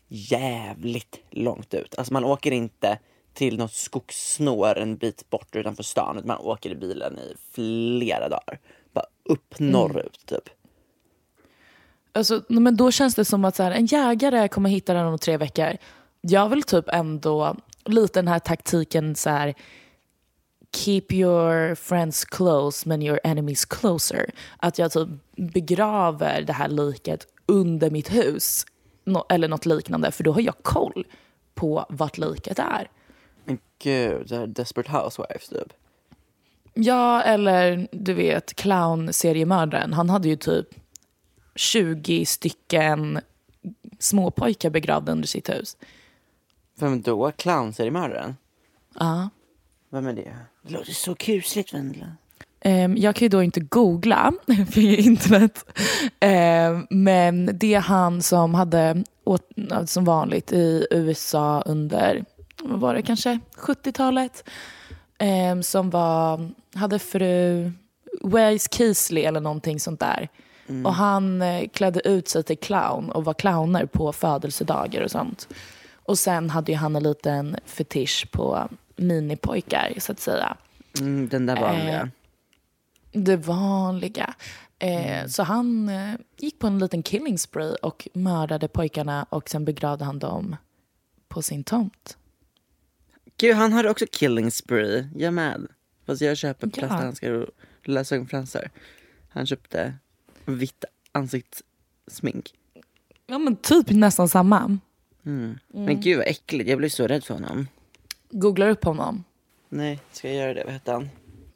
jävligt 0.08 1.20
långt 1.30 1.74
ut. 1.74 1.96
Alltså 1.98 2.14
man 2.14 2.24
åker 2.26 2.52
inte 2.52 3.00
till 3.34 3.58
något 3.58 3.74
skogssnår 3.74 4.78
en 4.78 4.98
bit 4.98 5.30
bort 5.30 5.56
utanför 5.56 5.84
stan 5.84 6.18
utan 6.18 6.28
man 6.28 6.38
åker 6.40 6.70
i 6.70 6.76
bilen 6.76 7.20
i 7.20 7.36
flera 7.52 8.30
dagar. 8.30 8.60
Bara 8.94 9.06
upp 9.24 9.60
norrut 9.60 10.26
typ. 10.26 10.50
Alltså, 12.12 12.44
men 12.48 12.78
då 12.78 12.92
känns 12.92 13.16
det 13.16 13.26
som 13.26 13.46
att 13.46 13.56
så 13.56 13.64
här, 13.64 13.72
en 13.72 13.86
jägare 13.86 14.48
kommer 14.48 14.70
hitta 14.70 14.94
den 14.94 15.06
om 15.06 15.18
tre 15.18 15.38
veckor. 15.38 15.78
Jag 16.22 16.50
vill 16.50 16.64
typ 16.64 16.86
ändå, 16.88 17.56
lite 17.86 18.20
den 18.20 18.28
här 18.28 18.40
taktiken 18.40 19.16
så 19.16 19.30
här, 19.30 19.54
keep 20.76 21.06
your 21.10 21.76
friends 21.76 22.26
close 22.26 22.90
men 22.90 23.02
your 23.02 23.20
enemies 23.24 23.66
closer. 23.66 24.32
Att 24.58 24.80
jag 24.80 24.92
typ 24.92 25.10
begraver 25.36 26.42
det 26.42 26.54
här 26.54 26.68
liket 26.68 27.28
under 27.46 27.90
mitt 27.92 28.14
hus. 28.14 28.66
Nå- 29.04 29.26
eller 29.30 29.48
något 29.48 29.66
liknande, 29.66 30.12
för 30.12 30.24
då 30.24 30.32
har 30.32 30.42
jag 30.42 30.56
koll 30.62 31.08
på 31.56 31.86
vart 31.90 32.18
liket 32.18 32.60
är. 32.60 32.90
Men 33.46 33.60
gud, 33.84 34.28
det 34.28 34.38
här 34.38 34.48
Desperate 34.48 34.92
Housewives 34.92 35.50
typ. 35.50 35.74
Ja, 36.74 37.22
eller 37.22 37.88
du 37.92 38.14
vet 38.14 38.56
clown-seriemördaren. 38.56 39.94
Han 39.94 40.10
hade 40.10 40.30
ju 40.30 40.36
typ 40.36 40.68
20 41.60 42.26
stycken 42.26 43.20
småpojkar 44.00 44.70
begravda 44.70 45.12
under 45.12 45.28
sitt 45.28 45.50
hus. 45.50 45.78
Vem 46.76 47.02
då? 47.02 47.32
Clownseriemördaren? 47.32 48.36
Ja. 49.00 49.30
Vem 49.90 50.08
är 50.08 50.14
det? 50.14 50.36
Det 50.62 50.74
låter 50.74 50.92
så 50.92 51.16
kusligt 51.16 51.74
Vendela. 51.74 52.12
Ehm, 52.62 52.98
jag 52.98 53.16
kan 53.16 53.26
ju 53.26 53.30
då 53.30 53.44
inte 53.44 53.60
googla 53.60 54.34
via 54.76 54.98
internet. 54.98 55.66
Ehm, 56.20 56.88
men 56.90 57.50
det 57.54 57.74
är 57.74 57.80
han 57.80 58.22
som 58.22 58.54
hade, 58.54 59.04
åt, 59.24 59.50
som 59.86 60.06
vanligt 60.06 60.52
i 60.52 60.88
USA 60.92 61.64
under, 61.66 62.26
vad 62.64 62.80
var 62.80 62.94
det, 62.94 63.02
kanske 63.02 63.40
70-talet. 63.58 64.50
Ehm, 65.18 65.64
som 65.64 65.90
var, 65.90 66.50
hade 66.74 67.00
fru, 67.00 67.72
Waze 68.22 68.70
Keasley 68.72 69.24
eller 69.24 69.40
någonting 69.40 69.80
sånt 69.80 70.00
där. 70.00 70.30
Och 70.86 70.94
han 70.94 71.42
eh, 71.42 71.68
klädde 71.68 72.08
ut 72.10 72.28
sig 72.28 72.44
till 72.44 72.58
clown 72.58 73.10
och 73.12 73.26
var 73.26 73.34
clowner 73.34 73.86
på 73.86 74.14
födelsedagar 74.14 75.02
och 75.02 75.12
sånt. 75.12 75.48
Och 75.94 76.20
sen 76.20 76.50
hade 76.50 76.72
ju 76.72 76.78
han 76.78 76.96
en 76.96 77.04
liten 77.04 77.58
fetisch 77.66 78.28
på 78.32 78.70
minipojkar 78.96 79.94
så 79.98 80.12
att 80.12 80.20
säga. 80.20 80.58
Mm, 81.00 81.28
den 81.30 81.46
där 81.46 81.56
vanliga. 81.62 82.02
Eh, 82.02 82.08
Det 83.12 83.36
vanliga. 83.38 84.34
Eh, 84.80 85.28
Så 85.28 85.44
han 85.44 85.90
eh, 85.90 86.14
gick 86.38 86.60
på 86.60 86.68
en 86.68 86.80
liten 86.80 87.04
killing 87.04 87.38
spree 87.38 87.76
och 87.82 88.08
mördade 88.14 88.68
pojkarna 88.68 89.26
och 89.30 89.50
sen 89.50 89.66
begravde 89.66 90.06
han 90.06 90.20
dem 90.20 90.56
på 91.28 91.42
sin 91.42 91.64
tomt. 91.64 92.18
Gud, 93.38 93.56
han 93.56 93.74
hade 93.74 93.90
också 93.90 94.06
killing 94.12 94.52
spree. 94.52 95.10
Jag 95.16 95.34
med. 95.34 95.68
Fast 96.06 96.22
jag 96.22 96.38
köper 96.38 96.68
plasthandskar 96.68 97.32
och 97.32 97.48
lösögonfransar. 97.84 98.70
Han 99.30 99.46
köpte 99.46 99.94
vitt 100.58 100.86
ansiktssmink. 101.12 102.54
Ja 103.28 103.38
men 103.38 103.56
typ 103.56 103.90
nästan 103.90 104.30
samma. 104.30 104.78
Men 105.68 106.02
gud 106.02 106.18
vad 106.18 106.28
äckligt, 106.28 106.70
jag 106.70 106.78
blev 106.78 106.90
så 106.90 107.08
rädd 107.08 107.24
för 107.24 107.34
honom. 107.34 107.68
Googlar 108.30 108.70
upp 108.70 108.84
honom. 108.84 109.24
Nej, 109.70 110.00
ska 110.12 110.28
jag 110.28 110.38
göra 110.38 110.54
det? 110.54 110.64
Vad 110.64 110.74
hette 110.74 110.92
han? 110.92 111.10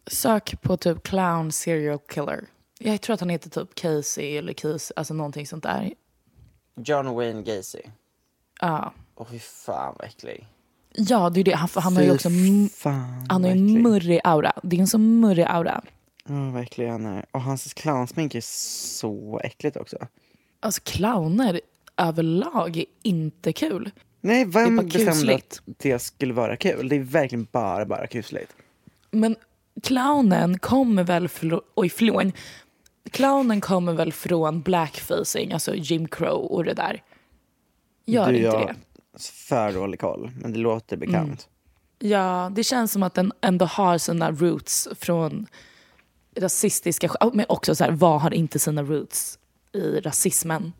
Sök 0.07 0.61
på 0.61 0.77
typ 0.77 1.03
clown 1.03 1.51
serial 1.51 1.99
killer. 2.07 2.45
Jag 2.79 3.01
tror 3.01 3.13
att 3.13 3.19
han 3.19 3.29
heter 3.29 3.49
typ 3.49 3.75
Casey 3.75 4.37
eller 4.37 4.53
Casey, 4.53 4.93
alltså 4.95 5.13
någonting 5.13 5.47
sånt 5.47 5.63
där. 5.63 5.93
John 6.75 7.15
Wayne 7.15 7.41
Gacy. 7.41 7.81
Ja, 8.61 8.93
Åh 9.15 9.27
fy 9.31 9.39
fan 9.39 9.95
vad 9.99 10.07
äcklig. 10.07 10.47
ja 10.91 11.29
det 11.29 11.39
är 11.39 11.43
det. 11.43 11.55
Han, 11.55 11.69
han 11.75 11.95
har 11.95 12.03
ju 12.03 12.11
också 12.11 12.29
han 13.29 13.43
har 13.43 13.51
ju 13.51 13.51
en 13.51 13.81
murrig 13.81 14.19
aura. 14.23 14.53
Det 14.63 14.75
är 14.75 14.79
en 14.79 14.87
så 14.87 14.97
murrig 14.97 15.45
aura. 15.49 15.81
Åh 16.29 16.51
vad 16.53 16.61
äcklig 16.61 16.87
han 16.87 17.05
är. 17.05 17.25
Och 17.31 17.41
hans 17.41 17.73
clownsmink 17.73 18.35
är 18.35 18.41
så 18.41 19.41
äckligt 19.43 19.77
också. 19.77 19.97
Alltså 20.59 20.81
clowner 20.85 21.61
överlag 21.97 22.77
är 22.77 22.85
inte 23.01 23.53
kul. 23.53 23.91
Nej, 24.21 24.45
vem 24.45 24.77
bestämde 24.77 25.11
kusligt. 25.11 25.61
att 25.67 25.79
det 25.79 25.99
skulle 25.99 26.33
vara 26.33 26.55
kul? 26.55 26.89
Det 26.89 26.95
är 26.95 26.99
verkligen 26.99 27.47
bara, 27.51 27.85
bara 27.85 28.07
kusligt. 28.07 28.55
Men 29.11 29.35
clownen 29.83 30.59
kommer 30.59 31.03
väl 31.03 31.27
från... 31.27 31.61
Oj, 31.75 31.89
förlåt. 31.89 32.33
Clownen 33.11 33.61
kommer 33.61 33.93
väl 33.93 34.13
från 34.13 34.61
blackfacing, 34.61 35.53
alltså 35.53 35.75
Jim 35.75 36.07
Crow 36.07 36.51
och 36.51 36.63
det 36.63 36.73
där. 36.73 37.03
Gör 38.05 38.31
du, 38.31 38.35
inte 38.35 38.47
jag 38.47 38.67
det? 38.67 38.75
för 39.21 39.71
dålig 39.71 39.99
koll, 39.99 40.31
men 40.41 40.53
det 40.53 40.59
låter 40.59 40.97
bekant. 40.97 41.49
Ja, 41.99 42.51
det 42.55 42.63
känns 42.63 42.91
som 42.91 43.03
att 43.03 43.13
den 43.13 43.31
ändå 43.41 43.65
har 43.65 43.97
sina 43.97 44.31
roots 44.31 44.87
från 44.99 45.47
rasistiska... 46.35 47.09
Men 47.33 47.45
också 47.49 47.75
så 47.75 47.83
här, 47.83 47.91
vad 47.91 48.21
har 48.21 48.33
inte 48.33 48.59
sina 48.59 48.83
roots 48.83 49.39
i 49.73 49.99
rasismen? 49.99 50.73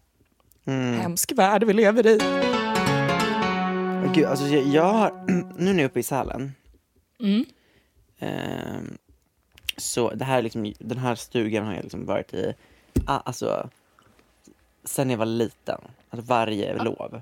Mm. 0.66 1.00
Hemsk 1.00 1.32
värld 1.32 1.64
vi 1.64 1.74
lever 1.74 2.08
i. 2.08 2.20
Gud, 4.14 4.26
alltså 4.26 4.46
jag, 4.48 4.68
jag 4.68 4.94
har, 4.94 5.26
nu 5.28 5.54
när 5.58 5.72
jag 5.74 5.80
är 5.80 5.86
uppe 5.86 6.00
i 6.00 6.04
Sälen. 6.04 6.52
ehm, 8.20 8.98
så 9.78 10.14
det 10.14 10.26
här 10.26 10.38
är 10.38 10.42
liksom, 10.42 10.74
den 10.80 10.98
här 10.98 11.16
stugan 11.16 11.66
har 11.66 11.74
jag 11.74 11.84
liksom 11.84 12.06
varit 12.06 12.34
i, 12.34 12.54
ah, 13.06 13.20
alltså, 13.20 13.70
sen 14.84 15.10
jag 15.10 15.18
var 15.18 15.26
liten. 15.26 15.82
Alltså 16.10 16.28
varje 16.28 16.84
lov. 16.84 17.22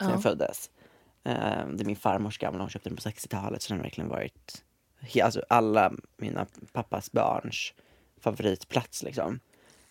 Sen 0.00 0.10
jag 0.10 0.22
föddes. 0.22 0.70
Ehm, 1.24 1.76
det 1.76 1.82
är 1.82 1.86
min 1.86 1.96
farmors 1.96 2.38
gamla, 2.38 2.60
hon 2.60 2.70
köpte 2.70 2.88
den 2.88 2.96
på 2.96 3.02
60-talet. 3.02 3.62
Så 3.62 3.68
den 3.72 3.78
har 3.78 3.82
verkligen 3.84 4.10
varit, 4.10 4.64
alltså 5.22 5.42
alla 5.48 5.92
mina 6.16 6.46
pappas 6.72 7.12
barns 7.12 7.74
favoritplats 8.20 9.02
liksom. 9.02 9.40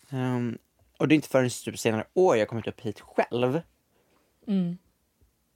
Ehm, 0.10 0.58
och 0.98 1.08
det 1.08 1.14
är 1.14 1.16
inte 1.16 1.30
förrän 1.30 1.50
typ 1.50 1.80
senare 1.80 2.06
år 2.14 2.38
jag 2.38 2.48
kommit 2.48 2.68
upp 2.68 2.82
hit 2.82 3.00
själv. 3.00 3.62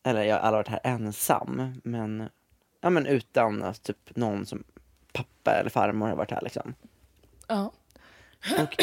Eller 0.03 0.23
jag 0.23 0.35
har 0.35 0.41
aldrig 0.41 0.57
varit 0.57 0.67
här 0.67 0.79
ensam, 0.83 1.81
men, 1.83 2.29
ja, 2.81 2.89
men 2.89 3.05
utan 3.05 3.63
att 3.63 3.83
typ 3.83 4.15
någon 4.15 4.45
som 4.45 4.63
pappa 5.13 5.51
eller 5.51 5.69
farmor 5.69 6.07
har 6.07 6.15
varit 6.15 6.31
här 6.31 6.41
liksom. 6.41 6.75
Ja. 7.47 7.71
Och 8.59 8.75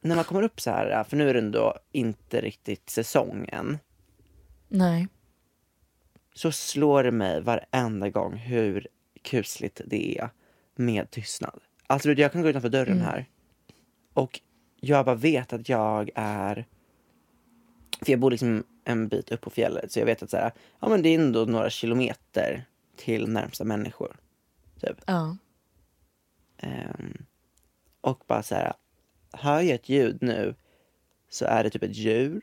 när 0.00 0.16
man 0.16 0.24
kommer 0.24 0.42
upp 0.42 0.60
så 0.60 0.70
här, 0.70 1.04
för 1.04 1.16
nu 1.16 1.30
är 1.30 1.34
det 1.34 1.40
ändå 1.40 1.78
inte 1.92 2.40
riktigt 2.40 2.90
säsong 2.90 3.48
än, 3.52 3.78
Nej. 4.68 5.08
så 6.34 6.52
slår 6.52 7.04
det 7.04 7.10
mig 7.10 7.40
varenda 7.40 8.10
gång 8.10 8.36
hur 8.36 8.88
kusligt 9.22 9.80
det 9.86 10.18
är 10.18 10.30
med 10.74 11.10
tystnad. 11.10 11.60
Alltså 11.86 12.12
jag 12.12 12.32
kan 12.32 12.42
gå 12.42 12.48
utanför 12.48 12.68
dörren 12.68 13.00
här 13.00 13.26
och 14.12 14.40
jag 14.80 15.04
bara 15.04 15.14
vet 15.14 15.52
att 15.52 15.68
jag 15.68 16.10
är 16.14 16.66
för 18.04 18.12
jag 18.12 18.20
bor 18.20 18.30
liksom 18.30 18.64
en 18.84 19.08
bit 19.08 19.32
upp 19.32 19.40
på 19.40 19.50
fjället 19.50 19.92
så 19.92 19.98
jag 19.98 20.06
vet 20.06 20.22
att 20.22 20.30
så 20.30 20.36
här, 20.36 20.52
ja 20.80 20.88
men 20.88 21.02
det 21.02 21.08
är 21.08 21.18
ändå 21.18 21.44
några 21.44 21.70
kilometer 21.70 22.64
till 22.96 23.28
närmsta 23.28 23.64
människor. 23.64 24.16
Typ. 24.80 24.96
Ja. 25.06 25.36
Ehm, 26.56 27.24
och 28.00 28.22
bara 28.26 28.42
så 28.42 28.54
här, 28.54 28.72
hör 29.32 29.60
jag 29.60 29.74
ett 29.74 29.88
ljud 29.88 30.18
nu 30.20 30.54
så 31.28 31.44
är 31.44 31.64
det 31.64 31.70
typ 31.70 31.82
ett 31.82 31.96
djur 31.96 32.42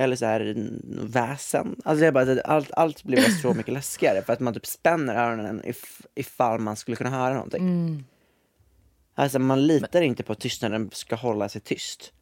eller 0.00 0.16
så 0.16 0.26
är 0.26 0.40
det 0.40 0.50
en 0.50 1.08
väsen. 1.12 1.76
Alltså 1.84 2.04
jag 2.04 2.14
bara, 2.14 2.40
allt, 2.40 2.70
allt 2.72 3.04
blir 3.04 3.16
bara 3.16 3.30
så 3.30 3.54
mycket 3.54 3.74
läskigare 3.74 4.22
för 4.22 4.32
att 4.32 4.40
man 4.40 4.54
typ 4.54 4.66
spänner 4.66 5.14
öronen 5.14 5.62
if, 5.64 6.02
ifall 6.14 6.60
man 6.60 6.76
skulle 6.76 6.96
kunna 6.96 7.10
höra 7.10 7.34
någonting. 7.34 8.04
Alltså 9.14 9.38
man 9.38 9.66
litar 9.66 10.02
inte 10.02 10.22
på 10.22 10.32
att 10.32 10.40
tystnaden 10.40 10.90
ska 10.92 11.16
hålla 11.16 11.48
sig 11.48 11.60
tyst. 11.60 12.12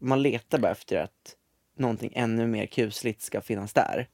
Man 0.00 0.22
letar 0.22 0.58
bara 0.58 0.72
efter 0.72 0.96
att 0.96 1.36
någonting 1.76 2.12
ännu 2.14 2.46
mer 2.46 2.66
kusligt 2.66 3.22
ska 3.22 3.40
finnas 3.40 3.72
där. 3.72 4.08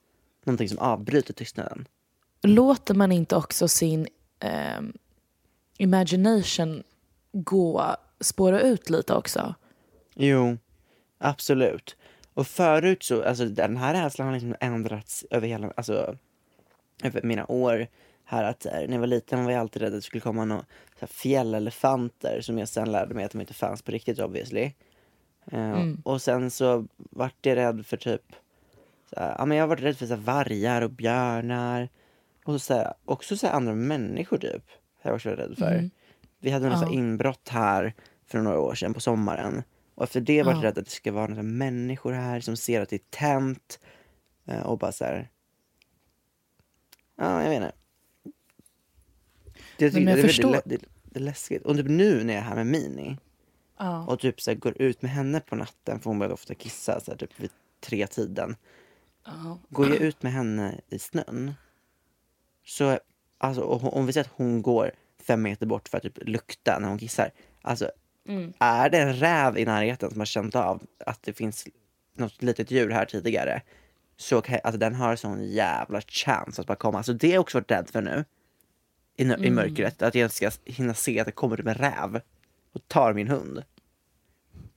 Någonting 0.45 0.69
som 0.69 0.79
avbryter 0.79 1.35
tystnaden. 1.35 1.89
Låter 2.43 2.95
man 2.95 3.13
inte 3.13 3.37
också 3.37 3.69
sin 3.69 4.07
ehm, 4.41 4.93
imagination 5.79 6.83
gå, 7.33 7.97
spåra 8.21 8.61
ut 8.61 8.91
lite 8.91 9.15
också? 9.15 9.55
Jo, 10.15 10.59
absolut. 11.19 11.97
Och 12.39 12.47
förut 12.47 13.03
så, 13.03 13.23
alltså 13.23 13.45
den 13.45 13.77
här 13.77 13.95
rädslan 13.95 14.27
har 14.29 14.35
liksom 14.35 14.55
ändrats 14.61 15.25
över 15.31 15.49
hela, 15.49 15.73
alltså 15.77 16.17
över 17.03 17.23
mina 17.23 17.47
år 17.51 17.87
här 18.25 18.45
att 18.45 18.67
här, 18.71 18.87
när 18.87 18.93
jag 18.93 19.01
var 19.01 19.07
liten 19.07 19.45
var 19.45 19.53
jag 19.53 19.61
alltid 19.61 19.83
rädd 19.83 19.89
att 19.89 19.99
det 19.99 20.03
skulle 20.03 20.21
komma 20.21 20.45
några 20.45 20.65
fjällelefanter 21.07 22.41
som 22.41 22.59
jag 22.59 22.69
sen 22.69 22.93
lärde 22.93 23.15
mig 23.15 23.25
att 23.25 23.31
de 23.31 23.41
inte 23.41 23.55
fanns 23.55 23.83
på 23.83 23.91
riktigt 23.93 24.19
obviously. 24.19 24.73
Eh, 25.53 25.73
Och 26.05 26.23
sen 26.23 26.51
så 26.51 26.87
vart 26.97 27.47
jag 27.47 27.57
rädd 27.57 27.87
för 27.87 27.97
typ, 27.97 28.23
här, 29.17 29.35
ja 29.39 29.45
men 29.45 29.57
jag 29.57 29.63
har 29.63 29.69
varit 29.69 29.83
rädd 29.83 29.97
för 29.99 30.07
så 30.07 30.15
här, 30.15 30.23
vargar 30.23 30.83
och 30.83 30.91
björnar. 30.91 31.89
Och 32.45 32.63
så 32.63 32.75
här, 32.75 32.95
också 33.05 33.37
så 33.37 33.47
här, 33.47 33.55
andra 33.55 33.75
människor 33.75 34.39
typ. 34.39 34.65
Jag 35.03 35.13
var 35.13 35.19
så 35.19 35.31
rädd 35.31 35.59
för. 35.59 35.91
Vi 36.41 36.51
hade 36.51 36.69
något 36.69 36.79
så 36.79 36.85
här 36.85 36.95
inbrott 36.95 37.49
här 37.49 37.95
för 38.27 38.39
några 38.39 38.61
år 38.61 38.75
sedan 38.75 38.95
på 38.95 39.01
sommaren. 39.01 39.63
Och 39.99 40.05
efter 40.05 40.21
det 40.21 40.43
var 40.43 40.53
jag 40.53 40.65
rädd 40.65 40.79
att 40.79 40.85
det 40.85 40.91
ska 40.91 41.13
vara 41.13 41.27
några 41.27 41.43
människor 41.43 42.13
här 42.13 42.41
som 42.41 42.57
ser 42.57 42.81
att 42.81 42.89
det 42.89 42.97
är 42.97 43.11
tänt. 43.11 43.81
eh, 44.47 44.61
Och 44.61 44.79
bara 44.79 44.93
så 44.93 45.05
här. 45.05 45.31
Ja, 47.17 47.43
jag 47.45 47.55
inte. 47.55 47.73
Det, 49.79 49.95
men 49.95 50.07
jag 50.07 50.17
det, 50.17 50.23
förstår. 50.23 50.53
det, 50.53 50.63
det, 50.65 50.79
det 51.05 51.19
är 51.19 51.23
läskigt. 51.23 51.63
Och 51.63 51.77
typ 51.77 51.87
nu 51.89 52.25
när 52.25 52.35
jag 52.35 52.43
är 52.43 52.47
här 52.47 52.55
med 52.57 52.67
Mini. 52.67 53.17
och 54.09 54.21
typ 54.21 54.41
så 54.41 54.51
här, 54.51 54.59
går 54.59 54.83
ut 54.83 55.03
med 55.03 55.11
henne 55.11 55.41
på 55.41 55.57
natten, 55.57 56.01
för 56.01 56.11
hon 56.11 56.19
börjar 56.19 56.33
ofta 56.33 56.55
kissa 56.55 57.01
så 57.01 57.11
här, 57.11 57.19
typ 57.19 57.41
vid 57.41 57.51
tre 57.81 58.07
tiden. 58.07 58.57
Går 59.69 59.89
jag 59.89 59.97
ut 59.97 60.23
med 60.23 60.33
henne 60.33 60.81
i 60.89 60.99
snön, 60.99 61.55
så 62.65 62.99
alltså, 63.39 63.63
om 63.65 64.07
vi 64.07 64.13
säger 64.13 64.25
att 64.25 64.33
hon 64.37 64.63
går 64.63 64.93
fem 65.23 65.43
meter 65.43 65.67
bort 65.67 65.89
för 65.89 65.97
att 65.97 66.03
typ 66.03 66.19
lukta 66.29 66.79
när 66.79 66.89
hon 66.89 66.99
kissar. 66.99 67.31
Alltså, 67.63 67.91
är 68.59 68.91
det 68.91 68.99
en 68.99 69.15
räv 69.15 69.59
i 69.59 69.65
närheten 69.65 70.11
som 70.11 70.21
har 70.21 70.27
känt 70.27 70.55
av 70.55 70.83
att 71.07 71.23
det 71.23 71.33
finns 71.33 71.67
något 72.17 72.43
litet 72.43 72.71
djur 72.71 72.91
här 72.91 73.05
tidigare, 73.05 73.63
så 74.17 74.37
alltså, 74.37 74.79
den 74.79 74.95
har 74.95 75.17
sån 75.17 75.45
jävla 75.45 76.01
chans 76.01 76.59
att 76.59 76.67
bara 76.67 76.77
komma. 76.77 76.99
Alltså, 76.99 77.13
det 77.13 77.27
har 77.27 77.35
jag 77.35 77.41
också 77.41 77.59
varit 77.59 77.71
rädd 77.71 77.89
för 77.93 78.03
nu. 78.03 78.25
I, 79.17 79.25
nö- 79.25 79.45
I 79.45 79.51
mörkret. 79.51 80.03
Att 80.03 80.15
jag 80.15 80.33
ska 80.33 80.51
hinna 80.65 80.95
se 80.95 81.21
att 81.21 81.27
det 81.27 81.33
kommer 81.33 81.57
typ 81.57 81.67
en 81.67 81.75
räv 81.75 82.21
och 82.73 82.89
tar 82.89 83.15
min 83.15 83.29
hund. 83.29 83.63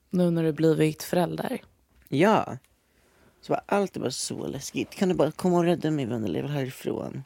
Nu 0.09 0.31
när 0.31 0.43
du 0.43 0.53
blivit 0.53 1.03
förälder. 1.03 1.61
Ja. 2.07 2.57
Så 3.41 3.53
var 3.53 3.61
allt 3.65 3.95
är 3.95 3.99
bara 3.99 4.11
så 4.11 4.47
läskigt. 4.47 4.89
Kan 4.89 5.09
du 5.09 5.15
bara 5.15 5.31
komma 5.31 5.57
och 5.57 5.63
rädda 5.63 5.91
mig 5.91 6.05
vänner, 6.05 6.27
lever 6.27 6.49
härifrån? 6.49 7.23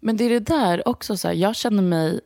Men 0.00 0.16
det 0.16 0.24
är 0.24 0.30
det 0.30 0.40
där 0.40 0.88
också, 0.88 1.16
så 1.16 1.28
här, 1.28 1.34
jag 1.34 1.56
känner 1.56 1.82
mig, 1.82 2.20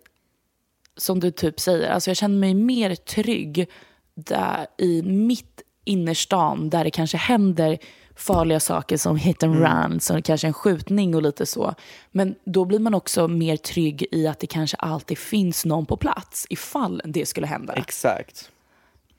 som 0.96 1.20
du 1.20 1.30
typ 1.30 1.60
säger, 1.60 1.90
alltså 1.90 2.10
jag 2.10 2.16
känner 2.16 2.38
mig 2.38 2.54
mer 2.54 2.94
trygg 2.94 3.70
där 4.14 4.66
i 4.78 5.02
mitt 5.02 5.62
innerstan 5.84 6.70
där 6.70 6.84
det 6.84 6.90
kanske 6.90 7.16
händer 7.16 7.78
farliga 8.16 8.60
saker 8.60 8.96
som 8.96 9.16
hit 9.16 9.42
and 9.42 9.54
run, 9.54 10.00
som 10.00 10.22
kanske 10.22 10.46
en 10.46 10.52
skjutning 10.52 11.14
och 11.14 11.22
lite 11.22 11.46
så. 11.46 11.74
Men 12.10 12.34
då 12.44 12.64
blir 12.64 12.78
man 12.78 12.94
också 12.94 13.28
mer 13.28 13.56
trygg 13.56 14.06
i 14.10 14.26
att 14.26 14.40
det 14.40 14.46
kanske 14.46 14.76
alltid 14.76 15.18
finns 15.18 15.64
någon 15.64 15.86
på 15.86 15.96
plats 15.96 16.46
ifall 16.50 17.02
det 17.04 17.26
skulle 17.26 17.46
hända. 17.46 17.72
Exakt. 17.72 18.50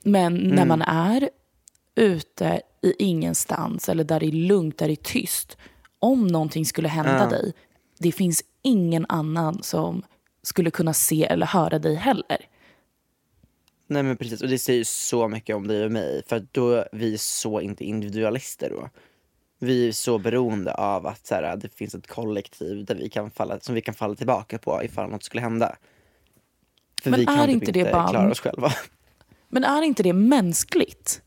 Men 0.02 0.34
när 0.34 0.64
man 0.64 0.82
är 0.82 1.30
ute 1.94 2.60
i 2.82 2.94
ingenstans 2.98 3.88
eller 3.88 4.04
där 4.04 4.20
det 4.20 4.26
är 4.26 4.32
lugnt, 4.32 4.78
där 4.78 4.86
det 4.86 4.92
är 4.92 4.96
tyst. 4.96 5.56
Om 5.98 6.26
någonting 6.26 6.66
skulle 6.66 6.88
hända 6.88 7.28
dig, 7.28 7.52
det 7.98 8.12
finns 8.12 8.42
ingen 8.62 9.06
annan 9.08 9.62
som 9.62 10.02
skulle 10.46 10.70
kunna 10.70 10.92
se 10.94 11.24
eller 11.24 11.46
höra 11.46 11.78
dig 11.78 11.94
heller. 11.94 12.48
Nej 13.88 14.02
men 14.02 14.16
precis, 14.16 14.42
och 14.42 14.48
det 14.48 14.58
säger 14.58 14.78
ju 14.78 14.84
så 14.84 15.28
mycket 15.28 15.56
om 15.56 15.66
dig 15.68 15.84
och 15.84 15.92
mig. 15.92 16.22
För 16.26 16.46
då 16.52 16.72
är 16.72 16.88
vi 16.92 17.18
så 17.18 17.60
inte 17.60 17.84
individualister 17.84 18.70
då. 18.70 18.88
Vi 19.58 19.88
är 19.88 19.92
så 19.92 20.18
beroende 20.18 20.74
av 20.74 21.06
att 21.06 21.26
så 21.26 21.34
här, 21.34 21.56
det 21.56 21.68
finns 21.74 21.94
ett 21.94 22.06
kollektiv 22.06 22.84
där 22.84 22.94
vi 22.94 23.08
kan 23.08 23.30
falla, 23.30 23.60
som 23.60 23.74
vi 23.74 23.80
kan 23.80 23.94
falla 23.94 24.14
tillbaka 24.14 24.58
på 24.58 24.84
ifall 24.84 25.10
något 25.10 25.24
skulle 25.24 25.42
hända. 25.42 25.76
För 27.02 27.10
Men 27.10 27.20
vi 27.20 27.26
kan 27.26 27.38
är 27.38 27.46
typ 27.46 27.54
inte 27.54 27.72
det 27.72 27.78
inte 27.78 27.92
bara- 27.92 28.08
klara 28.08 28.30
oss 28.30 28.40
själva. 28.40 28.72
Men 29.48 29.64
är 29.64 29.82
inte 29.82 30.02
det 30.02 30.12
mänskligt? 30.12 31.22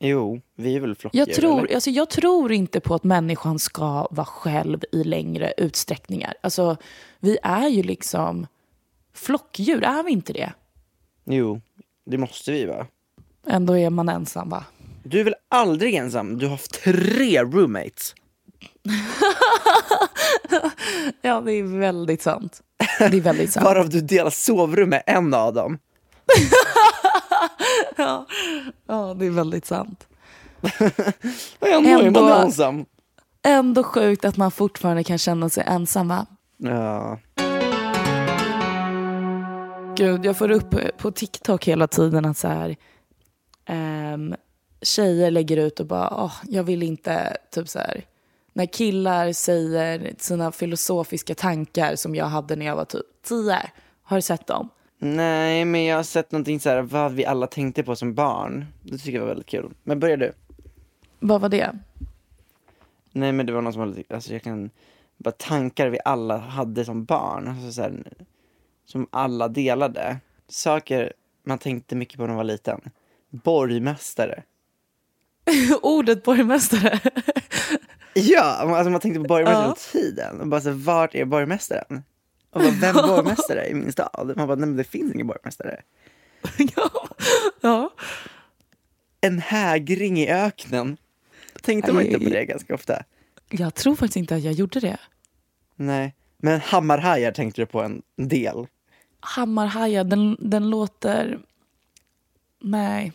Jo, 0.00 0.40
vi 0.56 0.76
är 0.76 0.80
väl 0.80 0.94
flockdjur 0.94 1.20
Jag 1.26 1.34
tror, 1.36 1.72
alltså 1.74 1.90
jag 1.90 2.10
tror 2.10 2.52
inte 2.52 2.80
på 2.80 2.94
att 2.94 3.04
människan 3.04 3.58
ska 3.58 4.08
vara 4.10 4.26
själv 4.26 4.80
i 4.92 5.04
längre 5.04 5.54
utsträckningar. 5.56 6.34
Alltså, 6.40 6.76
vi 7.20 7.38
är 7.42 7.68
ju 7.68 7.82
liksom 7.82 8.46
flockdjur, 9.14 9.84
är 9.84 10.02
vi 10.02 10.12
inte 10.12 10.32
det? 10.32 10.52
Jo, 11.24 11.60
det 12.06 12.18
måste 12.18 12.52
vi 12.52 12.66
vara. 12.66 12.86
Ändå 13.46 13.78
är 13.78 13.90
man 13.90 14.08
ensam 14.08 14.48
va? 14.48 14.64
Du 15.04 15.20
är 15.20 15.24
väl 15.24 15.34
aldrig 15.48 15.94
ensam? 15.94 16.38
Du 16.38 16.46
har 16.46 16.50
haft 16.50 16.82
tre 16.82 17.42
roommates. 17.42 18.14
Ja, 21.22 21.40
det 21.40 21.52
är 21.52 21.78
väldigt 21.78 22.22
sant. 22.22 22.62
Det 22.98 23.04
är 23.04 23.20
väldigt 23.20 23.52
sant. 23.52 23.64
Varav 23.66 23.88
du 23.88 24.00
delar 24.00 24.30
sovrum 24.30 24.88
med 24.88 25.02
en 25.06 25.34
av 25.34 25.54
dem. 25.54 25.78
ja. 27.96 28.26
ja, 28.86 29.14
det 29.14 29.26
är 29.26 29.30
väldigt 29.30 29.66
sant. 29.66 30.06
Och 31.58 31.68
ändå 31.68 31.90
är 31.90 32.06
Ändå- 32.06 32.20
man 32.20 32.42
ensam. 32.44 32.84
Ändå 33.42 33.82
sjukt 33.82 34.24
att 34.24 34.36
man 34.36 34.50
fortfarande 34.50 35.04
kan 35.04 35.18
känna 35.18 35.48
sig 35.48 35.64
ensam 35.66 36.08
va? 36.08 36.26
Ja. 36.56 37.18
Gud, 39.96 40.24
jag 40.24 40.36
får 40.38 40.50
upp 40.50 40.98
på 40.98 41.10
TikTok 41.10 41.64
hela 41.68 41.86
tiden 41.86 42.24
att 42.24 42.36
så 42.36 42.48
här, 42.48 42.76
ehm, 43.66 44.34
tjejer 44.82 45.30
lägger 45.30 45.56
ut 45.56 45.80
och 45.80 45.86
bara, 45.86 46.24
åh, 46.24 46.32
jag 46.44 46.62
vill 46.62 46.82
inte, 46.82 47.36
typ 47.54 47.68
så 47.68 47.78
här, 47.78 48.04
när 48.52 48.66
killar 48.66 49.32
säger 49.32 50.14
sina 50.18 50.52
filosofiska 50.52 51.34
tankar 51.34 51.96
som 51.96 52.14
jag 52.14 52.26
hade 52.26 52.56
när 52.56 52.66
jag 52.66 52.76
var 52.76 52.84
typ 52.84 53.06
tio. 53.28 53.70
Har 54.02 54.16
du 54.16 54.22
sett 54.22 54.46
dem? 54.46 54.68
Nej, 54.98 55.64
men 55.64 55.84
jag 55.84 55.96
har 55.96 56.02
sett 56.02 56.32
någonting 56.32 56.60
så 56.60 56.68
här, 56.68 56.82
vad 56.82 57.12
vi 57.12 57.24
alla 57.24 57.46
tänkte 57.46 57.82
på 57.82 57.96
som 57.96 58.14
barn. 58.14 58.66
Det 58.82 58.98
tycker 58.98 59.12
jag 59.12 59.20
var 59.20 59.28
väldigt 59.28 59.46
kul. 59.46 59.70
Men 59.82 60.00
börjar 60.00 60.16
du? 60.16 60.32
Vad 61.18 61.40
var 61.40 61.48
det? 61.48 61.78
Nej, 63.12 63.32
men 63.32 63.46
det 63.46 63.52
var 63.52 63.62
något 63.62 63.74
som 63.74 63.92
lite, 63.92 64.14
alltså 64.14 64.32
jag 64.32 64.42
kan, 64.42 64.70
bara 65.16 65.30
tankar 65.30 65.88
vi 65.88 65.98
alla 66.04 66.36
hade 66.36 66.84
som 66.84 67.04
barn. 67.04 67.48
Alltså 67.48 67.72
så 67.72 67.82
här, 67.82 68.12
som 68.84 69.06
alla 69.10 69.48
delade. 69.48 70.16
Saker 70.48 71.12
man 71.42 71.58
tänkte 71.58 71.96
mycket 71.96 72.16
på 72.16 72.22
när 72.22 72.28
man 72.28 72.36
var 72.36 72.44
liten. 72.44 72.80
Borgmästare. 73.30 74.42
Ordet 75.82 76.24
borgmästare. 76.24 77.00
Ja, 78.14 78.42
alltså 78.42 78.90
man 78.90 79.00
tänkte 79.00 79.20
på 79.20 79.26
borgmästare 79.26 79.62
hela 79.62 79.74
tiden. 79.74 80.40
Och 80.40 80.46
bara 80.46 80.60
så, 80.60 80.72
vart 80.72 81.14
är 81.14 81.24
borgmästaren? 81.24 82.02
Och 82.58 82.64
bara, 82.64 82.92
vem 82.92 82.94
borgmästare 83.08 83.68
i 83.68 83.74
min 83.74 83.92
stad? 83.92 84.32
Man 84.36 84.48
bara, 84.48 84.56
nej 84.56 84.68
men 84.68 84.76
det 84.76 84.84
finns 84.84 85.14
ingen 85.14 85.26
borgmästare. 85.26 85.82
ja. 86.76 86.90
ja. 87.60 87.90
En 89.20 89.38
hägring 89.38 90.18
i 90.18 90.28
öknen. 90.28 90.96
Tänkte 91.62 91.92
man 91.92 92.06
inte 92.06 92.18
på 92.18 92.30
det 92.30 92.44
ganska 92.44 92.74
ofta? 92.74 93.02
Jag 93.48 93.74
tror 93.74 93.96
faktiskt 93.96 94.16
inte 94.16 94.34
att 94.34 94.42
jag 94.42 94.52
gjorde 94.52 94.80
det. 94.80 94.98
Nej. 95.76 96.14
Men 96.36 96.60
hammarhajar 96.60 97.32
tänkte 97.32 97.62
du 97.62 97.66
på 97.66 97.82
en 97.82 98.02
del. 98.16 98.66
Hammarhaja, 99.20 100.04
den, 100.04 100.36
den 100.40 100.70
låter... 100.70 101.38
Nej. 102.60 103.12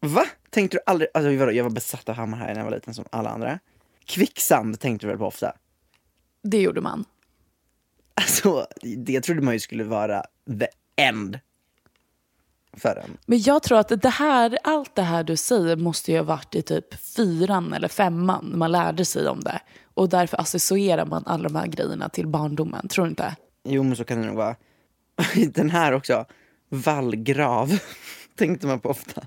Va? 0.00 0.24
Tänkte 0.50 0.76
du 0.76 0.80
aldrig, 0.86 1.10
alltså 1.14 1.36
vadå, 1.36 1.52
jag 1.52 1.64
var 1.64 1.70
besatt 1.70 2.08
av 2.08 2.14
hammarhajar 2.14 2.54
när 2.54 2.60
jag 2.60 2.64
var 2.64 2.76
liten 2.76 2.94
som 2.94 3.04
alla 3.10 3.30
andra. 3.30 3.58
Kvicksand 4.04 4.80
tänkte 4.80 5.06
du 5.06 5.10
väl 5.10 5.18
på 5.18 5.26
ofta? 5.26 5.52
Det 6.42 6.60
gjorde 6.60 6.80
man. 6.80 7.04
Alltså, 8.18 8.66
det 8.96 9.20
trodde 9.20 9.42
man 9.42 9.54
ju 9.54 9.60
skulle 9.60 9.84
vara 9.84 10.22
the 10.60 10.68
end. 10.96 11.38
För 12.72 13.02
en. 13.04 13.16
Men 13.26 13.38
jag 13.40 13.62
tror 13.62 13.78
att 13.78 14.02
det 14.02 14.08
här, 14.08 14.58
allt 14.64 14.94
det 14.94 15.02
här 15.02 15.24
du 15.24 15.36
säger 15.36 15.76
måste 15.76 16.12
ju 16.12 16.18
ha 16.18 16.24
varit 16.24 16.54
i 16.54 16.62
typ 16.62 16.94
fyran 16.94 17.72
eller 17.72 17.88
femman 17.88 18.46
när 18.50 18.56
man 18.56 18.72
lärde 18.72 19.04
sig 19.04 19.28
om 19.28 19.40
det. 19.40 19.60
Och 19.94 20.08
därför 20.08 20.40
associerar 20.40 21.06
man 21.06 21.22
alla 21.26 21.48
de 21.48 21.56
här 21.56 21.66
grejerna 21.66 22.08
till 22.08 22.26
barndomen. 22.26 22.88
Tror 22.88 23.04
du 23.04 23.10
inte? 23.10 23.36
Jo 23.64 23.82
men 23.82 23.96
så 23.96 24.04
kan 24.04 24.20
det 24.20 24.26
nog 24.26 24.36
vara. 24.36 24.56
Den 25.54 25.70
här 25.70 25.92
också, 25.92 26.24
vallgrav, 26.68 27.78
tänkte 28.36 28.66
man 28.66 28.80
på 28.80 28.88
ofta. 28.88 29.22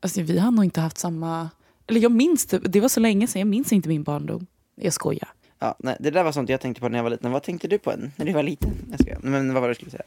Alltså, 0.00 0.22
vi 0.22 0.38
har 0.38 0.50
nog 0.50 0.64
inte 0.64 0.80
haft 0.80 0.98
samma... 0.98 1.50
Eller 1.86 2.00
jag 2.00 2.12
minns 2.12 2.46
det, 2.46 2.58
det 2.58 2.80
var 2.80 2.88
så 2.88 3.00
länge 3.00 3.26
sedan, 3.26 3.40
jag 3.40 3.48
minns 3.48 3.72
inte 3.72 3.88
min 3.88 4.02
barndom. 4.02 4.46
Jag 4.74 4.92
skojar. 4.92 5.28
Ja, 5.62 5.74
nej, 5.78 5.96
det 6.00 6.10
där 6.10 6.24
var 6.24 6.32
sånt 6.32 6.48
jag 6.48 6.60
tänkte 6.60 6.80
på 6.80 6.88
när 6.88 6.98
jag 6.98 7.02
var 7.02 7.10
liten. 7.10 7.32
Vad 7.32 7.42
tänkte 7.42 7.68
du 7.68 7.78
på 7.78 7.92
när 8.16 8.26
du 8.26 8.32
var 8.32 8.42
liten? 8.42 8.70
Jag 8.90 9.00
skojar. 9.00 9.18
Men 9.22 9.54
vad 9.54 9.62
var 9.62 9.68
det 9.68 9.70
du 9.70 9.74
skulle 9.74 9.90
säga? 9.90 10.02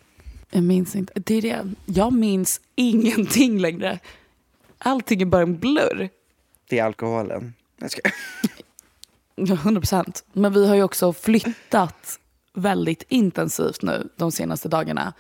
Jag 0.49 0.63
minns 0.63 0.95
inte. 0.95 1.13
Det 1.15 1.35
är 1.35 1.41
det. 1.41 1.73
Jag 1.85 2.13
minns 2.13 2.61
ingenting 2.75 3.59
längre. 3.59 3.99
Allting 4.77 5.21
är 5.21 5.25
bara 5.25 5.41
en 5.41 5.57
blurr. 5.59 6.09
Det 6.69 6.79
är 6.79 6.83
alkoholen. 6.83 7.53
Jag 7.77 7.91
skojar. 7.91 8.13
Ja, 9.35 9.53
100 9.53 9.81
procent. 9.81 10.25
Men 10.33 10.53
vi 10.53 10.67
har 10.67 10.75
ju 10.75 10.83
också 10.83 11.13
flyttat 11.13 12.19
väldigt 12.53 13.03
intensivt 13.07 13.81
nu 13.81 14.09
de 14.15 14.31
senaste 14.31 14.69
dagarna. 14.69 15.13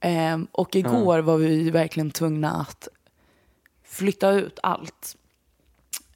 Ehm, 0.00 0.46
och 0.52 0.76
igår 0.76 1.18
var 1.18 1.36
vi 1.36 1.70
verkligen 1.70 2.10
tvungna 2.10 2.60
att 2.60 2.88
flytta 3.84 4.30
ut 4.30 4.58
allt. 4.62 5.16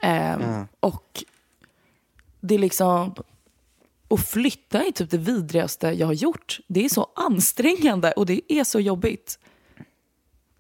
Ehm. 0.01 0.67
Och 0.81 1.25
det 2.41 2.55
är 2.55 2.59
liksom... 2.59 3.15
Att 4.13 4.29
flytta 4.29 4.85
är 4.85 4.93
typ 4.93 5.11
det 5.11 5.19
vidrigaste 5.19 5.89
jag 5.89 6.07
har 6.07 6.15
gjort. 6.15 6.61
Det 6.67 6.85
är 6.85 6.89
så 6.89 7.11
ansträngande 7.17 8.13
och 8.13 8.27
det 8.27 8.53
är 8.53 8.65
så 8.65 8.81
jobbigt. 8.81 9.39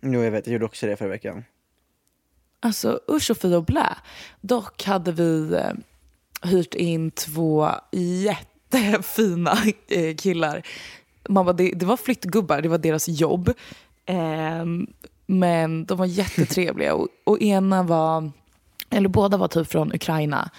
Jo 0.00 0.22
jag 0.22 0.30
vet, 0.30 0.46
jag 0.46 0.52
gjorde 0.52 0.64
också 0.64 0.86
det 0.86 0.96
förra 0.96 1.08
veckan. 1.08 1.44
Alltså 2.60 3.00
usch 3.10 3.30
och 3.30 3.38
fy 3.38 3.54
och 3.54 3.64
blä. 3.64 3.96
Dock 4.40 4.84
hade 4.84 5.12
vi 5.12 5.54
eh, 5.54 5.72
hyrt 6.50 6.74
in 6.74 7.10
två 7.10 7.68
jättefina 7.92 9.58
eh, 9.88 10.16
killar. 10.16 10.66
Man 11.28 11.44
bara, 11.44 11.52
det, 11.52 11.72
det 11.72 11.86
var 11.86 11.96
flyttgubbar, 11.96 12.60
det 12.60 12.68
var 12.68 12.78
deras 12.78 13.08
jobb. 13.08 13.52
Ehm, 14.06 14.86
men 15.26 15.84
de 15.84 15.98
var 15.98 16.06
jättetrevliga 16.18 16.94
och, 16.94 17.08
och 17.24 17.42
ena 17.42 17.82
var, 17.82 18.30
eller 18.90 19.08
båda 19.08 19.36
var 19.36 19.48
typ 19.48 19.68
från 19.68 19.94
Ukraina. 19.94 20.50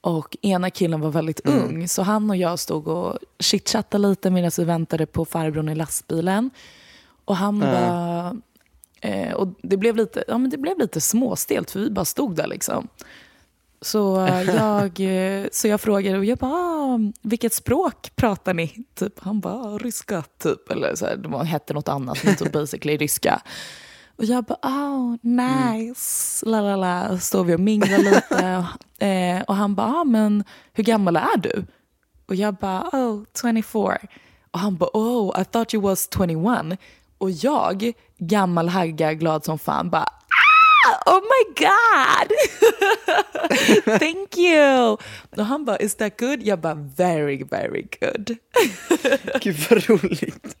Och 0.00 0.36
ena 0.42 0.70
killen 0.70 1.00
var 1.00 1.10
väldigt 1.10 1.40
ung, 1.46 1.88
så 1.88 2.02
han 2.02 2.30
och 2.30 2.36
jag 2.36 2.58
stod 2.58 2.88
och 2.88 3.18
chitchattade 3.38 4.08
lite 4.08 4.30
medan 4.30 4.50
vi 4.58 4.64
väntade 4.64 5.06
på 5.06 5.24
farbrorn 5.24 5.68
i 5.68 5.74
lastbilen. 5.74 6.50
Och 7.24 7.36
han 7.36 7.60
bara... 7.60 8.36
Eh, 9.00 9.32
och 9.32 9.48
det 9.62 9.76
blev, 9.76 9.96
lite, 9.96 10.24
ja, 10.28 10.38
men 10.38 10.50
det 10.50 10.58
blev 10.58 10.78
lite 10.78 11.00
småstelt 11.00 11.70
för 11.70 11.80
vi 11.80 11.90
bara 11.90 12.04
stod 12.04 12.36
där 12.36 12.46
liksom. 12.46 12.88
Så 13.80 14.28
jag, 14.46 15.00
eh, 15.40 15.46
så 15.52 15.68
jag 15.68 15.80
frågade 15.80 16.18
och 16.18 16.24
jag 16.24 16.38
bara, 16.38 16.52
ah, 16.52 16.98
vilket 17.22 17.52
språk 17.52 18.10
pratar 18.16 18.54
ni? 18.54 18.84
Typ, 18.94 19.20
han 19.20 19.40
bara, 19.40 19.54
ah, 19.54 19.78
ryska 19.78 20.24
typ. 20.38 20.70
Eller 20.70 20.94
så 20.94 21.06
här, 21.06 21.16
det 21.16 21.28
var, 21.28 21.44
hette 21.44 21.74
något 21.74 21.88
annat, 21.88 22.24
men 22.24 22.36
typ 22.36 22.52
basically 22.52 22.96
ryska. 22.96 23.42
Och 24.18 24.24
jag 24.24 24.44
bara, 24.44 24.58
oh 24.62 25.16
nice, 25.22 26.46
mm. 26.46 26.52
la 26.52 26.60
la 26.60 26.76
la. 26.76 27.18
Står 27.18 27.44
vi 27.44 27.54
och 27.54 27.60
minglar 27.60 27.98
lite. 27.98 28.66
eh, 29.06 29.42
och 29.42 29.56
han 29.56 29.74
bara, 29.74 29.86
ah, 29.86 30.04
men 30.04 30.44
hur 30.72 30.84
gammal 30.84 31.16
är 31.16 31.36
du? 31.36 31.64
Och 32.26 32.34
jag 32.34 32.54
bara, 32.54 32.82
oh 32.92 33.24
24. 33.40 33.98
Och 34.50 34.58
han 34.58 34.76
bara, 34.76 34.90
oh 34.92 35.40
I 35.40 35.44
thought 35.44 35.74
you 35.74 35.82
was 35.82 36.08
21. 36.16 36.78
Och 37.18 37.30
jag, 37.30 37.92
gammal 38.18 38.68
hagga, 38.68 39.14
glad 39.14 39.44
som 39.44 39.58
fan, 39.58 39.90
bara 39.90 40.08
ah, 40.86 41.12
oh 41.16 41.20
my 41.20 41.54
god! 41.54 42.32
Thank 43.98 44.36
you! 44.36 44.96
Och 45.36 45.46
han 45.46 45.64
bara, 45.64 45.76
is 45.76 45.94
that 45.94 46.20
good? 46.20 46.42
Jag 46.42 46.60
bara, 46.60 46.74
very, 46.74 47.44
very 47.44 47.88
good. 48.00 48.36
Gud 49.40 49.56
vad 49.70 49.88
roligt. 49.88 50.56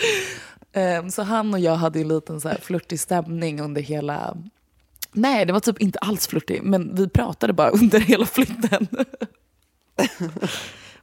Um, 0.74 1.10
så 1.10 1.22
han 1.22 1.54
och 1.54 1.60
jag 1.60 1.76
hade 1.76 2.00
en 2.00 2.08
liten 2.08 2.40
så 2.40 2.48
här 2.48 2.58
flörtig 2.62 3.00
stämning 3.00 3.60
under 3.60 3.82
hela... 3.82 4.36
Nej, 5.12 5.46
det 5.46 5.52
var 5.52 5.60
typ 5.60 5.80
inte 5.80 5.98
alls 5.98 6.26
flörtig, 6.26 6.62
men 6.62 6.94
vi 6.94 7.08
pratade 7.08 7.52
bara 7.52 7.70
under 7.80 8.00
hela 8.00 8.26
flytten. 8.26 8.88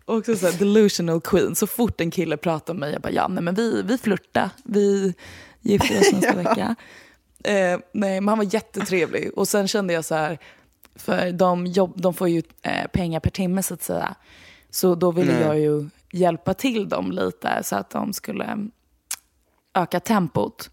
Och 0.06 0.26
så 0.26 0.48
här, 0.48 0.60
delusional 0.60 1.22
queen. 1.22 1.56
Så 1.56 1.68
fort 1.68 2.02
en 2.02 2.12
kille 2.12 2.38
pratar 2.38 2.74
med 2.74 2.80
mig, 2.80 2.92
jag 2.92 3.02
bara 3.02 3.12
ja, 3.12 3.28
nej, 3.28 3.44
men 3.44 3.56
vi, 3.56 3.82
vi 3.82 3.98
flörtar. 3.98 4.50
Vi 4.64 5.14
gifter 5.62 6.00
oss 6.00 6.12
nästa 6.12 6.36
vecka. 6.44 6.76
Eh, 7.44 7.80
nej, 7.94 8.22
men 8.22 8.28
han 8.28 8.38
var 8.38 8.54
jättetrevlig. 8.54 9.32
Och 9.36 9.48
sen 9.48 9.68
kände 9.68 9.94
jag 9.94 10.06
så 10.06 10.16
här, 10.16 10.38
för 10.96 11.32
de, 11.32 11.66
jobb, 11.66 12.02
de 12.02 12.14
får 12.14 12.30
ju 12.30 12.44
eh, 12.62 12.88
pengar 12.88 13.20
per 13.20 13.30
timme 13.30 13.64
så 13.64 13.74
att 13.74 13.84
säga. 13.84 14.16
Så 14.70 14.96
då 14.96 15.12
ville 15.12 15.34
nej. 15.34 15.42
jag 15.42 15.60
ju 15.60 15.90
hjälpa 16.12 16.54
till 16.54 16.90
dem 16.90 17.12
lite 17.12 17.64
så 17.64 17.76
att 17.76 17.90
de 17.90 18.14
skulle 18.14 18.70
öka 19.82 20.00
tempot. 20.00 20.70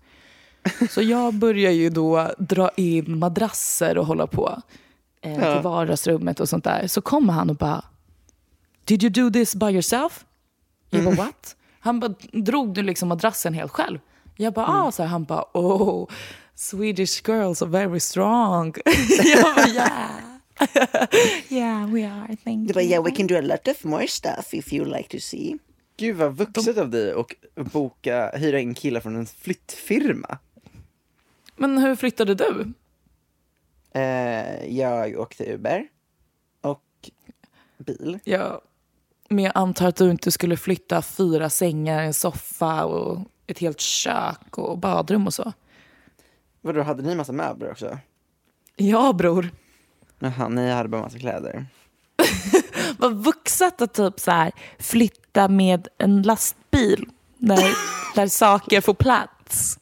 Så 0.91 1.03
jag 1.03 1.35
börjar 1.35 1.71
ju 1.71 1.91
då 1.91 2.31
dra 2.39 2.71
in 2.77 3.19
madrasser 3.19 3.99
och 3.99 4.07
hålla 4.07 4.27
på 4.27 4.63
eh, 5.21 5.55
till 5.55 5.63
vardagsrummet 5.63 6.41
och 6.41 6.49
sånt 6.49 6.65
där. 6.65 6.87
Så 6.87 7.01
kommer 7.01 7.33
han 7.33 7.51
och 7.51 7.57
bara, 7.57 7.85
Did 8.85 9.03
you 9.03 9.11
do 9.11 9.31
this 9.31 9.55
by 9.55 9.67
yourself? 9.67 10.25
Jag 10.91 11.05
bara, 11.05 11.15
mm. 11.15 11.27
what? 11.27 11.57
Han 11.81 12.01
bara, 12.01 12.15
drog 12.33 12.75
du 12.75 12.83
liksom 12.83 13.09
madrassen 13.09 13.55
helt 13.55 13.73
själv? 13.73 13.99
Jag 14.37 14.53
bara, 14.53 14.67
mm. 14.67 14.81
ah, 14.81 14.93
så 14.93 15.03
här, 15.03 15.11
han 15.11 15.25
bara, 15.25 15.45
oh, 15.53 16.09
Swedish 16.55 17.29
girls 17.29 17.63
are 17.63 17.71
very 17.71 18.01
strong. 18.01 18.75
jag 19.25 19.55
bara, 19.55 19.69
yeah. 19.69 20.11
yeah, 21.49 21.87
we 21.87 22.07
are, 22.07 22.37
thank 22.45 22.69
you. 22.69 22.75
Bara, 22.75 22.85
yeah, 22.85 23.05
we 23.05 23.11
can 23.11 23.27
do 23.27 23.37
a 23.37 23.41
lot 23.41 23.69
of 23.69 23.85
more 23.85 24.07
stuff 24.07 24.55
if 24.55 24.73
you 24.73 24.85
like 24.85 25.09
to 25.09 25.21
see. 25.21 25.59
Gud 25.97 26.17
vad 26.17 26.37
vuxet 26.37 26.79
av 26.79 26.91
dig 26.91 27.13
att 27.13 27.73
boka, 27.73 28.31
hyra 28.35 28.61
in 28.61 28.75
killar 28.75 29.01
från 29.01 29.17
en 29.17 29.27
flyttfirma. 29.27 30.39
Men 31.57 31.79
hur 31.79 31.97
flyttade 31.97 32.35
du? 32.35 32.73
Uh, 33.97 34.67
jag 34.79 35.19
åkte 35.21 35.53
Uber 35.53 35.89
och 36.61 37.11
bil. 37.79 38.19
Ja, 38.25 38.61
men 39.29 39.45
jag 39.45 39.53
antar 39.55 39.89
att 39.89 39.97
du 39.97 40.11
inte 40.11 40.31
skulle 40.31 40.57
flytta 40.57 41.03
fyra 41.03 41.51
sängar, 41.51 42.03
en 42.03 42.15
soffa 42.15 42.85
och 42.85 43.19
ett 43.47 43.59
helt 43.59 43.81
kök 43.81 44.59
och 44.59 44.79
badrum 44.79 45.27
och 45.27 45.35
så. 45.35 45.53
Vadå, 46.61 46.83
hade 46.83 47.03
ni 47.03 47.15
massa 47.15 47.33
möbler 47.33 47.71
också? 47.71 47.99
Ja, 48.77 49.13
bror. 49.13 49.51
Jaha, 50.19 50.49
ni 50.49 50.71
hade 50.71 50.89
bara 50.89 51.03
massa 51.03 51.19
kläder. 51.19 51.67
Vad 52.99 53.25
vuxet 53.25 53.83
att 53.83 53.95
typ 53.95 54.21
så 54.21 54.31
här, 54.31 54.53
flytta 54.79 55.49
med 55.49 55.89
en 55.99 56.23
lastbil 56.23 57.07
där, 57.39 57.77
där 58.15 58.27
saker 58.27 58.81
får 58.81 58.95
plats. 58.95 59.79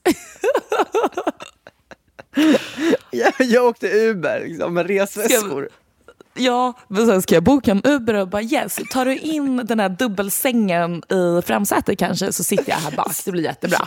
jag, 3.10 3.32
jag 3.38 3.64
åkte 3.64 3.88
Uber 3.88 4.44
liksom, 4.46 4.74
med 4.74 4.86
resväskor. 4.86 5.68
Ja, 6.34 6.72
men 6.88 7.06
sen 7.06 7.22
ska 7.22 7.34
jag 7.34 7.42
boka 7.42 7.70
en 7.70 7.82
Uber 7.84 8.14
och 8.14 8.28
bara 8.28 8.42
yes, 8.42 8.80
tar 8.90 9.04
du 9.04 9.16
in 9.16 9.56
den 9.56 9.80
här 9.80 9.88
dubbelsängen 9.88 11.02
i 11.08 11.42
framsätet 11.46 11.98
kanske 11.98 12.32
så 12.32 12.44
sitter 12.44 12.70
jag 12.70 12.76
här 12.76 12.96
bak, 12.96 13.12
det 13.24 13.30
blir 13.30 13.42
jättebra. 13.42 13.78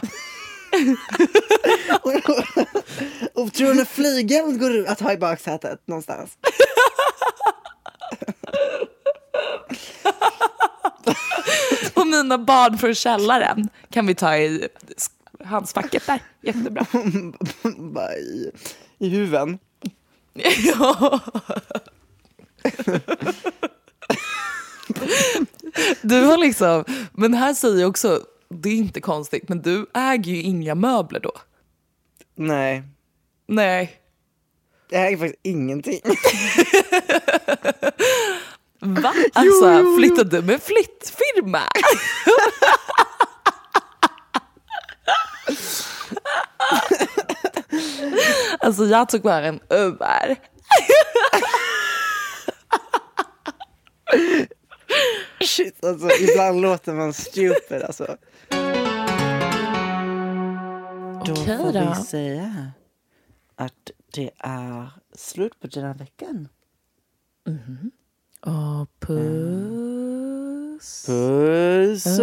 och 3.33 3.53
tror 3.53 3.67
du 3.67 3.73
när 3.73 3.85
flygeln 3.85 4.59
går 4.59 4.87
att 4.87 4.99
ha 4.99 5.13
i 5.13 5.17
baksätet 5.17 5.87
någonstans? 5.87 6.37
och 11.93 12.07
mina 12.07 12.37
barn 12.37 12.77
från 12.77 12.95
källaren 12.95 13.69
kan 13.89 14.07
vi 14.07 14.15
ta 14.15 14.37
i 14.37 14.67
handskfacket 15.43 16.07
där, 16.07 16.19
jättebra. 16.41 16.85
Bara 17.77 18.15
i, 18.15 18.51
i 18.97 19.09
huven. 19.09 19.59
ja. 20.33 21.19
du 26.01 26.21
har 26.21 26.37
liksom, 26.37 26.83
men 27.11 27.33
här 27.33 27.53
säger 27.53 27.81
jag 27.81 27.89
också, 27.89 28.21
det 28.49 28.69
är 28.69 28.75
inte 28.75 29.01
konstigt, 29.01 29.49
men 29.49 29.61
du 29.61 29.85
äger 29.93 30.31
ju 30.31 30.41
inga 30.41 30.75
möbler 30.75 31.19
då. 31.19 31.31
Nej. 32.35 32.83
Nej. 33.47 33.99
Jag 34.89 35.07
äger 35.07 35.17
faktiskt 35.17 35.39
ingenting. 35.43 35.99
Va? 38.85 39.13
Alltså, 39.33 39.71
jo, 39.71 39.79
jo. 39.79 39.97
flyttade 39.97 40.29
du 40.29 40.41
med 40.41 40.61
flyttfirma? 40.61 41.61
alltså 48.59 48.85
jag 48.85 49.09
tog 49.09 49.21
bara 49.21 49.45
en 49.45 49.59
Uber. 49.69 50.37
Shit 55.41 55.85
alltså, 55.85 56.09
ibland 56.11 56.61
låter 56.61 56.93
man 56.93 57.13
stupid 57.13 57.81
alltså. 57.81 58.17
Då 61.25 61.31
okay, 61.31 61.57
får 61.57 61.73
då. 61.73 61.93
vi 61.97 62.03
säga 62.05 62.71
att 63.55 63.91
det 64.13 64.31
är 64.37 64.89
slut 65.15 65.59
på 65.59 65.67
den 65.67 65.83
här 65.83 65.93
veckan. 65.93 66.47
Mm. 67.47 67.91
Och 68.45 68.89
puss. 68.99 71.05
Puss 71.05 72.19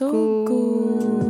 och, 0.00 0.10
och 0.10 0.46
gos. 0.46 1.29